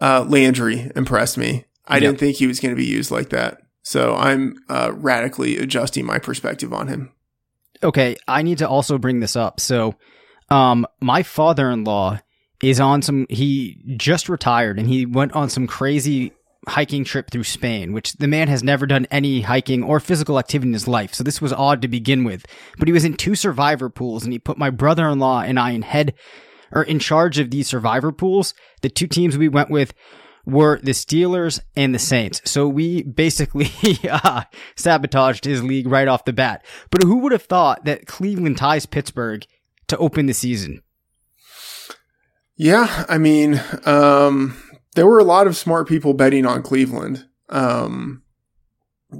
uh, 0.00 0.24
Landry 0.28 0.90
impressed 0.96 1.38
me. 1.38 1.66
I 1.86 1.94
Yep. 1.96 2.00
didn't 2.00 2.18
think 2.18 2.36
he 2.36 2.46
was 2.48 2.58
going 2.58 2.74
to 2.74 2.80
be 2.80 2.86
used 2.86 3.10
like 3.12 3.28
that. 3.28 3.58
So 3.82 4.16
I'm 4.16 4.56
uh, 4.68 4.90
radically 4.92 5.56
adjusting 5.58 6.04
my 6.04 6.18
perspective 6.18 6.72
on 6.72 6.88
him. 6.88 7.12
Okay, 7.82 8.16
I 8.26 8.42
need 8.42 8.58
to 8.58 8.68
also 8.68 8.98
bring 8.98 9.20
this 9.20 9.36
up. 9.36 9.60
So, 9.60 9.94
um, 10.50 10.86
my 11.00 11.22
father-in-law 11.22 12.20
is 12.62 12.80
on 12.80 13.02
some. 13.02 13.26
He 13.28 13.82
just 13.96 14.28
retired, 14.28 14.78
and 14.78 14.88
he 14.88 15.06
went 15.06 15.32
on 15.32 15.50
some 15.50 15.66
crazy 15.66 16.32
hiking 16.68 17.04
trip 17.04 17.30
through 17.30 17.44
Spain, 17.44 17.92
which 17.92 18.14
the 18.14 18.26
man 18.26 18.48
has 18.48 18.62
never 18.62 18.86
done 18.86 19.06
any 19.10 19.40
hiking 19.40 19.82
or 19.84 20.00
physical 20.00 20.38
activity 20.38 20.68
in 20.68 20.72
his 20.74 20.88
life. 20.88 21.14
So 21.14 21.22
this 21.22 21.40
was 21.40 21.52
odd 21.52 21.82
to 21.82 21.88
begin 21.88 22.24
with. 22.24 22.44
But 22.78 22.88
he 22.88 22.92
was 22.92 23.04
in 23.04 23.14
two 23.14 23.34
survivor 23.34 23.88
pools, 23.88 24.24
and 24.24 24.32
he 24.32 24.38
put 24.38 24.58
my 24.58 24.70
brother-in-law 24.70 25.42
and 25.42 25.58
I 25.58 25.70
in 25.70 25.82
head 25.82 26.14
or 26.72 26.82
in 26.82 26.98
charge 26.98 27.38
of 27.38 27.50
these 27.50 27.68
survivor 27.68 28.10
pools. 28.10 28.54
The 28.82 28.88
two 28.88 29.06
teams 29.06 29.38
we 29.38 29.48
went 29.48 29.70
with 29.70 29.94
were 30.46 30.78
the 30.82 30.92
Steelers 30.92 31.60
and 31.74 31.94
the 31.94 31.98
Saints. 31.98 32.40
So 32.44 32.68
we 32.68 33.02
basically 33.02 33.70
uh, 34.10 34.44
sabotaged 34.76 35.44
his 35.44 35.62
league 35.62 35.88
right 35.88 36.08
off 36.08 36.24
the 36.24 36.32
bat. 36.32 36.64
But 36.90 37.02
who 37.02 37.18
would 37.18 37.32
have 37.32 37.42
thought 37.42 37.84
that 37.84 38.06
Cleveland 38.06 38.56
ties 38.56 38.86
Pittsburgh 38.86 39.44
to 39.88 39.98
open 39.98 40.26
the 40.26 40.34
season? 40.34 40.82
Yeah, 42.56 43.04
I 43.08 43.18
mean, 43.18 43.60
um, 43.84 44.56
there 44.94 45.06
were 45.06 45.18
a 45.18 45.24
lot 45.24 45.46
of 45.46 45.56
smart 45.56 45.88
people 45.88 46.14
betting 46.14 46.46
on 46.46 46.62
Cleveland. 46.62 47.26
Um, 47.50 48.22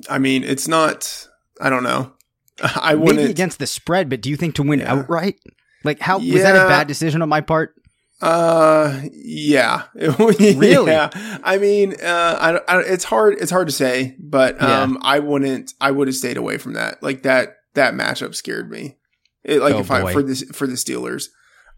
I 0.09 0.19
mean, 0.19 0.43
it's 0.43 0.67
not. 0.67 1.29
I 1.61 1.69
don't 1.69 1.83
know. 1.83 2.13
I 2.81 2.95
wouldn't 2.95 3.17
maybe 3.17 3.31
against 3.31 3.59
the 3.59 3.67
spread, 3.67 4.09
but 4.09 4.23
do 4.23 4.31
you 4.31 4.37
think 4.37 4.55
to 4.55 4.63
win 4.63 4.79
yeah. 4.79 4.93
outright? 4.93 5.39
Like, 5.85 6.01
how 6.01 6.19
yeah. 6.19 6.33
was 6.33 6.43
that 6.43 6.57
a 6.57 6.69
bad 6.69 6.89
decision 6.89 7.21
on 7.21 7.29
my 7.29 7.43
part? 7.43 7.75
Uh, 8.21 9.03
yeah, 9.13 9.85
really. 9.95 10.91
Yeah. 10.91 11.11
I 11.45 11.59
mean, 11.59 11.95
uh, 12.03 12.63
I, 12.67 12.77
I, 12.77 12.81
it's 12.83 13.05
hard. 13.05 13.37
It's 13.41 13.51
hard 13.51 13.69
to 13.69 13.73
say, 13.73 14.17
but 14.19 14.61
um, 14.63 14.95
yeah. 14.95 14.99
I 15.03 15.19
wouldn't. 15.19 15.75
I 15.81 15.91
would 15.91 16.09
have 16.09 16.15
stayed 16.17 16.37
away 16.37 16.59
from 16.59 16.75
that. 16.75 17.03
Like 17.03 17.23
that. 17.23 17.57
That 17.75 17.93
matchup 17.93 18.35
scared 18.35 18.71
me. 18.71 18.97
It, 19.45 19.61
like 19.61 19.75
oh, 19.75 19.81
if 19.81 19.89
boy. 19.89 20.07
I 20.07 20.13
for 20.13 20.23
this 20.23 20.43
for 20.53 20.67
the 20.67 20.75
Steelers. 20.75 21.29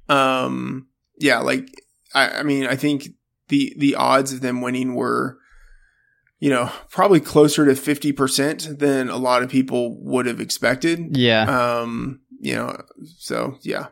Um, 0.09 0.87
yeah, 1.19 1.41
like 1.41 1.69
I, 2.15 2.39
I 2.39 2.43
mean, 2.45 2.67
I 2.67 2.77
think 2.77 3.09
the 3.49 3.75
the 3.77 3.97
odds 3.97 4.33
of 4.33 4.41
them 4.41 4.61
winning 4.61 4.95
were, 4.95 5.39
you 6.39 6.51
know, 6.51 6.71
probably 6.91 7.21
closer 7.21 7.67
to 7.67 7.75
fifty 7.75 8.13
percent 8.13 8.79
than 8.79 9.09
a 9.09 9.17
lot 9.17 9.43
of 9.43 9.51
people 9.51 10.01
would 10.05 10.27
have 10.27 10.41
expected. 10.41 11.17
Yeah. 11.17 11.81
Um, 11.81 12.21
you 12.41 12.55
know, 12.55 12.81
so 13.17 13.59
yeah, 13.63 13.89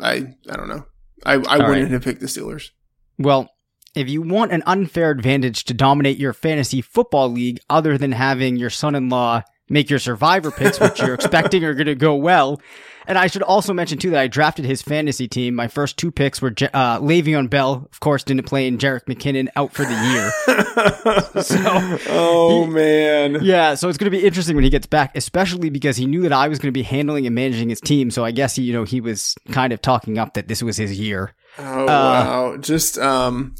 I 0.00 0.34
I 0.50 0.56
don't 0.56 0.68
know. 0.68 0.86
I, 1.24 1.34
I 1.34 1.36
wouldn't 1.36 1.68
right. 1.68 1.90
have 1.90 2.04
picked 2.04 2.20
the 2.20 2.26
Steelers. 2.26 2.70
Well, 3.18 3.48
if 3.94 4.08
you 4.08 4.22
want 4.22 4.52
an 4.52 4.62
unfair 4.66 5.10
advantage 5.10 5.64
to 5.64 5.74
dominate 5.74 6.18
your 6.18 6.32
fantasy 6.32 6.80
football 6.80 7.30
league 7.30 7.60
other 7.70 7.96
than 7.96 8.12
having 8.12 8.56
your 8.56 8.70
son 8.70 8.94
in 8.94 9.08
law 9.08 9.42
make 9.68 9.90
your 9.90 9.98
survivor 9.98 10.50
picks, 10.50 10.80
which 10.80 11.00
you're 11.00 11.14
expecting 11.14 11.64
are 11.64 11.74
going 11.74 11.86
to 11.86 11.94
go 11.94 12.14
well. 12.14 12.60
And 13.06 13.18
I 13.18 13.26
should 13.26 13.42
also 13.42 13.72
mention 13.72 13.98
too 13.98 14.10
that 14.10 14.20
I 14.20 14.26
drafted 14.26 14.64
his 14.64 14.82
fantasy 14.82 15.28
team. 15.28 15.54
My 15.54 15.68
first 15.68 15.96
two 15.96 16.10
picks 16.10 16.40
were 16.40 16.48
uh, 16.48 16.98
Le'Veon 17.00 17.50
Bell, 17.50 17.88
of 17.90 18.00
course, 18.00 18.24
didn't 18.24 18.46
play, 18.46 18.66
and 18.66 18.78
Jerick 18.78 19.04
McKinnon 19.04 19.48
out 19.56 19.72
for 19.72 19.84
the 19.84 19.94
year. 19.94 21.42
so, 21.42 21.98
oh 22.08 22.64
he, 22.66 22.70
man, 22.70 23.38
yeah. 23.42 23.74
So 23.74 23.88
it's 23.88 23.98
going 23.98 24.10
to 24.10 24.16
be 24.16 24.24
interesting 24.24 24.54
when 24.56 24.64
he 24.64 24.70
gets 24.70 24.86
back, 24.86 25.16
especially 25.16 25.70
because 25.70 25.96
he 25.96 26.06
knew 26.06 26.22
that 26.22 26.32
I 26.32 26.48
was 26.48 26.58
going 26.58 26.68
to 26.68 26.78
be 26.78 26.82
handling 26.82 27.26
and 27.26 27.34
managing 27.34 27.68
his 27.68 27.80
team. 27.80 28.10
So 28.10 28.24
I 28.24 28.30
guess 28.30 28.56
he, 28.56 28.62
you 28.62 28.72
know, 28.72 28.84
he 28.84 29.00
was 29.00 29.34
kind 29.50 29.72
of 29.72 29.82
talking 29.82 30.18
up 30.18 30.34
that 30.34 30.48
this 30.48 30.62
was 30.62 30.76
his 30.76 30.98
year. 30.98 31.34
Oh 31.58 31.82
uh, 31.82 31.86
wow! 31.86 32.56
Just 32.56 32.98
um, 32.98 33.54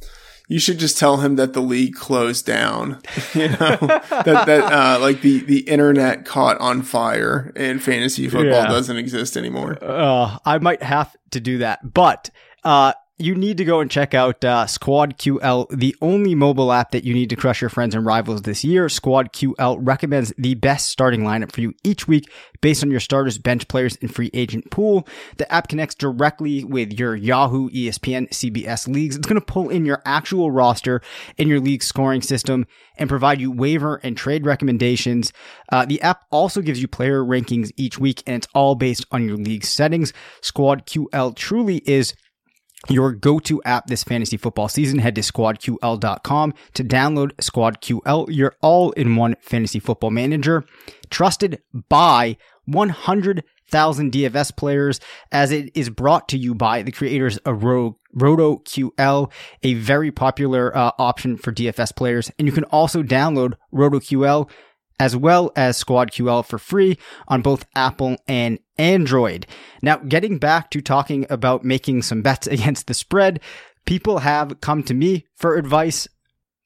you 0.46 0.58
should 0.58 0.78
just 0.78 0.98
tell 0.98 1.18
him 1.18 1.36
that 1.36 1.54
the 1.54 1.60
league 1.60 1.94
closed 1.94 2.46
down. 2.46 3.00
You 3.34 3.48
know 3.48 3.56
that 3.56 4.46
that 4.46 4.72
uh, 4.72 5.00
like 5.00 5.20
the 5.20 5.40
the 5.40 5.60
internet 5.60 6.24
caught 6.24 6.58
on 6.60 6.82
fire 6.82 7.52
and 7.56 7.82
fantasy 7.82 8.28
football 8.28 8.62
yeah. 8.62 8.68
doesn't 8.68 8.96
exist 8.96 9.36
anymore. 9.36 9.76
Uh, 9.82 10.38
I 10.44 10.58
might 10.58 10.82
have 10.82 11.16
to 11.32 11.40
do 11.40 11.58
that, 11.58 11.94
but 11.94 12.30
uh, 12.62 12.92
you 13.16 13.36
need 13.36 13.58
to 13.58 13.64
go 13.64 13.78
and 13.78 13.88
check 13.88 14.12
out 14.12 14.44
uh, 14.44 14.66
Squad 14.66 15.18
QL, 15.18 15.68
the 15.70 15.94
only 16.02 16.34
mobile 16.34 16.72
app 16.72 16.90
that 16.90 17.04
you 17.04 17.14
need 17.14 17.30
to 17.30 17.36
crush 17.36 17.60
your 17.60 17.70
friends 17.70 17.94
and 17.94 18.04
rivals 18.04 18.42
this 18.42 18.64
year. 18.64 18.88
Squad 18.88 19.32
QL 19.32 19.78
recommends 19.80 20.32
the 20.36 20.54
best 20.56 20.90
starting 20.90 21.20
lineup 21.20 21.52
for 21.52 21.60
you 21.60 21.74
each 21.84 22.08
week 22.08 22.28
based 22.60 22.82
on 22.82 22.90
your 22.90 22.98
starters, 22.98 23.38
bench 23.38 23.68
players, 23.68 23.96
and 24.00 24.12
free 24.12 24.30
agent 24.34 24.68
pool. 24.72 25.06
The 25.36 25.50
app 25.52 25.68
connects 25.68 25.94
directly 25.94 26.64
with 26.64 26.98
your 26.98 27.14
Yahoo, 27.14 27.70
ESPN, 27.70 28.30
CBS 28.30 28.88
leagues. 28.88 29.14
It's 29.14 29.28
going 29.28 29.40
to 29.40 29.46
pull 29.46 29.68
in 29.68 29.86
your 29.86 30.02
actual 30.04 30.50
roster 30.50 31.00
in 31.36 31.46
your 31.46 31.60
league 31.60 31.84
scoring 31.84 32.20
system 32.20 32.66
and 32.96 33.08
provide 33.08 33.40
you 33.40 33.52
waiver 33.52 34.00
and 34.02 34.16
trade 34.16 34.44
recommendations. 34.44 35.32
Uh, 35.70 35.84
the 35.84 36.02
app 36.02 36.24
also 36.32 36.60
gives 36.60 36.82
you 36.82 36.88
player 36.88 37.22
rankings 37.22 37.70
each 37.76 37.96
week, 37.96 38.24
and 38.26 38.36
it's 38.36 38.48
all 38.54 38.74
based 38.74 39.06
on 39.12 39.24
your 39.24 39.36
league 39.36 39.64
settings. 39.64 40.12
Squad 40.40 40.84
QL 40.86 41.36
truly 41.36 41.76
is 41.86 42.14
your 42.88 43.12
go-to 43.12 43.62
app 43.64 43.86
this 43.86 44.04
fantasy 44.04 44.36
football 44.36 44.68
season. 44.68 44.98
Head 44.98 45.14
to 45.14 45.20
squadql.com 45.20 46.54
to 46.74 46.84
download 46.84 47.32
SquadQL, 47.34 48.26
your 48.30 48.54
all-in-one 48.60 49.36
fantasy 49.40 49.78
football 49.78 50.10
manager, 50.10 50.64
trusted 51.10 51.62
by 51.88 52.36
100,000 52.66 54.12
DFS 54.12 54.56
players 54.56 55.00
as 55.32 55.50
it 55.50 55.70
is 55.74 55.90
brought 55.90 56.28
to 56.28 56.38
you 56.38 56.54
by 56.54 56.82
the 56.82 56.92
creators 56.92 57.38
of 57.38 57.64
Roto 57.64 57.98
RotoQL, 58.16 59.30
a 59.62 59.74
very 59.74 60.12
popular 60.12 60.76
uh, 60.76 60.92
option 60.98 61.36
for 61.36 61.52
DFS 61.52 61.94
players. 61.94 62.30
And 62.38 62.46
you 62.46 62.52
can 62.52 62.64
also 62.64 63.02
download 63.02 63.54
RotoQL 63.72 64.48
as 64.98 65.16
well 65.16 65.52
as 65.56 65.82
SquadQL 65.82 66.44
for 66.44 66.58
free 66.58 66.98
on 67.28 67.42
both 67.42 67.66
Apple 67.74 68.16
and 68.26 68.58
Android. 68.78 69.46
Now, 69.82 69.96
getting 69.96 70.38
back 70.38 70.70
to 70.70 70.80
talking 70.80 71.26
about 71.30 71.64
making 71.64 72.02
some 72.02 72.22
bets 72.22 72.46
against 72.46 72.86
the 72.86 72.94
spread, 72.94 73.40
people 73.84 74.18
have 74.18 74.60
come 74.60 74.82
to 74.84 74.94
me 74.94 75.26
for 75.34 75.56
advice 75.56 76.08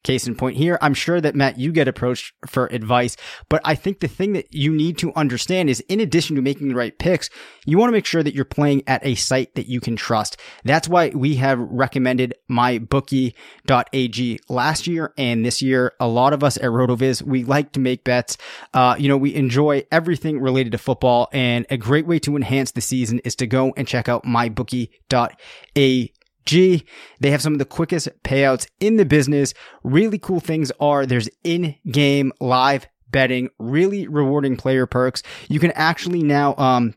Case 0.01 0.27
in 0.27 0.35
point 0.35 0.55
here, 0.55 0.77
I'm 0.81 0.93
sure 0.93 1.19
that 1.19 1.35
Matt, 1.35 1.59
you 1.59 1.73
get 1.73 1.89
approached 1.89 2.33
for 2.47 2.67
advice, 2.67 3.17
but 3.49 3.59
I 3.65 3.75
think 3.75 3.99
the 3.99 4.07
thing 4.07 4.31
that 4.31 4.53
you 4.53 4.73
need 4.73 4.97
to 4.99 5.13
understand 5.13 5.69
is 5.69 5.81
in 5.81 5.99
addition 5.99 6.37
to 6.37 6.41
making 6.41 6.69
the 6.69 6.75
right 6.75 6.97
picks, 6.97 7.29
you 7.65 7.77
want 7.77 7.89
to 7.89 7.91
make 7.91 8.05
sure 8.05 8.23
that 8.23 8.33
you're 8.33 8.45
playing 8.45 8.83
at 8.87 9.05
a 9.05 9.15
site 9.15 9.55
that 9.55 9.67
you 9.67 9.81
can 9.81 9.97
trust. 9.97 10.37
That's 10.63 10.87
why 10.87 11.09
we 11.09 11.35
have 11.35 11.59
recommended 11.59 12.33
mybookie.ag 12.49 14.39
last 14.47 14.87
year 14.87 15.13
and 15.17 15.45
this 15.45 15.61
year. 15.61 15.91
A 15.99 16.07
lot 16.07 16.31
of 16.31 16.45
us 16.45 16.55
at 16.55 16.63
RotoViz, 16.63 17.21
we 17.21 17.43
like 17.43 17.73
to 17.73 17.81
make 17.81 18.05
bets. 18.05 18.37
Uh, 18.73 18.95
you 18.97 19.09
know, 19.09 19.17
we 19.17 19.35
enjoy 19.35 19.85
everything 19.91 20.39
related 20.39 20.71
to 20.71 20.77
football 20.77 21.27
and 21.33 21.65
a 21.69 21.75
great 21.75 22.07
way 22.07 22.19
to 22.19 22.37
enhance 22.37 22.71
the 22.71 22.79
season 22.79 23.19
is 23.19 23.35
to 23.35 23.47
go 23.47 23.73
and 23.75 23.85
check 23.85 24.07
out 24.07 24.23
mybookie.ag 24.23 26.13
G. 26.49 26.83
They 27.19 27.29
have 27.29 27.43
some 27.43 27.53
of 27.53 27.59
the 27.59 27.65
quickest 27.65 28.09
payouts 28.23 28.65
in 28.79 28.97
the 28.97 29.05
business. 29.05 29.53
Really 29.83 30.17
cool 30.17 30.39
things 30.39 30.71
are 30.79 31.05
there's 31.05 31.29
in-game 31.43 32.33
live 32.39 32.87
betting, 33.11 33.49
really 33.59 34.07
rewarding 34.07 34.57
player 34.57 34.87
perks. 34.87 35.21
You 35.47 35.59
can 35.59 35.71
actually 35.73 36.23
now, 36.23 36.55
um, 36.57 36.95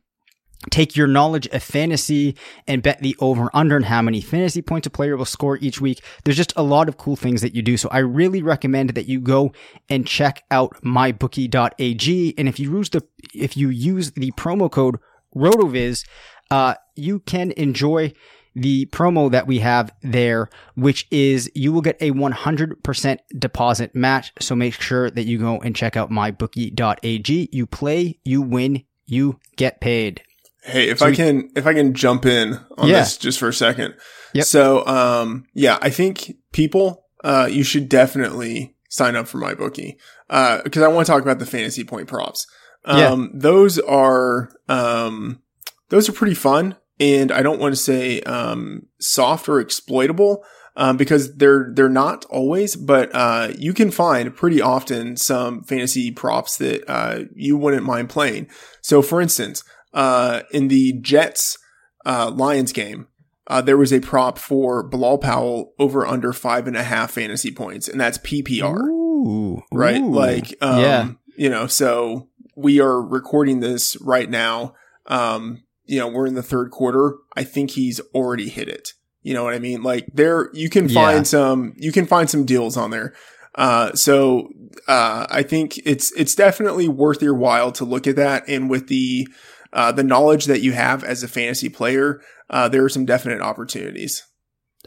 take 0.70 0.96
your 0.96 1.07
knowledge 1.07 1.46
of 1.48 1.62
fantasy 1.62 2.34
and 2.66 2.82
bet 2.82 3.00
the 3.00 3.14
over 3.18 3.50
under 3.53 3.76
and 3.76 3.84
how 3.84 4.00
many 4.00 4.22
fantasy 4.22 4.62
points 4.62 4.86
a 4.86 4.90
player 4.90 5.18
will 5.18 5.26
score 5.26 5.59
each 5.59 5.82
week. 5.82 6.03
There's 6.24 6.36
just 6.36 6.55
a 6.57 6.62
lot 6.62 6.88
of 6.88 6.96
cool 6.96 7.16
things 7.16 7.42
that 7.42 7.55
you 7.55 7.61
do. 7.61 7.76
So 7.76 7.90
I 7.90 7.98
really 7.98 8.42
recommend 8.42 8.90
that 8.90 9.07
you 9.07 9.20
go 9.20 9.53
and 9.90 10.07
check 10.07 10.44
out 10.50 10.80
mybookie.ag. 10.82 12.34
And 12.38 12.48
if 12.48 12.59
you 12.59 12.78
use 12.78 12.90
the, 12.90 13.03
if 13.34 13.57
you 13.57 13.68
use 13.68 14.12
the 14.12 14.30
promo 14.32 14.70
code 14.70 14.98
RotoViz, 15.34 16.07
uh, 16.50 16.74
you 16.94 17.20
can 17.20 17.50
enjoy 17.53 18.12
the 18.55 18.86
promo 18.86 19.30
that 19.30 19.46
we 19.46 19.59
have 19.61 19.92
there, 20.03 20.50
which 20.74 21.07
is 21.11 21.50
you 21.55 21.72
will 21.72 21.80
get 21.80 21.96
a 22.00 22.11
100% 22.11 23.18
deposit 23.38 23.94
match. 23.94 24.32
So 24.40 24.55
make 24.55 24.74
sure 24.74 25.11
that 25.11 25.24
you 25.24 25.38
go 25.38 25.59
and 25.59 25.74
check 25.74 25.96
out 25.96 26.11
mybookie.ag. 26.11 27.48
You 27.53 27.66
play, 27.66 28.18
you 28.24 28.42
win, 28.42 28.84
you 29.07 29.38
get 29.57 29.80
paid. 29.80 30.22
Hey, 30.64 30.90
if 30.90 30.98
so 30.98 31.07
I 31.07 31.11
we, 31.11 31.16
can, 31.16 31.50
if 31.57 31.66
I 31.66 31.74
can 31.74 31.94
jump 31.94 32.24
in 32.24 32.59
on 32.78 32.88
yeah. 32.88 33.00
this 33.00 33.16
just 33.16 33.38
for 33.38 33.48
a 33.48 33.55
second. 33.55 33.94
Yep. 34.34 34.44
So, 34.44 34.86
um, 34.86 35.44
yeah, 35.55 35.78
I 35.82 35.90
think 35.90 36.36
people, 36.53 37.07
uh, 37.24 37.48
you 37.50 37.64
should 37.64 37.88
definitely 37.88 38.76
sign 38.88 39.16
up 39.16 39.26
for 39.26 39.38
my 39.38 39.55
bookie. 39.55 39.98
Uh, 40.30 40.62
cause 40.62 40.82
I 40.82 40.88
want 40.88 41.07
to 41.07 41.12
talk 41.12 41.22
about 41.22 41.38
the 41.38 41.46
fantasy 41.46 41.84
point 41.84 42.09
props. 42.09 42.46
Um, 42.84 43.22
yeah. 43.22 43.28
those 43.34 43.78
are, 43.78 44.50
um, 44.68 45.42
those 45.88 46.09
are 46.09 46.12
pretty 46.12 46.34
fun 46.34 46.76
and 47.03 47.32
I 47.32 47.42
don't 47.42 47.59
want 47.59 47.74
to 47.74 47.80
say 47.80 48.20
um, 48.20 48.86
soft 49.00 49.48
or 49.48 49.59
exploitable 49.59 50.44
um, 50.76 50.96
because 50.96 51.34
they're 51.34 51.70
they're 51.74 51.88
not 51.88 52.24
always, 52.26 52.76
but 52.76 53.11
uh, 53.12 53.48
you 53.59 53.74
can 53.74 53.90
find 53.90 54.36
pretty 54.36 54.61
often 54.61 55.16
some 55.16 55.64
fantasy 55.64 56.12
props 56.12 56.59
that 56.59 56.88
uh, 56.88 57.24
you 57.34 57.57
wouldn't 57.57 57.82
mind 57.82 58.09
playing. 58.09 58.48
So, 58.82 59.03
for 59.03 59.20
instance, 59.20 59.64
uh, 59.92 60.42
in 60.53 60.68
the 60.68 60.92
Jets 60.92 61.59
uh, 62.07 62.30
Lions 62.32 62.72
game, 62.72 63.09
uh, 63.48 63.61
there 63.61 63.76
was 63.76 63.92
a 63.92 63.98
prop 63.98 64.38
for 64.38 64.84
Bilal 64.84 65.18
Powell 65.18 65.74
over 65.80 66.07
under 66.07 66.32
five 66.32 66.68
and 66.68 66.76
a 66.76 66.84
half 66.84 67.11
fantasy 67.11 67.50
points, 67.50 67.88
and 67.88 68.00
that's 68.00 68.18
PPR, 68.18 68.78
ooh, 68.78 69.61
right? 69.72 70.00
Ooh. 70.00 70.14
Like, 70.14 70.55
um, 70.61 70.80
yeah, 70.80 71.11
you 71.36 71.50
know, 71.50 71.66
so 71.66 72.28
we 72.57 72.78
are 72.78 73.03
recording 73.03 73.59
this 73.59 74.00
right 74.00 74.30
now 74.30 74.74
um, 75.07 75.64
you 75.93 75.99
know, 75.99 76.09
we're 76.09 76.26
in 76.26 76.34
the 76.34 76.43
third 76.43 76.70
quarter. 76.70 77.16
I 77.36 77.45
think 77.45 77.72
he's 77.72 78.01
already 78.14 78.49
hit 78.49 78.66
it. 78.66 78.95
You 79.20 79.34
know 79.34 79.45
what 79.45 79.53
I 79.53 79.59
mean? 79.59 79.82
Like 79.82 80.07
there, 80.14 80.49
you 80.55 80.70
can 80.70 80.88
find 80.88 81.18
Yeah. 81.18 81.22
some, 81.24 81.74
you 81.76 81.93
can 81.93 82.07
find 82.07 82.30
some 82.30 82.47
deals 82.47 82.78
on 82.78 82.90
there. 82.90 83.12
Uh, 83.55 83.93
so, 83.93 84.49
uh, 84.88 85.26
I 85.28 85.43
think 85.43 85.76
it's, 85.84 86.11
it's 86.12 86.34
definitely 86.34 86.88
worth 86.88 87.20
your 87.20 87.34
while 87.34 87.72
to 87.72 87.84
look 87.84 88.07
at 88.07 88.16
that. 88.16 88.49
And 88.49 88.70
with 88.70 88.88
the, 88.88 89.28
uh, 89.74 89.93
the 89.93 90.03
knowledge 90.03 90.47
that 90.47 90.62
you 90.62 90.72
have 90.72 91.05
as 91.05 91.22
a 91.22 91.28
fantasy 91.28 91.68
player, 91.68 92.22
uh, 92.49 92.70
there 92.70 92.82
are 92.84 92.88
some 92.88 93.05
definite 93.05 93.43
opportunities. 93.43 94.22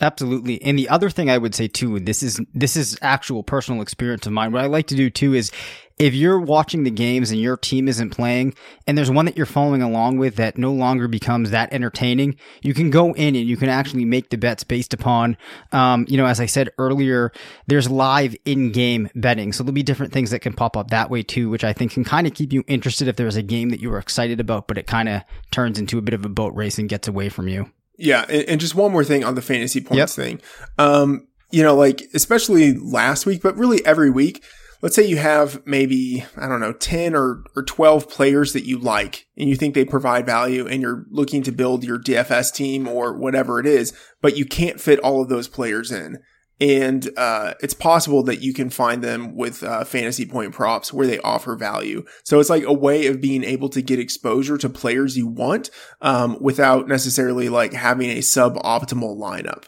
Absolutely. 0.01 0.59
And 0.63 0.77
the 0.77 0.89
other 0.89 1.11
thing 1.11 1.29
I 1.29 1.37
would 1.37 1.53
say 1.53 1.67
too, 1.67 1.95
and 1.95 2.05
this 2.07 2.23
is 2.23 2.41
this 2.53 2.75
is 2.75 2.97
actual 3.01 3.43
personal 3.43 3.81
experience 3.81 4.25
of 4.25 4.33
mine. 4.33 4.51
What 4.51 4.63
I 4.63 4.67
like 4.67 4.87
to 4.87 4.95
do 4.95 5.09
too 5.09 5.33
is 5.33 5.51
if 5.97 6.13
you're 6.13 6.39
watching 6.39 6.83
the 6.83 6.91
games 6.91 7.31
and 7.31 7.39
your 7.39 7.55
team 7.55 7.87
isn't 7.87 8.09
playing 8.09 8.53
and 8.85 8.97
there's 8.97 9.09
one 9.09 9.25
that 9.25 9.37
you're 9.37 9.45
following 9.45 9.81
along 9.81 10.17
with 10.17 10.35
that 10.35 10.57
no 10.57 10.73
longer 10.73 11.07
becomes 11.07 11.51
that 11.51 11.71
entertaining, 11.71 12.35
you 12.61 12.73
can 12.73 12.89
go 12.89 13.13
in 13.13 13.35
and 13.35 13.47
you 13.47 13.55
can 13.55 13.69
actually 13.69 14.03
make 14.03 14.29
the 14.29 14.37
bets 14.37 14.63
based 14.63 14.93
upon 14.93 15.37
um, 15.71 16.05
you 16.09 16.17
know, 16.17 16.25
as 16.25 16.39
I 16.39 16.45
said 16.47 16.69
earlier, 16.77 17.31
there's 17.67 17.89
live 17.89 18.35
in-game 18.45 19.09
betting. 19.15 19.53
So 19.53 19.63
there'll 19.63 19.73
be 19.73 19.83
different 19.83 20.11
things 20.11 20.31
that 20.31 20.39
can 20.39 20.53
pop 20.53 20.75
up 20.75 20.89
that 20.89 21.09
way 21.09 21.23
too, 21.23 21.49
which 21.49 21.63
I 21.63 21.73
think 21.73 21.93
can 21.93 22.03
kind 22.03 22.27
of 22.27 22.33
keep 22.33 22.51
you 22.51 22.63
interested 22.67 23.07
if 23.07 23.15
there's 23.15 23.35
a 23.37 23.41
game 23.41 23.69
that 23.69 23.79
you 23.79 23.89
were 23.89 23.99
excited 23.99 24.39
about, 24.39 24.67
but 24.67 24.77
it 24.77 24.87
kind 24.87 25.07
of 25.07 25.21
turns 25.51 25.79
into 25.79 25.97
a 25.97 26.01
bit 26.01 26.13
of 26.13 26.25
a 26.25 26.29
boat 26.29 26.53
race 26.55 26.77
and 26.77 26.89
gets 26.89 27.07
away 27.07 27.29
from 27.29 27.47
you. 27.47 27.69
Yeah, 27.97 28.25
and, 28.27 28.43
and 28.49 28.61
just 28.61 28.75
one 28.75 28.91
more 28.91 29.05
thing 29.05 29.23
on 29.23 29.35
the 29.35 29.41
fantasy 29.41 29.79
points 29.79 30.17
Yep. 30.17 30.25
thing. 30.25 30.41
Um, 30.77 31.27
you 31.51 31.63
know, 31.63 31.75
like 31.75 32.01
especially 32.13 32.73
last 32.73 33.25
week, 33.25 33.41
but 33.41 33.55
really 33.55 33.85
every 33.85 34.09
week. 34.09 34.43
Let's 34.81 34.95
say 34.95 35.07
you 35.07 35.17
have 35.17 35.65
maybe 35.65 36.25
I 36.37 36.47
don't 36.47 36.59
know 36.59 36.73
ten 36.73 37.15
or 37.15 37.43
or 37.55 37.63
twelve 37.63 38.09
players 38.09 38.53
that 38.53 38.65
you 38.65 38.77
like, 38.77 39.27
and 39.37 39.49
you 39.49 39.55
think 39.55 39.73
they 39.73 39.85
provide 39.85 40.25
value, 40.25 40.67
and 40.67 40.81
you're 40.81 41.05
looking 41.09 41.43
to 41.43 41.51
build 41.51 41.83
your 41.83 41.99
DFS 41.99 42.53
team 42.53 42.87
or 42.87 43.17
whatever 43.17 43.59
it 43.59 43.65
is, 43.65 43.93
but 44.21 44.37
you 44.37 44.45
can't 44.45 44.81
fit 44.81 44.99
all 44.99 45.21
of 45.21 45.29
those 45.29 45.47
players 45.47 45.91
in. 45.91 46.19
And 46.61 47.09
uh, 47.17 47.55
it's 47.61 47.73
possible 47.73 48.23
that 48.23 48.41
you 48.41 48.53
can 48.53 48.69
find 48.69 49.03
them 49.03 49.35
with 49.35 49.61
uh, 49.61 49.83
fantasy 49.83 50.25
point 50.25 50.53
props 50.53 50.93
where 50.93 51.05
they 51.05 51.19
offer 51.19 51.55
value. 51.57 52.05
So 52.23 52.39
it's 52.39 52.49
like 52.49 52.63
a 52.63 52.73
way 52.73 53.07
of 53.07 53.19
being 53.19 53.43
able 53.43 53.67
to 53.69 53.81
get 53.81 53.99
exposure 53.99 54.57
to 54.59 54.69
players 54.69 55.17
you 55.17 55.27
want 55.27 55.69
um, 56.01 56.37
without 56.39 56.87
necessarily 56.87 57.49
like 57.49 57.73
having 57.73 58.09
a 58.09 58.19
suboptimal 58.19 59.17
lineup. 59.17 59.65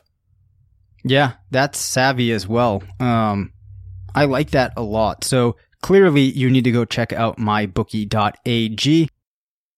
Yeah, 1.04 1.34
that's 1.52 1.78
savvy 1.78 2.32
as 2.32 2.48
well. 2.48 2.82
Um, 3.00 3.52
I 4.18 4.26
like 4.26 4.50
that 4.52 4.74
a 4.76 4.82
lot. 4.82 5.24
So 5.24 5.58
clearly, 5.84 6.24
you 6.24 6.50
need 6.50 6.64
to 6.64 6.72
go 6.72 6.86
check 6.86 7.14
out 7.14 7.38
mybookie.ag. 7.38 9.10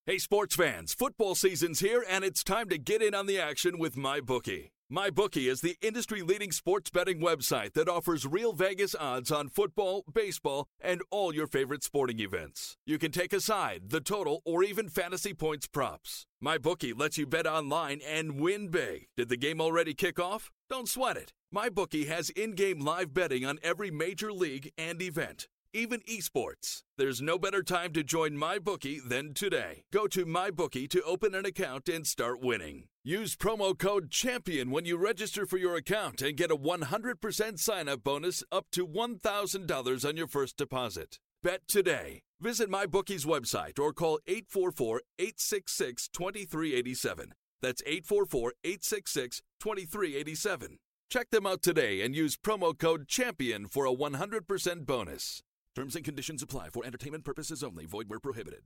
Hey, 0.06 0.18
sports 0.18 0.56
fans, 0.56 0.94
football 0.94 1.36
season's 1.36 1.82
here, 1.82 2.06
and 2.10 2.24
it's 2.24 2.42
time 2.42 2.70
to 2.70 2.78
get 2.78 3.02
in 3.02 3.14
on 3.14 3.26
the 3.26 3.38
action 3.38 3.78
with 3.78 3.98
MyBookie. 3.98 4.72
MyBookie 4.92 5.52
is 5.52 5.60
the 5.60 5.76
industry 5.82 6.22
leading 6.22 6.54
sports 6.54 6.90
betting 6.90 7.20
website 7.20 7.74
that 7.74 7.90
offers 7.90 8.26
real 8.26 8.54
Vegas 8.54 8.96
odds 8.96 9.30
on 9.30 9.50
football, 9.50 10.06
baseball, 10.12 10.68
and 10.80 11.02
all 11.12 11.36
your 11.36 11.46
favorite 11.46 11.84
sporting 11.84 12.22
events. 12.22 12.78
You 12.86 12.98
can 12.98 13.12
take 13.12 13.34
a 13.34 13.42
side, 13.42 13.90
the 13.90 14.00
total, 14.00 14.42
or 14.46 14.64
even 14.64 14.88
fantasy 14.88 15.34
points 15.34 15.68
props. 15.68 16.26
MyBookie 16.44 16.98
lets 16.98 17.18
you 17.18 17.28
bet 17.28 17.46
online 17.46 18.00
and 18.08 18.40
win 18.40 18.70
big. 18.70 19.10
Did 19.18 19.28
the 19.28 19.38
game 19.38 19.60
already 19.60 19.94
kick 19.94 20.18
off? 20.18 20.50
Don't 20.70 20.88
sweat 20.88 21.18
it. 21.18 21.34
MyBookie 21.54 22.08
has 22.08 22.30
in 22.30 22.54
game 22.54 22.80
live 22.80 23.14
betting 23.14 23.46
on 23.46 23.60
every 23.64 23.92
major 23.92 24.32
league 24.32 24.72
and 24.78 25.02
event 25.02 25.48
even 25.74 26.02
esports. 26.02 26.84
There's 26.98 27.22
no 27.22 27.38
better 27.38 27.62
time 27.64 27.94
to 27.94 28.04
join 28.04 28.32
MyBookie 28.32 29.08
than 29.08 29.34
today. 29.34 29.84
Go 29.92 30.08
to 30.08 30.26
MyBookie 30.26 30.90
to 30.90 31.02
open 31.04 31.36
an 31.36 31.46
account 31.46 31.90
and 31.90 32.06
start 32.06 32.42
winning. 32.42 32.86
Use 33.04 33.36
promo 33.36 33.78
code 33.78 34.10
CHAMPION 34.10 34.72
when 34.72 34.86
you 34.86 34.98
register 34.98 35.46
for 35.46 35.58
your 35.58 35.76
account 35.76 36.22
and 36.22 36.38
get 36.38 36.52
a 36.52 36.56
100% 36.56 37.60
sign 37.60 37.88
up 37.88 38.04
bonus 38.04 38.44
up 38.52 38.66
to 38.72 38.88
$1,000 38.88 40.08
on 40.08 40.18
your 40.18 40.28
first 40.28 40.58
deposit. 40.58 41.20
Bet 41.42 41.62
today. 41.68 42.22
Visit 42.42 42.70
MyBookie's 42.70 43.26
website 43.26 43.80
or 43.80 43.94
call 43.94 44.20
844 44.28 45.02
866 45.20 46.08
2387. 46.10 47.34
That's 47.62 47.82
844 47.86 48.54
866 48.64 49.42
2387. 49.60 50.78
Check 51.10 51.32
them 51.32 51.48
out 51.48 51.62
today 51.62 52.02
and 52.02 52.16
use 52.16 52.38
promo 52.38 52.78
code 52.78 53.08
CHAMPION 53.08 53.68
for 53.68 53.86
a 53.86 53.94
100% 53.94 54.86
bonus. 54.86 55.42
Terms 55.76 55.96
and 55.96 56.06
conditions 56.06 56.44
apply 56.44 56.70
for 56.70 56.86
entertainment 56.86 57.26
purposes 57.26 57.64
only. 57.64 57.86
Void 57.86 58.10
where 58.10 58.20
prohibited. 58.20 58.62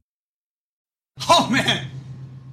Oh 1.30 1.48
man! 1.50 1.88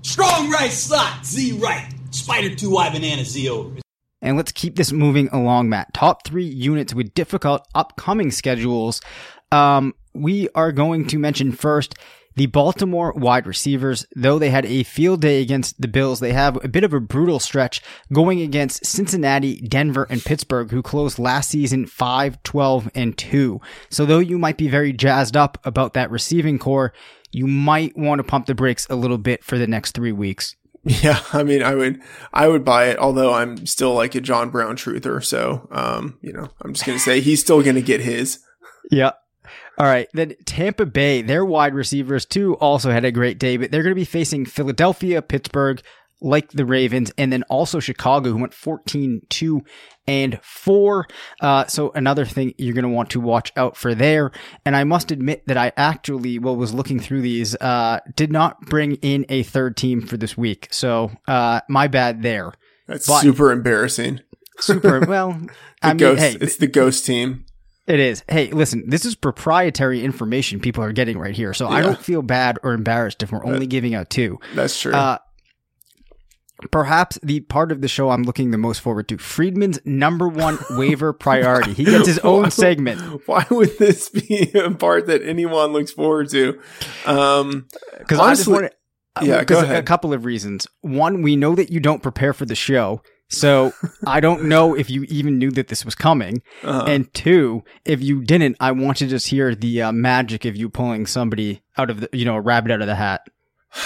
Strong 0.02 0.50
right 0.50 0.70
slot, 0.70 1.24
Z 1.24 1.52
right. 1.52 1.90
Spider 2.10 2.50
2Y 2.50 2.92
banana 2.92 3.24
Z 3.24 3.48
over. 3.48 3.80
And 4.22 4.36
let's 4.36 4.52
keep 4.52 4.76
this 4.76 4.92
moving 4.92 5.28
along, 5.28 5.70
Matt. 5.70 5.94
Top 5.94 6.26
three 6.26 6.44
units 6.44 6.92
with 6.92 7.14
difficult 7.14 7.66
upcoming 7.74 8.30
schedules. 8.30 9.00
Um, 9.50 9.94
we 10.12 10.48
are 10.54 10.72
going 10.72 11.06
to 11.06 11.18
mention 11.18 11.52
first 11.52 11.94
the 12.36 12.46
Baltimore 12.46 13.12
wide 13.12 13.46
receivers. 13.46 14.06
Though 14.14 14.38
they 14.38 14.50
had 14.50 14.66
a 14.66 14.82
field 14.82 15.20
day 15.20 15.42
against 15.42 15.80
the 15.80 15.88
Bills, 15.88 16.20
they 16.20 16.32
have 16.32 16.62
a 16.64 16.68
bit 16.68 16.84
of 16.84 16.92
a 16.92 17.00
brutal 17.00 17.38
stretch 17.38 17.82
going 18.12 18.40
against 18.40 18.86
Cincinnati, 18.86 19.60
Denver, 19.60 20.06
and 20.10 20.24
Pittsburgh, 20.24 20.70
who 20.70 20.82
closed 20.82 21.18
last 21.18 21.50
season 21.50 21.86
5, 21.86 22.42
12, 22.42 22.90
and 22.94 23.16
2. 23.16 23.60
So 23.88 24.06
though 24.06 24.18
you 24.18 24.38
might 24.38 24.56
be 24.56 24.68
very 24.68 24.92
jazzed 24.92 25.36
up 25.36 25.58
about 25.64 25.94
that 25.94 26.10
receiving 26.10 26.58
core, 26.58 26.92
you 27.32 27.46
might 27.46 27.96
want 27.96 28.18
to 28.18 28.24
pump 28.24 28.46
the 28.46 28.54
brakes 28.54 28.86
a 28.90 28.96
little 28.96 29.18
bit 29.18 29.44
for 29.44 29.58
the 29.58 29.66
next 29.66 29.92
three 29.92 30.12
weeks. 30.12 30.56
Yeah, 30.82 31.20
I 31.34 31.42
mean, 31.42 31.62
I 31.62 31.74
would, 31.74 32.00
I 32.32 32.48
would 32.48 32.64
buy 32.64 32.86
it. 32.86 32.98
Although 32.98 33.34
I'm 33.34 33.66
still 33.66 33.92
like 33.92 34.14
a 34.14 34.20
John 34.22 34.48
Brown 34.48 34.76
truther, 34.76 35.22
so 35.22 35.68
um, 35.70 36.18
you 36.22 36.32
know, 36.32 36.48
I'm 36.62 36.72
just 36.72 36.86
gonna 36.86 36.98
say 36.98 37.20
he's 37.20 37.42
still 37.42 37.62
gonna 37.62 37.82
get 37.82 38.00
his. 38.00 38.38
Yeah. 38.90 39.12
All 39.80 39.86
right. 39.86 40.08
Then 40.12 40.34
Tampa 40.44 40.84
Bay, 40.84 41.22
their 41.22 41.42
wide 41.42 41.74
receivers 41.74 42.26
too 42.26 42.54
also 42.56 42.90
had 42.90 43.06
a 43.06 43.10
great 43.10 43.38
day, 43.38 43.56
but 43.56 43.70
they're 43.70 43.82
going 43.82 43.94
to 43.94 44.00
be 44.00 44.04
facing 44.04 44.44
Philadelphia, 44.44 45.22
Pittsburgh, 45.22 45.80
like 46.20 46.50
the 46.50 46.66
Ravens, 46.66 47.10
and 47.16 47.32
then 47.32 47.44
also 47.44 47.80
Chicago, 47.80 48.28
who 48.30 48.36
went 48.36 48.52
14 48.52 49.22
2 49.30 49.62
and 50.06 50.38
4. 50.42 51.06
Uh, 51.40 51.66
so 51.66 51.92
another 51.94 52.26
thing 52.26 52.52
you're 52.58 52.74
going 52.74 52.82
to 52.82 52.90
want 52.90 53.08
to 53.08 53.20
watch 53.20 53.52
out 53.56 53.74
for 53.74 53.94
there. 53.94 54.32
And 54.66 54.76
I 54.76 54.84
must 54.84 55.10
admit 55.10 55.46
that 55.46 55.56
I 55.56 55.72
actually, 55.78 56.38
well, 56.38 56.56
was 56.56 56.74
looking 56.74 57.00
through 57.00 57.22
these, 57.22 57.56
uh, 57.56 58.00
did 58.16 58.30
not 58.30 58.60
bring 58.60 58.96
in 58.96 59.24
a 59.30 59.44
third 59.44 59.78
team 59.78 60.02
for 60.02 60.18
this 60.18 60.36
week. 60.36 60.68
So, 60.70 61.10
uh, 61.26 61.62
my 61.70 61.88
bad 61.88 62.22
there. 62.22 62.52
That's 62.86 63.06
But- 63.06 63.22
super 63.22 63.50
embarrassing. 63.50 64.20
Super. 64.58 65.00
Well, 65.08 65.40
I 65.80 65.88
mean, 65.88 65.96
ghost, 65.96 66.20
hey, 66.20 66.36
it's 66.38 66.56
the 66.58 66.66
ghost 66.66 67.06
team. 67.06 67.46
It 67.90 67.98
is. 67.98 68.22
Hey, 68.28 68.52
listen, 68.52 68.88
this 68.88 69.04
is 69.04 69.16
proprietary 69.16 70.04
information 70.04 70.60
people 70.60 70.84
are 70.84 70.92
getting 70.92 71.18
right 71.18 71.34
here. 71.34 71.52
So 71.52 71.66
I 71.66 71.80
don't 71.80 71.98
feel 71.98 72.22
bad 72.22 72.56
or 72.62 72.72
embarrassed 72.72 73.20
if 73.24 73.32
we're 73.32 73.44
only 73.44 73.66
giving 73.66 73.96
out 73.96 74.10
two. 74.10 74.38
That's 74.54 74.80
true. 74.80 74.92
Uh, 74.92 75.18
perhaps 76.70 77.18
the 77.24 77.40
part 77.40 77.72
of 77.72 77.80
the 77.80 77.88
show 77.88 78.10
I'm 78.10 78.22
looking 78.22 78.52
the 78.52 78.58
most 78.58 78.80
forward 78.80 79.08
to 79.08 79.16
Freedman's 79.16 79.80
number 79.84 80.28
one 80.28 80.58
waiver 80.70 81.12
priority. 81.12 81.72
He 81.72 81.84
gets 81.84 82.06
his 82.06 82.20
own 82.20 82.52
segment. 82.52 83.26
Why 83.26 83.44
would 83.50 83.76
this 83.78 84.08
be 84.08 84.52
a 84.54 84.70
part 84.70 85.06
that 85.06 85.22
anyone 85.24 85.72
looks 85.72 85.90
forward 85.90 86.28
to? 86.30 86.60
Um, 87.06 87.66
Because 87.98 88.20
I 88.20 88.30
just 88.30 88.46
honestly- 88.46 88.52
want 88.52 88.64
to. 88.66 88.72
Yeah, 89.22 89.42
go 89.42 89.60
A 89.76 89.82
couple 89.82 90.14
of 90.14 90.24
reasons. 90.24 90.68
One, 90.82 91.22
we 91.22 91.34
know 91.34 91.56
that 91.56 91.72
you 91.72 91.80
don't 91.80 92.00
prepare 92.00 92.32
for 92.32 92.46
the 92.46 92.54
show. 92.54 93.02
So 93.30 93.72
I 94.06 94.20
don't 94.20 94.44
know 94.44 94.74
if 94.74 94.90
you 94.90 95.04
even 95.04 95.38
knew 95.38 95.50
that 95.52 95.68
this 95.68 95.84
was 95.84 95.94
coming. 95.94 96.42
Uh-huh. 96.62 96.84
And 96.86 97.12
two, 97.14 97.62
if 97.84 98.02
you 98.02 98.22
didn't, 98.22 98.56
I 98.60 98.72
want 98.72 98.98
to 98.98 99.06
just 99.06 99.28
hear 99.28 99.54
the 99.54 99.82
uh, 99.82 99.92
magic 99.92 100.44
of 100.44 100.56
you 100.56 100.68
pulling 100.68 101.06
somebody 101.06 101.62
out 101.78 101.90
of 101.90 102.00
the, 102.00 102.10
you 102.12 102.24
know, 102.24 102.34
a 102.34 102.40
rabbit 102.40 102.72
out 102.72 102.80
of 102.80 102.86
the 102.86 102.96
hat. 102.96 103.22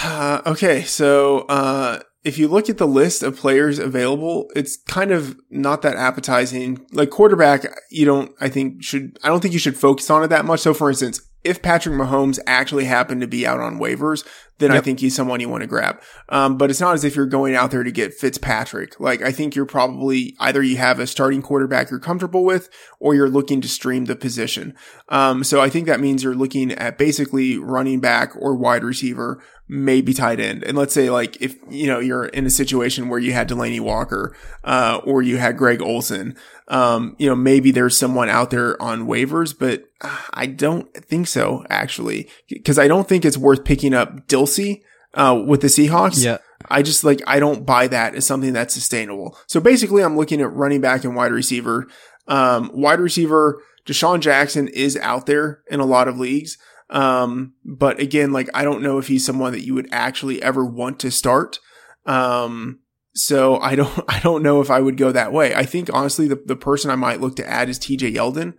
Uh, 0.02 0.40
okay, 0.46 0.82
so 0.82 1.40
uh, 1.42 2.00
if 2.24 2.38
you 2.38 2.48
look 2.48 2.70
at 2.70 2.78
the 2.78 2.86
list 2.86 3.22
of 3.22 3.36
players 3.36 3.78
available, 3.78 4.50
it's 4.56 4.76
kind 4.76 5.10
of 5.10 5.38
not 5.50 5.82
that 5.82 5.96
appetizing. 5.96 6.84
Like 6.92 7.10
quarterback, 7.10 7.66
you 7.90 8.06
don't. 8.06 8.32
I 8.40 8.48
think 8.48 8.82
should. 8.82 9.18
I 9.22 9.28
don't 9.28 9.40
think 9.40 9.52
you 9.52 9.60
should 9.60 9.76
focus 9.76 10.08
on 10.08 10.24
it 10.24 10.28
that 10.28 10.46
much. 10.46 10.60
So, 10.60 10.72
for 10.72 10.88
instance, 10.88 11.20
if 11.44 11.60
Patrick 11.60 11.94
Mahomes 11.94 12.38
actually 12.46 12.86
happened 12.86 13.20
to 13.20 13.26
be 13.26 13.46
out 13.46 13.60
on 13.60 13.78
waivers, 13.78 14.26
then 14.64 14.72
I 14.72 14.80
think 14.80 15.00
he's 15.00 15.14
someone 15.14 15.40
you 15.40 15.48
want 15.48 15.62
to 15.62 15.66
grab. 15.66 16.00
Um, 16.28 16.56
but 16.56 16.70
it's 16.70 16.80
not 16.80 16.94
as 16.94 17.04
if 17.04 17.14
you're 17.14 17.26
going 17.26 17.54
out 17.54 17.70
there 17.70 17.82
to 17.82 17.92
get 17.92 18.14
Fitzpatrick. 18.14 18.98
Like 18.98 19.22
I 19.22 19.30
think 19.30 19.54
you're 19.54 19.66
probably 19.66 20.34
either 20.40 20.62
you 20.62 20.76
have 20.78 20.98
a 20.98 21.06
starting 21.06 21.42
quarterback 21.42 21.90
you're 21.90 22.00
comfortable 22.00 22.44
with, 22.44 22.68
or 22.98 23.14
you're 23.14 23.28
looking 23.28 23.60
to 23.60 23.68
stream 23.68 24.06
the 24.06 24.16
position. 24.16 24.74
Um, 25.10 25.44
so 25.44 25.60
I 25.60 25.68
think 25.68 25.86
that 25.86 26.00
means 26.00 26.24
you're 26.24 26.34
looking 26.34 26.72
at 26.72 26.98
basically 26.98 27.58
running 27.58 28.00
back 28.00 28.34
or 28.36 28.54
wide 28.54 28.82
receiver, 28.82 29.42
maybe 29.68 30.12
tight 30.12 30.40
end. 30.40 30.62
And 30.64 30.76
let's 30.76 30.94
say 30.94 31.10
like 31.10 31.40
if 31.40 31.56
you 31.68 31.86
know 31.86 31.98
you're 31.98 32.26
in 32.26 32.46
a 32.46 32.50
situation 32.50 33.08
where 33.08 33.18
you 33.18 33.32
had 33.32 33.48
Delanie 33.48 33.80
Walker, 33.80 34.36
uh, 34.64 35.00
or 35.04 35.22
you 35.22 35.36
had 35.36 35.56
Greg 35.56 35.80
Olsen, 35.80 36.36
um, 36.68 37.14
you 37.18 37.28
know 37.28 37.36
maybe 37.36 37.70
there's 37.70 37.96
someone 37.96 38.28
out 38.28 38.50
there 38.50 38.80
on 38.80 39.06
waivers, 39.06 39.54
but 39.56 39.84
uh, 40.00 40.20
I 40.32 40.46
don't 40.46 40.92
think 40.94 41.28
so 41.28 41.64
actually, 41.68 42.28
because 42.48 42.78
I 42.78 42.88
don't 42.88 43.08
think 43.08 43.24
it's 43.24 43.38
worth 43.38 43.64
picking 43.64 43.94
up 43.94 44.26
Dissly. 44.58 44.82
uh, 45.14 45.42
with 45.46 45.60
the 45.60 45.68
Seahawks. 45.68 46.22
Yeah. 46.22 46.38
I 46.70 46.82
just 46.82 47.04
like 47.04 47.20
I 47.26 47.40
don't 47.40 47.66
buy 47.66 47.88
that 47.88 48.14
as 48.14 48.26
something 48.26 48.52
that's 48.52 48.74
sustainable. 48.74 49.36
So 49.46 49.60
basically, 49.60 50.02
I'm 50.02 50.16
looking 50.16 50.40
at 50.40 50.52
running 50.52 50.80
back 50.80 51.04
and 51.04 51.14
wide 51.14 51.32
receiver. 51.32 51.86
Um, 52.26 52.70
wide 52.72 53.00
receiver, 53.00 53.60
DeSean 53.86 54.20
Jackson 54.20 54.68
is 54.68 54.96
out 54.96 55.26
there 55.26 55.62
in 55.68 55.80
a 55.80 55.84
lot 55.84 56.08
of 56.08 56.18
leagues. 56.18 56.56
Um, 56.90 57.54
but 57.64 58.00
again, 58.00 58.32
like 58.32 58.48
I 58.54 58.64
don't 58.64 58.82
know 58.82 58.98
if 58.98 59.08
he's 59.08 59.26
someone 59.26 59.52
that 59.52 59.64
you 59.64 59.74
would 59.74 59.88
actually 59.92 60.42
ever 60.42 60.64
want 60.64 61.00
to 61.00 61.10
start. 61.10 61.58
Um, 62.06 62.80
so 63.14 63.58
I 63.58 63.74
don't, 63.74 64.04
I 64.08 64.20
don't 64.20 64.42
know 64.42 64.60
if 64.60 64.70
I 64.70 64.80
would 64.80 64.96
go 64.96 65.12
that 65.12 65.32
way. 65.32 65.54
I 65.54 65.64
think 65.64 65.90
honestly, 65.92 66.28
the, 66.28 66.40
the 66.44 66.56
person 66.56 66.90
I 66.90 66.96
might 66.96 67.20
look 67.20 67.36
to 67.36 67.48
add 67.48 67.68
is 67.68 67.78
TJ 67.78 68.14
Yeldon. 68.14 68.54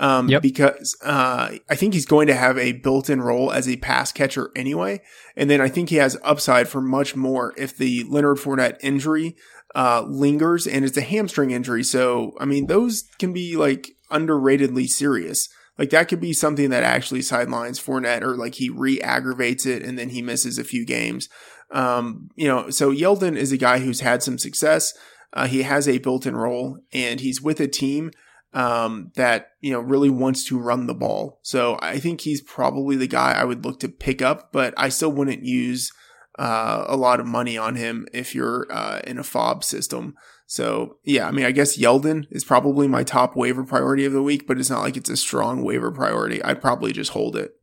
Um, 0.00 0.28
Yep. 0.28 0.42
because, 0.42 0.96
uh, 1.02 1.56
I 1.68 1.74
think 1.74 1.92
he's 1.92 2.06
going 2.06 2.28
to 2.28 2.34
have 2.34 2.56
a 2.56 2.72
built-in 2.72 3.20
role 3.20 3.50
as 3.50 3.68
a 3.68 3.76
pass 3.76 4.12
catcher 4.12 4.50
anyway. 4.54 5.00
And 5.36 5.50
then 5.50 5.60
I 5.60 5.68
think 5.68 5.88
he 5.88 5.96
has 5.96 6.16
upside 6.22 6.68
for 6.68 6.80
much 6.80 7.16
more 7.16 7.52
if 7.56 7.76
the 7.76 8.04
Leonard 8.08 8.36
Fournette 8.38 8.76
injury, 8.80 9.34
uh, 9.74 10.02
lingers 10.06 10.66
and 10.66 10.84
it's 10.84 10.96
a 10.96 11.00
hamstring 11.02 11.50
injury. 11.50 11.82
So, 11.82 12.32
I 12.38 12.44
mean, 12.44 12.68
those 12.68 13.04
can 13.18 13.32
be 13.32 13.56
like 13.56 13.90
underratedly 14.10 14.88
serious. 14.88 15.48
Like 15.76 15.90
that 15.90 16.08
could 16.08 16.20
be 16.20 16.32
something 16.32 16.70
that 16.70 16.82
actually 16.82 17.22
sidelines 17.22 17.80
Fournette 17.80 18.22
or 18.22 18.36
like 18.36 18.54
he 18.54 18.68
re-aggravates 18.68 19.66
it 19.66 19.82
and 19.82 19.98
then 19.98 20.10
he 20.10 20.22
misses 20.22 20.58
a 20.58 20.64
few 20.64 20.84
games. 20.84 21.28
Um, 21.70 22.30
you 22.34 22.48
know, 22.48 22.70
so 22.70 22.92
Yeldon 22.92 23.36
is 23.36 23.52
a 23.52 23.56
guy 23.58 23.78
who's 23.80 24.00
had 24.00 24.22
some 24.22 24.38
success. 24.38 24.92
Uh, 25.32 25.46
he 25.46 25.62
has 25.62 25.86
a 25.86 25.98
built-in 25.98 26.36
role 26.36 26.78
and 26.92 27.20
he's 27.20 27.42
with 27.42 27.60
a 27.60 27.68
team 27.68 28.10
um, 28.54 29.12
that, 29.14 29.52
you 29.60 29.72
know, 29.72 29.80
really 29.80 30.10
wants 30.10 30.44
to 30.44 30.58
run 30.58 30.86
the 30.86 30.94
ball. 30.94 31.40
So 31.42 31.78
I 31.82 31.98
think 31.98 32.22
he's 32.22 32.40
probably 32.40 32.96
the 32.96 33.06
guy 33.06 33.32
I 33.32 33.44
would 33.44 33.64
look 33.64 33.80
to 33.80 33.88
pick 33.88 34.22
up, 34.22 34.52
but 34.52 34.74
I 34.76 34.88
still 34.88 35.12
wouldn't 35.12 35.44
use, 35.44 35.92
uh, 36.38 36.84
a 36.86 36.96
lot 36.96 37.20
of 37.20 37.26
money 37.26 37.58
on 37.58 37.76
him 37.76 38.06
if 38.12 38.34
you're, 38.34 38.66
uh, 38.70 39.00
in 39.06 39.18
a 39.18 39.22
FAAB 39.22 39.64
system. 39.64 40.14
So 40.46 40.96
yeah, 41.04 41.28
I 41.28 41.30
mean, 41.30 41.44
I 41.44 41.50
guess 41.50 41.76
Yeldon 41.76 42.26
is 42.30 42.44
probably 42.44 42.88
my 42.88 43.02
top 43.02 43.36
waiver 43.36 43.64
priority 43.64 44.06
of 44.06 44.12
the 44.14 44.22
week, 44.22 44.46
but 44.46 44.58
it's 44.58 44.70
not 44.70 44.82
like 44.82 44.96
it's 44.96 45.10
a 45.10 45.16
strong 45.16 45.62
waiver 45.62 45.92
priority. 45.92 46.42
I'd 46.42 46.62
probably 46.62 46.92
just 46.92 47.10
hold 47.10 47.36
it. 47.36 47.54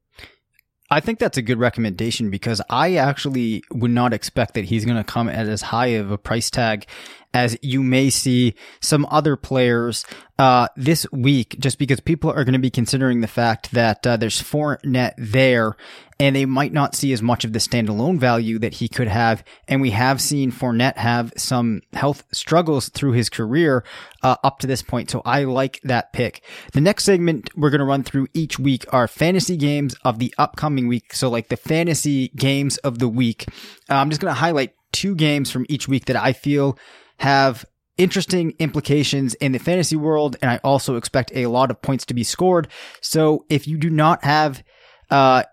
I 0.91 0.99
think 0.99 1.17
that's 1.17 1.37
a 1.37 1.41
good 1.41 1.57
recommendation 1.57 2.29
because 2.29 2.61
I 2.69 2.95
actually 2.95 3.63
would 3.71 3.89
not 3.89 4.13
expect 4.13 4.53
that 4.53 4.65
he's 4.65 4.85
going 4.85 4.97
to 4.97 5.03
come 5.03 5.27
at 5.27 5.47
as 5.47 5.63
high 5.63 5.87
of 5.87 6.11
a 6.11 6.17
price 6.17 6.51
tag 6.51 6.85
as 7.33 7.57
you 7.61 7.81
may 7.81 8.09
see 8.09 8.53
some 8.81 9.05
other 9.09 9.35
players 9.35 10.05
uh, 10.37 10.67
this 10.75 11.07
week, 11.11 11.55
just 11.59 11.79
because 11.79 11.99
people 11.99 12.29
are 12.29 12.43
going 12.43 12.53
to 12.53 12.59
be 12.59 12.69
considering 12.69 13.21
the 13.21 13.27
fact 13.27 13.71
that 13.71 14.05
uh, 14.05 14.17
there's 14.17 14.41
Fournette 14.41 15.13
there, 15.17 15.77
and 16.19 16.35
they 16.35 16.45
might 16.45 16.73
not 16.73 16.93
see 16.93 17.13
as 17.13 17.21
much 17.21 17.45
of 17.45 17.53
the 17.53 17.59
standalone 17.59 18.19
value 18.19 18.59
that 18.59 18.75
he 18.75 18.89
could 18.89 19.07
have. 19.07 19.43
And 19.67 19.81
we 19.81 19.91
have 19.91 20.21
seen 20.21 20.51
Fournette 20.51 20.97
have 20.97 21.31
some 21.37 21.83
health 21.93 22.23
struggles 22.33 22.89
through 22.89 23.13
his 23.13 23.29
career 23.29 23.85
uh, 24.23 24.35
up 24.43 24.59
to 24.59 24.67
this 24.67 24.81
point, 24.81 25.09
so 25.09 25.21
I 25.23 25.45
like 25.45 25.79
that 25.83 26.11
pick. 26.11 26.43
The 26.73 26.81
next 26.81 27.05
segment 27.05 27.49
we're 27.55 27.69
going 27.69 27.79
to 27.79 27.85
run 27.85 28.03
through 28.03 28.27
each 28.33 28.59
week 28.59 28.85
are 28.91 29.07
fantasy 29.07 29.55
games 29.55 29.95
of 30.03 30.19
the 30.19 30.33
upcoming 30.37 30.87
week. 30.87 31.13
So, 31.13 31.29
like 31.29 31.47
the 31.47 31.57
fantasy 31.57 32.29
games 32.29 32.77
of 32.79 32.99
the 32.99 33.09
week. 33.09 33.45
Uh, 33.89 33.95
I'm 33.95 34.09
just 34.09 34.21
going 34.21 34.33
to 34.33 34.39
highlight 34.39 34.73
two 34.91 35.15
games 35.15 35.49
from 35.49 35.65
each 35.69 35.87
week 35.87 36.05
that 36.05 36.15
I 36.17 36.33
feel 36.33 36.77
have 37.19 37.65
interesting 37.97 38.53
implications 38.59 39.33
in 39.35 39.51
the 39.51 39.59
fantasy 39.59 39.95
world, 39.95 40.35
and 40.41 40.51
I 40.51 40.59
also 40.63 40.95
expect 40.95 41.31
a 41.33 41.47
lot 41.47 41.71
of 41.71 41.81
points 41.81 42.05
to 42.05 42.13
be 42.13 42.23
scored. 42.23 42.67
So 43.01 43.45
if 43.49 43.67
you 43.67 43.77
do 43.77 43.89
not 43.89 44.23
have 44.23 44.63
uh, 45.09 45.43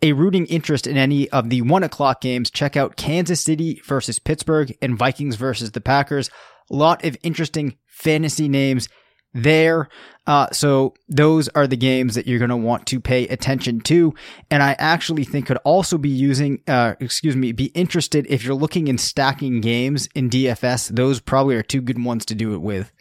a 0.00 0.12
rooting 0.12 0.46
interest 0.46 0.86
in 0.86 0.96
any 0.96 1.28
of 1.30 1.50
the 1.50 1.62
one 1.62 1.82
o'clock 1.82 2.20
games, 2.20 2.50
check 2.50 2.76
out 2.76 2.96
Kansas 2.96 3.40
City 3.40 3.80
versus 3.84 4.18
Pittsburgh 4.18 4.76
and 4.80 4.98
Vikings 4.98 5.36
versus 5.36 5.72
the 5.72 5.80
Packers. 5.80 6.30
A 6.70 6.76
lot 6.76 7.04
of 7.04 7.16
interesting 7.22 7.76
fantasy 7.86 8.48
names 8.48 8.88
there. 9.34 9.88
Uh, 10.26 10.46
so 10.52 10.94
those 11.08 11.48
are 11.48 11.66
the 11.66 11.76
games 11.76 12.14
that 12.14 12.26
you're 12.26 12.38
going 12.38 12.50
to 12.50 12.56
want 12.56 12.86
to 12.86 13.00
pay 13.00 13.26
attention 13.28 13.80
to. 13.80 14.14
And 14.50 14.62
I 14.62 14.76
actually 14.78 15.24
think 15.24 15.46
could 15.46 15.56
also 15.58 15.96
be 15.96 16.10
using, 16.10 16.62
uh, 16.68 16.94
excuse 17.00 17.34
me, 17.34 17.52
be 17.52 17.66
interested 17.66 18.26
if 18.28 18.44
you're 18.44 18.54
looking 18.54 18.88
in 18.88 18.98
stacking 18.98 19.60
games 19.60 20.08
in 20.14 20.28
DFS. 20.28 20.94
Those 20.94 21.20
probably 21.20 21.56
are 21.56 21.62
two 21.62 21.80
good 21.80 22.02
ones 22.02 22.26
to 22.26 22.34
do 22.34 22.54
it 22.54 22.60
with. 22.60 22.92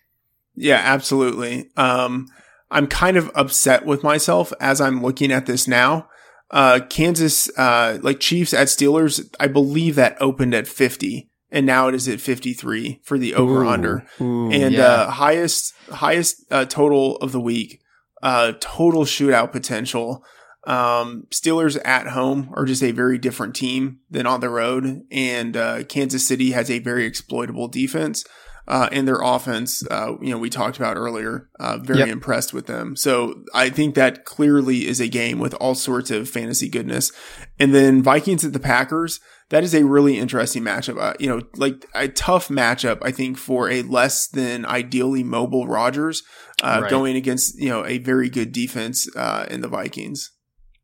Yeah, 0.56 0.82
absolutely. 0.84 1.70
Um, 1.76 2.28
I'm 2.72 2.88
kind 2.88 3.18
of 3.18 3.32
upset 3.36 3.86
with 3.86 4.04
myself 4.04 4.52
as 4.60 4.82
I'm 4.82 5.02
looking 5.02 5.32
at 5.32 5.46
this 5.46 5.68
now. 5.68 6.10
Uh, 6.50 6.80
Kansas, 6.90 7.50
uh, 7.58 8.00
like 8.02 8.22
Chiefs 8.22 8.54
at 8.54 8.68
Steelers, 8.68 9.30
I 9.40 9.48
believe 9.48 9.96
that 9.96 10.18
opened 10.22 10.54
at 10.54 10.68
50 10.68 11.30
and 11.52 11.66
now 11.66 11.88
it 11.88 11.96
is 11.96 12.08
at 12.08 12.20
53 12.20 13.02
for 13.04 13.18
the 13.18 13.34
over 13.36 13.66
under 13.66 14.06
Ooh, 14.22 14.52
and, 14.52 14.74
yeah. 14.74 14.84
uh, 14.86 15.12
highest, 15.12 15.74
highest, 15.92 16.46
uh, 16.52 16.66
total 16.66 17.16
of 17.18 17.32
the 17.32 17.40
week, 17.42 17.82
uh, 18.22 18.54
total 18.60 19.06
shootout 19.06 19.52
potential. 19.52 20.24
Um, 20.66 21.28
Steelers 21.32 21.80
at 21.86 22.08
home 22.08 22.52
are 22.56 22.66
just 22.66 22.84
a 22.84 22.92
very 22.92 23.18
different 23.18 23.56
team 23.56 24.00
than 24.10 24.28
on 24.28 24.42
the 24.42 24.50
road. 24.50 25.04
And, 25.12 25.56
uh, 25.56 25.84
Kansas 25.84 26.28
City 26.28 26.52
has 26.52 26.70
a 26.70 26.80
very 26.80 27.06
exploitable 27.06 27.70
defense. 27.70 28.26
Uh, 28.68 28.90
and 28.92 29.08
their 29.08 29.22
offense, 29.22 29.82
uh, 29.90 30.16
you 30.22 30.30
know, 30.30 30.38
we 30.38 30.50
talked 30.50 30.76
about 30.76 30.98
earlier, 30.98 31.48
uh, 31.58 31.78
very 31.78 32.00
Yep. 32.00 32.10
impressed 32.10 32.54
with 32.54 32.66
them. 32.66 32.98
So 32.98 33.44
I 33.54 33.70
think 33.70 33.96
that 33.96 34.26
clearly 34.26 34.86
is 34.88 35.00
a 35.00 35.08
game 35.08 35.40
with 35.40 35.54
all 35.54 35.74
sorts 35.74 36.12
of 36.12 36.28
fantasy 36.30 36.68
goodness. 36.68 37.14
And 37.58 37.74
then 37.74 38.04
Vikings 38.04 38.44
at 38.44 38.52
the 38.52 38.60
Packers, 38.60 39.22
that 39.50 39.64
is 39.64 39.74
a 39.74 39.86
really 39.86 40.18
interesting 40.18 40.64
matchup. 40.64 41.00
Uh, 41.02 41.14
you 41.20 41.28
know, 41.28 41.42
like 41.56 41.86
a 41.96 42.08
tough 42.08 42.50
matchup, 42.50 43.00
I 43.02 43.12
think, 43.12 43.38
for 43.38 43.70
a 43.70 43.82
less 43.82 44.28
than 44.28 44.66
ideally 44.66 45.24
mobile 45.24 45.68
Rodgers, 45.68 46.24
uh, 46.64 46.80
Right. 46.82 46.90
going 46.90 47.16
against, 47.16 47.58
you 47.60 47.70
know, 47.70 47.86
a 47.86 47.98
very 47.98 48.30
good 48.30 48.52
defense, 48.52 49.08
uh, 49.16 49.46
in 49.50 49.62
the 49.62 49.68
Vikings. 49.68 50.32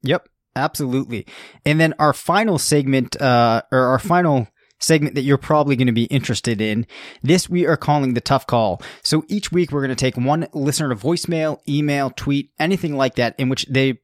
Yep, 0.03 0.27
absolutely. 0.55 1.25
And 1.65 1.79
then 1.79 1.93
our 1.99 2.13
final 2.13 2.57
segment, 2.57 3.19
uh, 3.21 3.63
or 3.71 3.79
our 3.87 3.99
final 3.99 4.47
segment 4.79 5.15
that 5.15 5.21
you're 5.21 5.37
probably 5.37 5.77
going 5.77 5.87
to 5.87 5.93
be 5.93 6.05
interested 6.05 6.59
in. 6.59 6.85
This 7.21 7.49
we 7.49 7.65
are 7.65 7.77
calling 7.77 8.13
the 8.15 8.21
tough 8.21 8.45
call. 8.45 8.81
So 9.01 9.23
each 9.29 9.49
week 9.49 9.71
we're 9.71 9.79
going 9.79 9.89
to 9.89 9.95
take 9.95 10.17
one 10.17 10.47
listener 10.53 10.89
to 10.89 10.95
voicemail, 10.95 11.59
email, 11.69 12.09
tweet, 12.09 12.51
anything 12.59 12.97
like 12.97 13.15
that 13.15 13.33
in 13.37 13.47
which 13.47 13.65
they 13.69 13.99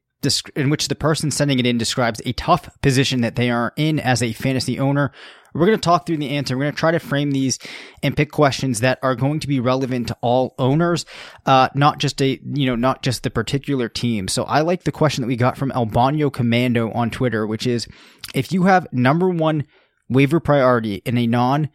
in 0.54 0.70
which 0.70 0.88
the 0.88 0.94
person 0.94 1.30
sending 1.30 1.58
it 1.58 1.66
in 1.66 1.78
describes 1.78 2.20
a 2.24 2.32
tough 2.32 2.68
position 2.82 3.20
that 3.22 3.36
they 3.36 3.50
are 3.50 3.72
in 3.76 3.98
as 3.98 4.22
a 4.22 4.32
fantasy 4.32 4.78
owner. 4.78 5.12
We're 5.52 5.66
going 5.66 5.78
to 5.78 5.82
talk 5.82 6.06
through 6.06 6.18
the 6.18 6.30
answer. 6.30 6.56
We're 6.56 6.64
going 6.64 6.74
to 6.74 6.78
try 6.78 6.92
to 6.92 7.00
frame 7.00 7.32
these 7.32 7.58
and 8.02 8.16
pick 8.16 8.30
questions 8.30 8.80
that 8.80 8.98
are 9.02 9.16
going 9.16 9.40
to 9.40 9.48
be 9.48 9.58
relevant 9.58 10.08
to 10.08 10.16
all 10.20 10.54
owners, 10.58 11.04
uh, 11.46 11.68
not 11.74 11.98
just 11.98 12.22
a, 12.22 12.40
you 12.44 12.66
know, 12.66 12.76
not 12.76 13.02
just 13.02 13.22
the 13.22 13.30
particular 13.30 13.88
team. 13.88 14.28
So 14.28 14.44
I 14.44 14.60
like 14.60 14.84
the 14.84 14.92
question 14.92 15.22
that 15.22 15.28
we 15.28 15.36
got 15.36 15.56
from 15.56 15.72
Albano 15.72 16.30
Commando 16.30 16.92
on 16.92 17.10
Twitter, 17.10 17.46
which 17.46 17.66
is 17.66 17.88
if 18.34 18.52
you 18.52 18.64
have 18.64 18.86
number 18.92 19.28
one 19.28 19.64
waiver 20.08 20.40
priority 20.40 20.96
in 21.04 21.18
a 21.18 21.26
non 21.26 21.70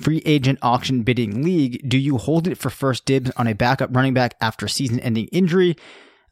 free 0.00 0.22
agent 0.24 0.58
auction 0.62 1.02
bidding 1.02 1.42
league, 1.42 1.86
do 1.86 1.98
you 1.98 2.16
hold 2.16 2.48
it 2.48 2.56
for 2.56 2.70
first 2.70 3.04
dibs 3.04 3.30
on 3.36 3.46
a 3.46 3.54
backup 3.54 3.94
running 3.94 4.14
back 4.14 4.34
after 4.40 4.66
season 4.66 4.98
ending 5.00 5.26
injury, 5.26 5.76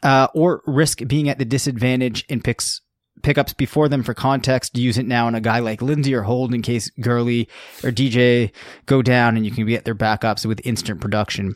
uh, 0.03 0.29
or 0.35 0.63
risk 0.67 1.01
being 1.07 1.29
at 1.29 1.39
the 1.39 1.45
disadvantage 1.45 2.25
in 2.29 2.41
picks 2.43 2.81
pickups 3.23 3.53
before 3.53 3.89
them 3.89 4.03
for 4.03 4.15
context? 4.15 4.77
Use 4.79 4.97
it 4.99 5.07
now 5.07 5.27
on 5.27 5.35
a 5.35 5.41
guy 5.41 5.59
like 5.59 5.83
Lindsay 5.83 6.15
or 6.15 6.23
hold 6.23 6.55
in 6.55 6.63
case 6.63 6.91
Gurley 7.01 7.49
or 7.83 7.91
DJ 7.91 8.53
go 8.87 9.03
down 9.03 9.37
and 9.37 9.45
you 9.45 9.51
can 9.51 9.67
get 9.67 9.85
their 9.85 9.95
backups 9.95 10.47
with 10.47 10.61
instant 10.65 11.01
production. 11.01 11.55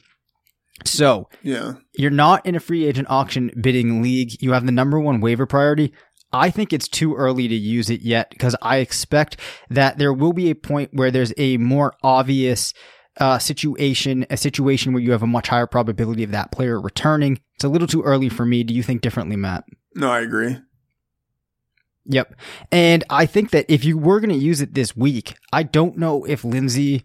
So 0.85 1.29
Yeah. 1.43 1.75
you're 1.95 2.11
not 2.11 2.45
in 2.45 2.55
a 2.57 2.61
free 2.61 2.85
agent 2.87 3.09
auction 3.11 3.51
bidding 3.61 4.03
league. 4.03 4.31
You 4.43 4.53
have 4.53 4.67
the 4.67 4.73
number 4.73 4.99
one 4.99 5.21
waiver 5.21 5.47
priority. 5.47 5.93
I 6.33 6.51
think 6.51 6.73
it's 6.73 6.89
too 6.89 7.15
early 7.15 7.47
to 7.47 7.55
use 7.55 7.91
it 7.91 8.01
yet 8.01 8.31
because 8.31 8.57
I 8.63 8.79
expect 8.79 9.37
that 9.69 9.99
there 9.99 10.15
will 10.15 10.33
be 10.33 10.51
a 10.51 10.55
point 10.55 10.91
where 10.93 11.11
there's 11.11 11.33
a 11.37 11.59
more 11.59 11.93
obvious 12.03 12.73
uh, 13.19 13.39
situation, 13.39 14.27
a 14.31 14.37
situation 14.37 14.93
where 14.93 15.03
you 15.03 15.13
have 15.13 15.23
a 15.23 15.27
much 15.27 15.49
higher 15.49 15.67
probability 15.67 16.25
of 16.25 16.31
that 16.33 16.53
player 16.53 16.81
returning. 16.81 17.41
It's 17.55 17.65
a 17.65 17.69
little 17.69 17.89
too 17.89 18.03
early 18.03 18.29
for 18.29 18.47
me. 18.47 18.65
Do 18.65 18.75
you 18.75 18.83
think 18.83 19.03
differently, 19.03 19.37
Matt? 19.37 19.65
No, 19.95 20.11
I 20.11 20.21
agree. 20.21 20.59
Yep. 22.07 22.35
And 22.71 23.05
I 23.11 23.27
think 23.27 23.51
that 23.51 23.67
if 23.69 23.85
you 23.85 23.97
were 23.97 24.21
going 24.21 24.31
to 24.31 24.37
use 24.37 24.61
it 24.61 24.75
this 24.75 24.97
week, 24.97 25.37
I 25.53 25.63
don't 25.63 25.99
know 25.99 26.25
if 26.25 26.45
Lindsay 26.45 27.05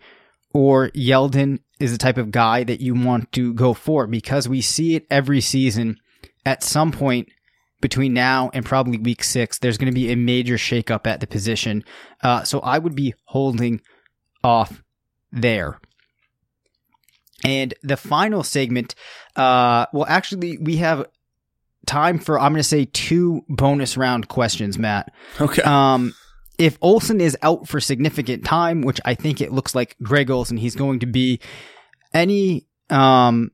or 0.53 0.89
Yeldon 0.89 1.59
is 1.79 1.91
the 1.91 1.97
type 1.97 2.17
of 2.17 2.31
guy 2.31 2.63
that 2.63 2.81
you 2.81 2.95
want 2.95 3.31
to 3.33 3.53
go 3.53 3.73
for 3.73 4.07
because 4.07 4.49
we 4.49 4.61
see 4.61 4.95
it 4.95 5.05
every 5.11 5.41
season 5.41 5.97
at 6.45 6.63
some 6.63 6.91
point 6.91 7.27
between 7.81 8.13
now 8.13 8.49
and 8.53 8.65
probably 8.65 8.97
week 8.97 9.23
six, 9.23 9.59
there's 9.59 9.77
going 9.77 9.91
to 9.91 9.95
be 9.95 10.11
a 10.11 10.15
major 10.15 10.55
shakeup 10.55 11.05
at 11.05 11.19
the 11.19 11.27
position. 11.27 11.83
Uh, 12.23 12.43
so 12.43 12.59
I 12.61 12.79
would 12.79 12.95
be 12.95 13.13
holding 13.25 13.81
off 14.43 14.83
there. 15.31 15.79
And 17.43 17.73
the 17.83 17.97
final 17.97 18.43
segment, 18.43 18.95
uh, 19.35 19.85
well, 19.93 20.05
actually, 20.07 20.57
we 20.57 20.77
have 20.77 21.05
time 21.85 22.19
for, 22.19 22.39
I'm 22.39 22.51
going 22.51 22.59
to 22.59 22.63
say 22.63 22.85
two 22.85 23.43
bonus 23.47 23.95
round 23.97 24.27
questions, 24.27 24.77
Matt. 24.77 25.13
Okay. 25.39 25.61
Um, 25.61 26.13
if 26.57 26.77
Olsen 26.81 27.21
is 27.21 27.37
out 27.43 27.67
for 27.67 27.79
significant 27.79 28.43
time, 28.43 28.81
which 28.81 28.99
I 29.05 29.13
think 29.13 29.41
it 29.41 29.51
looks 29.51 29.75
like 29.75 29.95
Greg 30.01 30.31
Olsen, 30.31 30.57
he's 30.57 30.75
going 30.75 30.99
to 30.99 31.05
be 31.05 31.39
any 32.13 32.65
um 32.89 33.51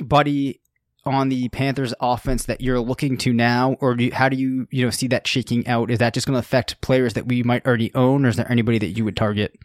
buddy 0.00 0.60
on 1.04 1.28
the 1.28 1.48
Panthers 1.48 1.94
offense 2.00 2.44
that 2.44 2.60
you're 2.60 2.80
looking 2.80 3.16
to 3.18 3.32
now, 3.32 3.76
or 3.80 3.94
do 3.94 4.04
you, 4.04 4.12
how 4.12 4.28
do 4.28 4.36
you 4.36 4.66
you 4.70 4.84
know 4.84 4.90
see 4.90 5.08
that 5.08 5.26
shaking 5.26 5.66
out? 5.66 5.90
Is 5.90 5.98
that 5.98 6.14
just 6.14 6.26
going 6.26 6.34
to 6.34 6.40
affect 6.40 6.80
players 6.80 7.14
that 7.14 7.26
we 7.26 7.42
might 7.42 7.66
already 7.66 7.92
own, 7.94 8.24
or 8.24 8.28
is 8.28 8.36
there 8.36 8.50
anybody 8.50 8.78
that 8.78 8.88
you 8.88 9.04
would 9.04 9.16
target? 9.16 9.58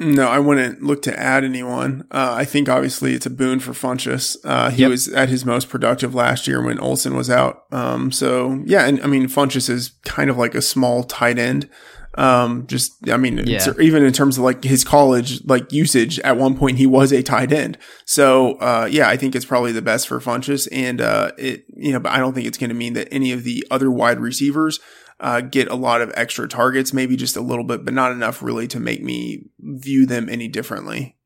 No, 0.00 0.28
I 0.28 0.38
wouldn't 0.38 0.82
look 0.82 1.02
to 1.02 1.16
add 1.20 1.44
anyone. 1.44 2.06
Uh, 2.10 2.32
I 2.34 2.46
think 2.46 2.70
obviously 2.70 3.12
it's 3.12 3.26
a 3.26 3.30
boon 3.30 3.60
for 3.60 3.72
Funchess. 3.72 4.34
Uh, 4.44 4.70
he 4.70 4.82
Yep. 4.82 4.90
was 4.90 5.08
at 5.08 5.28
his 5.28 5.44
most 5.44 5.68
productive 5.68 6.14
last 6.14 6.48
year 6.48 6.62
when 6.64 6.80
Olsen 6.80 7.14
was 7.14 7.28
out. 7.28 7.64
Um, 7.70 8.10
so 8.10 8.62
yeah, 8.64 8.86
and 8.86 9.00
I 9.02 9.06
mean 9.06 9.28
Funchess 9.28 9.68
is 9.68 9.92
kind 10.04 10.30
of 10.30 10.38
like 10.38 10.54
a 10.54 10.62
small 10.62 11.04
tight 11.04 11.38
end. 11.38 11.68
Um, 12.16 12.66
just 12.66 12.92
I 13.10 13.18
mean, 13.18 13.38
it's, 13.38 13.66
Yeah. 13.66 13.72
even 13.80 14.02
in 14.02 14.12
terms 14.12 14.36
of 14.38 14.42
like 14.42 14.64
his 14.64 14.84
college 14.84 15.44
like 15.44 15.70
usage, 15.72 16.18
at 16.20 16.36
one 16.38 16.56
point 16.56 16.78
he 16.78 16.86
was 16.86 17.12
a 17.12 17.22
tight 17.22 17.52
end. 17.52 17.76
So 18.06 18.54
uh, 18.54 18.88
yeah, 18.90 19.08
I 19.08 19.16
think 19.18 19.36
it's 19.36 19.44
probably 19.44 19.72
the 19.72 19.82
best 19.82 20.08
for 20.08 20.18
Funchess, 20.18 20.66
and 20.72 21.00
uh, 21.02 21.32
it 21.38 21.64
you 21.76 21.92
know, 21.92 22.00
but 22.00 22.12
I 22.12 22.18
don't 22.18 22.32
think 22.34 22.46
it's 22.46 22.58
going 22.58 22.70
to 22.70 22.74
mean 22.74 22.94
that 22.94 23.06
any 23.12 23.32
of 23.32 23.44
the 23.44 23.64
other 23.70 23.90
wide 23.90 24.18
receivers 24.18 24.80
uh, 25.20 25.40
get 25.40 25.68
a 25.68 25.74
lot 25.74 26.00
of 26.00 26.12
extra 26.16 26.48
targets, 26.48 26.92
maybe 26.92 27.16
just 27.16 27.36
a 27.36 27.40
little 27.40 27.64
bit, 27.64 27.84
but 27.84 27.94
not 27.94 28.12
enough 28.12 28.42
really 28.42 28.66
to 28.68 28.80
make 28.80 29.02
me 29.02 29.44
view 29.58 30.06
them 30.06 30.28
any 30.28 30.48
differently. 30.48 31.16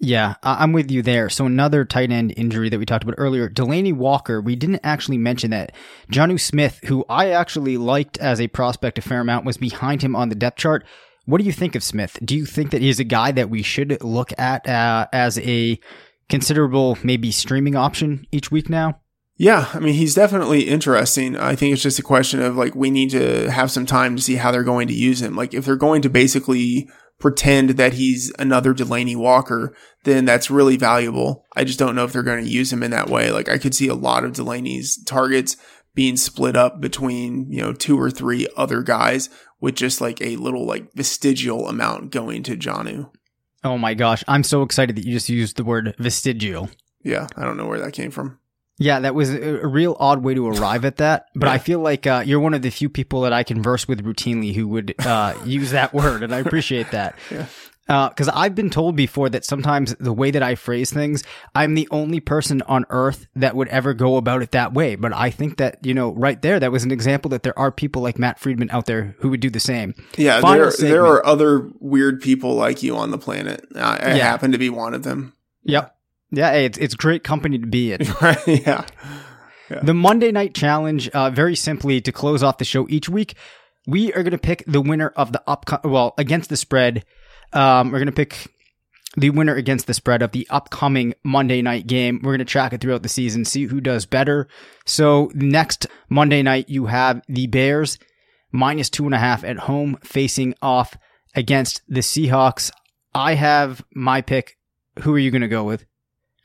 Yeah, 0.00 0.36
I'm 0.44 0.72
with 0.72 0.92
you 0.92 1.02
there. 1.02 1.28
So 1.28 1.44
another 1.44 1.84
tight 1.84 2.12
end 2.12 2.32
injury 2.36 2.68
that 2.68 2.78
we 2.78 2.86
talked 2.86 3.02
about 3.02 3.16
earlier, 3.18 3.50
Delanie 3.50 3.92
Walker. 3.92 4.40
We 4.40 4.54
didn't 4.54 4.80
actually 4.84 5.18
mention 5.18 5.50
that 5.50 5.72
Jonnu 6.12 6.38
Smith, 6.38 6.78
who 6.84 7.04
I 7.08 7.30
actually 7.30 7.78
liked 7.78 8.16
as 8.18 8.40
a 8.40 8.46
prospect 8.46 8.98
a 8.98 9.02
fair 9.02 9.20
amount, 9.20 9.44
was 9.44 9.56
behind 9.56 10.02
him 10.02 10.14
on 10.14 10.28
the 10.28 10.36
depth 10.36 10.58
chart. 10.58 10.86
What 11.24 11.38
do 11.38 11.44
you 11.44 11.52
think 11.52 11.74
of 11.74 11.82
Smith? 11.82 12.16
Do 12.24 12.36
you 12.36 12.46
think 12.46 12.70
that 12.70 12.80
he's 12.80 13.00
a 13.00 13.04
guy 13.04 13.32
that 13.32 13.50
we 13.50 13.62
should 13.62 14.02
look 14.02 14.32
at 14.38 14.68
uh, 14.68 15.08
as 15.12 15.36
a 15.40 15.80
considerable 16.28 16.96
maybe 17.02 17.32
streaming 17.32 17.74
option 17.74 18.24
each 18.30 18.52
week 18.52 18.70
now? 18.70 19.00
Yeah, 19.40 19.68
I 19.72 19.78
mean, 19.78 19.94
he's 19.94 20.16
definitely 20.16 20.62
interesting. 20.62 21.36
I 21.36 21.54
think 21.54 21.72
it's 21.72 21.82
just 21.82 22.00
a 22.00 22.02
question 22.02 22.42
of 22.42 22.56
like, 22.56 22.74
we 22.74 22.90
need 22.90 23.10
to 23.10 23.50
have 23.50 23.70
some 23.70 23.86
time 23.86 24.16
to 24.16 24.22
see 24.22 24.34
how 24.34 24.50
they're 24.50 24.64
going 24.64 24.88
to 24.88 24.94
use 24.94 25.22
him. 25.22 25.36
Like, 25.36 25.54
if 25.54 25.64
they're 25.64 25.76
going 25.76 26.02
to 26.02 26.10
basically 26.10 26.88
pretend 27.20 27.70
that 27.70 27.94
he's 27.94 28.32
another 28.38 28.74
Delanie 28.74 29.16
Walker, 29.16 29.76
then 30.02 30.24
that's 30.24 30.50
really 30.50 30.76
valuable. 30.76 31.44
I 31.54 31.62
just 31.62 31.78
don't 31.78 31.94
know 31.94 32.04
if 32.04 32.12
they're 32.12 32.24
going 32.24 32.44
to 32.44 32.50
use 32.50 32.72
him 32.72 32.82
in 32.82 32.90
that 32.90 33.08
way. 33.08 33.30
Like, 33.30 33.48
I 33.48 33.58
could 33.58 33.76
see 33.76 33.86
a 33.86 33.94
lot 33.94 34.24
of 34.24 34.32
Delanie's 34.32 35.00
targets 35.04 35.56
being 35.94 36.16
split 36.16 36.56
up 36.56 36.80
between, 36.80 37.50
you 37.50 37.62
know, 37.62 37.72
two 37.72 38.00
or 38.00 38.10
three 38.10 38.48
other 38.56 38.82
guys 38.82 39.28
with 39.60 39.76
just 39.76 40.00
like 40.00 40.20
a 40.20 40.36
little 40.36 40.66
like 40.66 40.92
vestigial 40.94 41.68
amount 41.68 42.10
going 42.12 42.42
to 42.44 42.56
Jonnu. 42.56 43.10
Oh 43.64 43.78
my 43.78 43.94
gosh, 43.94 44.22
I'm 44.28 44.44
so 44.44 44.62
excited 44.62 44.96
that 44.96 45.04
you 45.04 45.12
just 45.12 45.28
used 45.28 45.56
the 45.56 45.64
word 45.64 45.94
vestigial. 45.98 46.70
Yeah, 47.02 47.26
I 47.36 47.44
don't 47.44 47.56
know 47.56 47.66
where 47.66 47.80
that 47.80 47.92
came 47.92 48.10
from. 48.10 48.37
Yeah, 48.78 49.00
that 49.00 49.14
was 49.14 49.34
a, 49.34 49.66
real 49.66 49.96
odd 49.98 50.22
way 50.22 50.34
to 50.34 50.46
arrive 50.48 50.84
at 50.84 50.96
that. 50.98 51.26
But 51.34 51.48
I 51.48 51.58
feel 51.58 51.80
like 51.80 52.06
uh, 52.06 52.22
you're 52.24 52.40
one 52.40 52.54
of 52.54 52.62
the 52.62 52.70
few 52.70 52.88
people 52.88 53.22
that 53.22 53.32
I 53.32 53.42
converse 53.42 53.88
with 53.88 54.04
routinely 54.04 54.54
who 54.54 54.68
would 54.68 54.94
uh, 55.04 55.34
use 55.44 55.72
that 55.72 55.92
word, 55.92 56.22
and 56.22 56.34
I 56.34 56.38
appreciate 56.38 56.90
that. 56.92 57.16
Yeah. 57.30 57.46
Because 58.10 58.28
I've 58.28 58.54
been 58.54 58.68
told 58.68 58.96
before 58.96 59.30
that 59.30 59.46
sometimes 59.46 59.94
the 59.98 60.12
way 60.12 60.30
that 60.30 60.42
I 60.42 60.56
phrase 60.56 60.92
things, 60.92 61.24
I'm 61.54 61.72
the 61.72 61.88
only 61.90 62.20
person 62.20 62.60
on 62.68 62.84
earth 62.90 63.26
that 63.34 63.56
would 63.56 63.68
ever 63.68 63.94
go 63.94 64.18
about 64.18 64.42
it 64.42 64.50
that 64.50 64.74
way. 64.74 64.94
But 64.94 65.14
I 65.14 65.30
think 65.30 65.56
that, 65.56 65.78
you 65.82 65.94
know, 65.94 66.10
right 66.12 66.40
there, 66.42 66.60
that 66.60 66.70
was 66.70 66.84
an 66.84 66.90
example 66.90 67.30
that 67.30 67.44
there 67.44 67.58
are 67.58 67.72
people 67.72 68.02
like 68.02 68.18
Matt 68.18 68.38
Freedman 68.38 68.68
out 68.72 68.84
there 68.84 69.16
who 69.20 69.30
would 69.30 69.40
do 69.40 69.48
the 69.48 69.58
same. 69.58 69.94
Yeah, 70.18 70.42
there, 70.42 70.70
there 70.78 71.06
are 71.06 71.24
other 71.24 71.70
weird 71.80 72.20
people 72.20 72.54
like 72.56 72.82
you 72.82 72.94
on 72.94 73.10
the 73.10 73.16
planet. 73.16 73.66
I, 73.74 73.96
I 73.96 74.14
Yeah. 74.16 74.28
happen 74.28 74.52
to 74.52 74.58
be 74.58 74.68
one 74.68 74.92
of 74.92 75.02
them. 75.02 75.32
Yep. 75.64 75.96
Yeah, 76.30 76.52
hey, 76.52 76.66
it's, 76.66 76.78
it's 76.78 76.94
great 76.94 77.24
company 77.24 77.58
to 77.58 77.66
be 77.66 77.92
in. 77.92 78.00
yeah. 78.46 78.84
The 79.82 79.94
Monday 79.94 80.32
Night 80.32 80.54
Challenge, 80.54 81.08
uh, 81.10 81.30
very 81.30 81.54
simply 81.54 82.00
to 82.00 82.12
close 82.12 82.42
off 82.42 82.58
the 82.58 82.64
show 82.64 82.86
each 82.88 83.08
week, 83.08 83.34
we 83.86 84.12
are 84.12 84.22
going 84.22 84.32
to 84.32 84.38
pick 84.38 84.64
the 84.66 84.80
winner 84.80 85.08
of 85.16 85.32
the 85.32 85.42
upcoming, 85.46 85.90
well, 85.90 86.14
against 86.18 86.50
the 86.50 86.56
spread. 86.56 87.04
Um, 87.52 87.90
we're 87.90 87.98
going 87.98 88.06
to 88.06 88.12
pick 88.12 88.48
the 89.16 89.30
winner 89.30 89.54
against 89.54 89.86
the 89.86 89.94
spread 89.94 90.22
of 90.22 90.32
the 90.32 90.46
upcoming 90.50 91.14
Monday 91.22 91.62
night 91.62 91.86
game. 91.86 92.20
We're 92.22 92.32
going 92.32 92.38
to 92.40 92.44
track 92.44 92.72
it 92.72 92.80
throughout 92.80 93.02
the 93.02 93.08
season, 93.08 93.44
see 93.44 93.64
who 93.64 93.80
does 93.80 94.06
better. 94.06 94.48
So 94.84 95.30
next 95.34 95.86
Monday 96.08 96.42
night, 96.42 96.68
you 96.68 96.86
have 96.86 97.22
the 97.28 97.46
Bears 97.46 97.98
minus 98.52 98.90
two 98.90 99.04
and 99.06 99.14
a 99.14 99.18
half 99.18 99.44
at 99.44 99.58
home 99.58 99.98
facing 100.02 100.54
off 100.60 100.96
against 101.34 101.82
the 101.88 102.00
Seahawks. 102.00 102.70
I 103.14 103.34
have 103.34 103.84
my 103.94 104.20
pick. 104.20 104.56
Who 105.00 105.14
are 105.14 105.18
you 105.18 105.30
going 105.30 105.42
to 105.42 105.48
go 105.48 105.64
with? 105.64 105.84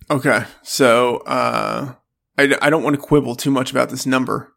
Okay. 0.09 0.43
So, 0.63 1.17
uh, 1.17 1.93
I, 2.37 2.57
I 2.61 2.69
don't 2.69 2.83
want 2.83 2.95
to 2.95 3.01
quibble 3.01 3.35
too 3.35 3.51
much 3.51 3.71
about 3.71 3.89
this 3.89 4.05
number, 4.05 4.53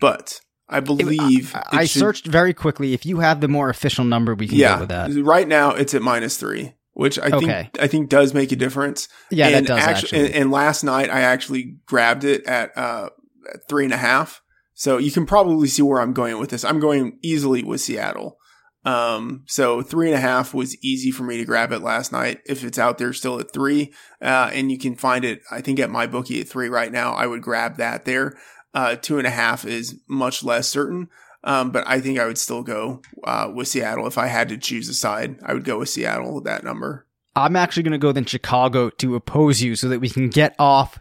but 0.00 0.40
I 0.68 0.80
believe 0.80 1.54
I, 1.54 1.62
I 1.72 1.84
should- 1.84 2.00
searched 2.00 2.26
very 2.26 2.54
quickly. 2.54 2.94
If 2.94 3.06
you 3.06 3.20
have 3.20 3.40
the 3.40 3.48
more 3.48 3.68
official 3.68 4.04
number, 4.04 4.34
we 4.34 4.48
can 4.48 4.58
yeah, 4.58 4.74
go 4.74 4.80
with 4.80 4.88
that. 4.88 5.12
right 5.22 5.46
now 5.46 5.70
it's 5.70 5.94
at 5.94 6.02
minus 6.02 6.36
three, 6.36 6.74
which 6.92 7.18
I 7.18 7.30
think 7.38 7.78
I 7.80 7.86
think 7.86 8.08
does 8.08 8.34
make 8.34 8.52
a 8.52 8.56
difference. 8.56 9.08
Yeah, 9.30 9.50
that 9.50 9.56
and 9.58 9.66
does, 9.66 9.78
actu- 9.78 9.90
actually. 10.06 10.26
And, 10.26 10.34
and 10.34 10.50
last 10.50 10.82
night 10.82 11.10
I 11.10 11.20
actually 11.20 11.76
grabbed 11.86 12.24
it 12.24 12.44
at 12.46 12.76
uh 12.76 13.10
at 13.52 13.68
three 13.68 13.84
and 13.84 13.92
a 13.92 13.98
half. 13.98 14.40
So 14.74 14.98
you 14.98 15.12
can 15.12 15.26
probably 15.26 15.68
see 15.68 15.82
where 15.82 16.00
I'm 16.00 16.12
going 16.12 16.38
with 16.38 16.50
this. 16.50 16.64
I'm 16.64 16.80
going 16.80 17.18
easily 17.22 17.62
with 17.62 17.80
Seattle. 17.80 18.38
Um, 18.84 19.44
so 19.46 19.80
three 19.82 20.08
and 20.08 20.16
a 20.16 20.20
half 20.20 20.52
was 20.54 20.76
easy 20.82 21.10
for 21.10 21.22
me 21.22 21.36
to 21.36 21.44
grab 21.44 21.70
it 21.72 21.80
last 21.82 22.10
night. 22.12 22.40
If 22.46 22.64
it's 22.64 22.78
out 22.78 22.98
there 22.98 23.12
still 23.12 23.38
at 23.38 23.52
three, 23.52 23.92
uh, 24.20 24.50
and 24.52 24.72
you 24.72 24.78
can 24.78 24.96
find 24.96 25.24
it, 25.24 25.40
I 25.50 25.60
think 25.60 25.78
at 25.78 25.90
my 25.90 26.06
bookie 26.06 26.40
at 26.40 26.48
three 26.48 26.68
right 26.68 26.90
now, 26.90 27.12
I 27.12 27.26
would 27.26 27.42
grab 27.42 27.76
that 27.76 28.04
there. 28.04 28.36
Uh, 28.74 28.96
two 28.96 29.18
and 29.18 29.26
a 29.26 29.30
half 29.30 29.64
is 29.64 30.00
much 30.08 30.42
less 30.42 30.68
certain. 30.68 31.08
Um, 31.44 31.70
but 31.72 31.84
I 31.88 32.00
think 32.00 32.18
I 32.20 32.26
would 32.26 32.38
still 32.38 32.62
go, 32.62 33.02
uh, 33.24 33.50
with 33.52 33.66
Seattle. 33.66 34.06
If 34.06 34.16
I 34.16 34.28
had 34.28 34.48
to 34.50 34.56
choose 34.56 34.88
a 34.88 34.94
side, 34.94 35.38
I 35.44 35.54
would 35.54 35.64
go 35.64 35.80
with 35.80 35.88
Seattle 35.88 36.34
with 36.36 36.44
that 36.44 36.62
number. 36.62 37.06
I'm 37.34 37.56
actually 37.56 37.82
going 37.82 37.92
to 37.92 37.98
go 37.98 38.12
then 38.12 38.24
Chicago 38.26 38.90
to 38.90 39.16
oppose 39.16 39.60
you 39.60 39.74
so 39.74 39.88
that 39.88 40.00
we 40.00 40.08
can 40.08 40.28
get 40.28 40.54
off. 40.58 41.00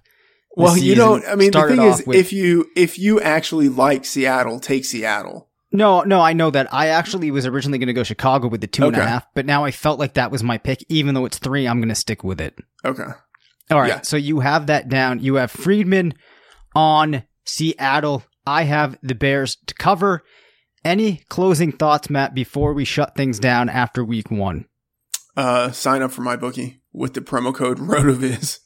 Well, 0.55 0.75
you 0.77 0.95
don't, 0.95 1.23
I 1.27 1.35
mean, 1.35 1.51
the 1.51 1.67
thing 1.67 1.81
is, 1.81 2.03
with- 2.07 2.17
if 2.17 2.33
you, 2.33 2.65
if 2.75 2.97
you 2.97 3.21
actually 3.21 3.69
like 3.69 4.03
Seattle, 4.03 4.59
take 4.59 4.83
Seattle. 4.83 5.49
No, 5.71 6.01
no, 6.01 6.19
I 6.21 6.33
know 6.33 6.49
that. 6.51 6.73
I 6.73 6.87
actually 6.87 7.31
was 7.31 7.45
originally 7.45 7.77
going 7.77 7.87
to 7.87 7.93
go 7.93 8.03
Chicago 8.03 8.47
with 8.49 8.59
the 8.61 8.67
two 8.67 8.85
and 8.87 8.95
a 8.95 8.99
Okay. 8.99 9.07
half, 9.09 9.25
but 9.33 9.45
now 9.45 9.63
I 9.63 9.71
felt 9.71 9.99
like 9.99 10.13
that 10.15 10.31
was 10.31 10.43
my 10.43 10.57
pick. 10.57 10.83
Even 10.89 11.15
though 11.15 11.25
it's 11.25 11.37
three, 11.39 11.67
I'm 11.67 11.79
going 11.79 11.89
to 11.89 11.95
stick 11.95 12.23
with 12.23 12.41
it. 12.41 12.55
Okay. 12.83 13.05
All 13.69 13.79
right. 13.79 13.87
Yeah. 13.87 14.01
So 14.01 14.17
you 14.17 14.41
have 14.41 14.67
that 14.67 14.89
down. 14.89 15.19
You 15.19 15.35
have 15.35 15.49
Freedman 15.49 16.13
on 16.75 17.23
Seattle. 17.45 18.23
I 18.45 18.63
have 18.63 18.97
the 19.01 19.15
Bears 19.15 19.55
to 19.67 19.73
cover. 19.73 20.23
Any 20.83 21.21
closing 21.29 21.71
thoughts, 21.71 22.09
Matt, 22.09 22.33
before 22.33 22.73
we 22.73 22.83
shut 22.85 23.15
things 23.15 23.39
down 23.39 23.69
after 23.69 24.03
week 24.03 24.31
one? 24.31 24.65
Uh, 25.37 25.71
sign 25.71 26.01
up 26.01 26.11
for 26.11 26.21
my 26.21 26.35
bookie 26.35 26.81
with 26.91 27.13
the 27.13 27.21
promo 27.21 27.53
code 27.55 27.77
RotoViz. 27.79 28.59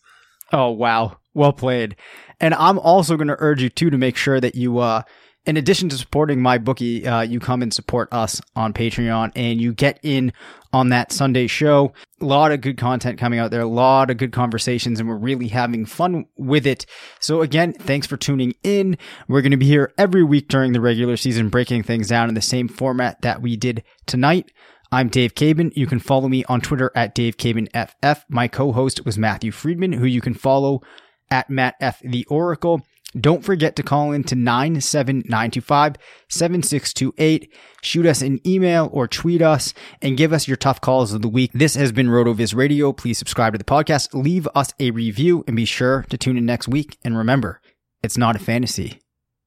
Oh 0.52 0.72
wow, 0.72 1.18
well 1.34 1.54
played. 1.54 1.96
And 2.40 2.54
I'm 2.56 2.80
also 2.80 3.16
going 3.18 3.28
to 3.28 3.36
urge 3.40 3.62
you 3.62 3.70
too 3.70 3.90
to 3.90 3.98
make 3.98 4.16
sure 4.18 4.40
that 4.40 4.56
you, 4.56 4.80
uh, 4.80 5.04
in 5.46 5.58
addition 5.58 5.90
to 5.90 5.98
supporting 5.98 6.42
my 6.42 6.58
bookie, 6.58 7.06
uh, 7.06 7.22
you 7.22 7.40
come 7.40 7.62
and 7.62 7.74
support 7.74 8.10
us 8.12 8.42
on 8.56 8.74
Patreon 8.74 9.32
and 9.36 9.62
you 9.62 9.74
get 9.74 10.00
in 10.02 10.34
on 10.74 10.90
that 10.90 11.12
Sunday 11.12 11.48
show. 11.48 11.94
A 12.20 12.26
lot 12.26 12.52
of 12.52 12.62
good 12.62 12.78
content 12.78 13.20
coming 13.20 13.40
out 13.40 13.52
there, 13.52 13.62
a 13.62 13.68
lot 13.68 14.10
of 14.10 14.18
good 14.18 14.32
conversations, 14.32 15.00
and 15.00 15.08
we're 15.08 15.16
really 15.16 15.48
having 15.48 15.86
fun 15.86 16.26
with 16.36 16.66
it. 16.66 16.86
So 17.20 17.42
again, 17.42 17.74
thanks 17.74 18.08
for 18.08 18.18
tuning 18.18 18.54
in. 18.64 18.98
We're 19.28 19.42
going 19.42 19.52
to 19.52 19.58
be 19.58 19.68
here 19.68 19.94
every 19.98 20.24
week 20.24 20.48
during 20.48 20.74
the 20.74 20.82
regular 20.82 21.18
season, 21.18 21.50
breaking 21.50 21.84
things 21.84 22.10
down 22.10 22.28
in 22.28 22.36
the 22.36 22.42
same 22.42 22.68
format 22.68 23.22
that 23.22 23.42
we 23.42 23.56
did 23.56 23.84
tonight. 24.06 24.52
I'm 24.92 25.10
Dave 25.10 25.36
Cabin. 25.36 25.72
You 25.76 25.88
can 25.88 26.00
follow 26.00 26.28
me 26.28 26.44
on 26.46 26.62
Twitter 26.62 26.92
at 26.96 27.16
Dave. 27.16 27.36
My 28.30 28.48
co-host 28.48 29.06
was 29.06 29.18
Matthew 29.18 29.52
Freedman, 29.52 29.94
who 29.94 30.06
you 30.06 30.22
can 30.22 30.34
follow 30.34 30.82
at 31.30 31.50
Matt 31.50 31.76
F 31.82 32.00
the 32.04 32.26
Oracle. 32.26 32.86
Don't 33.20 33.46
forget 33.46 33.76
to 33.78 33.84
call 33.84 34.12
in 34.12 34.24
to 34.26 34.36
97925 34.36 35.96
7628. 36.30 37.54
Shoot 37.82 38.06
us 38.06 38.22
an 38.22 38.40
email 38.46 38.90
or 38.92 39.08
tweet 39.08 39.42
us 39.42 39.74
and 40.02 40.18
give 40.18 40.34
us 40.34 40.48
your 40.48 40.58
tough 40.58 40.82
calls 40.82 41.14
of 41.14 41.22
the 41.22 41.30
week. 41.30 41.52
This 41.54 41.76
has 41.76 41.92
been 41.92 42.08
RotoViz 42.08 42.56
Radio. 42.56 42.92
Please 42.92 43.18
subscribe 43.18 43.54
to 43.54 43.58
the 43.58 43.64
podcast, 43.64 44.14
leave 44.14 44.48
us 44.54 44.74
a 44.80 44.92
review, 44.92 45.44
and 45.48 45.56
be 45.56 45.66
sure 45.66 46.06
to 46.10 46.18
tune 46.18 46.38
in 46.38 46.46
next 46.46 46.68
week. 46.68 46.98
And 47.04 47.18
remember, 47.18 47.62
it's 48.04 48.18
not 48.18 48.36
a 48.36 48.40
fantasy 48.40 49.00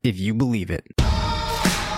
if 0.02 0.18
you 0.18 0.34
believe 0.34 0.70
it. 0.70 0.86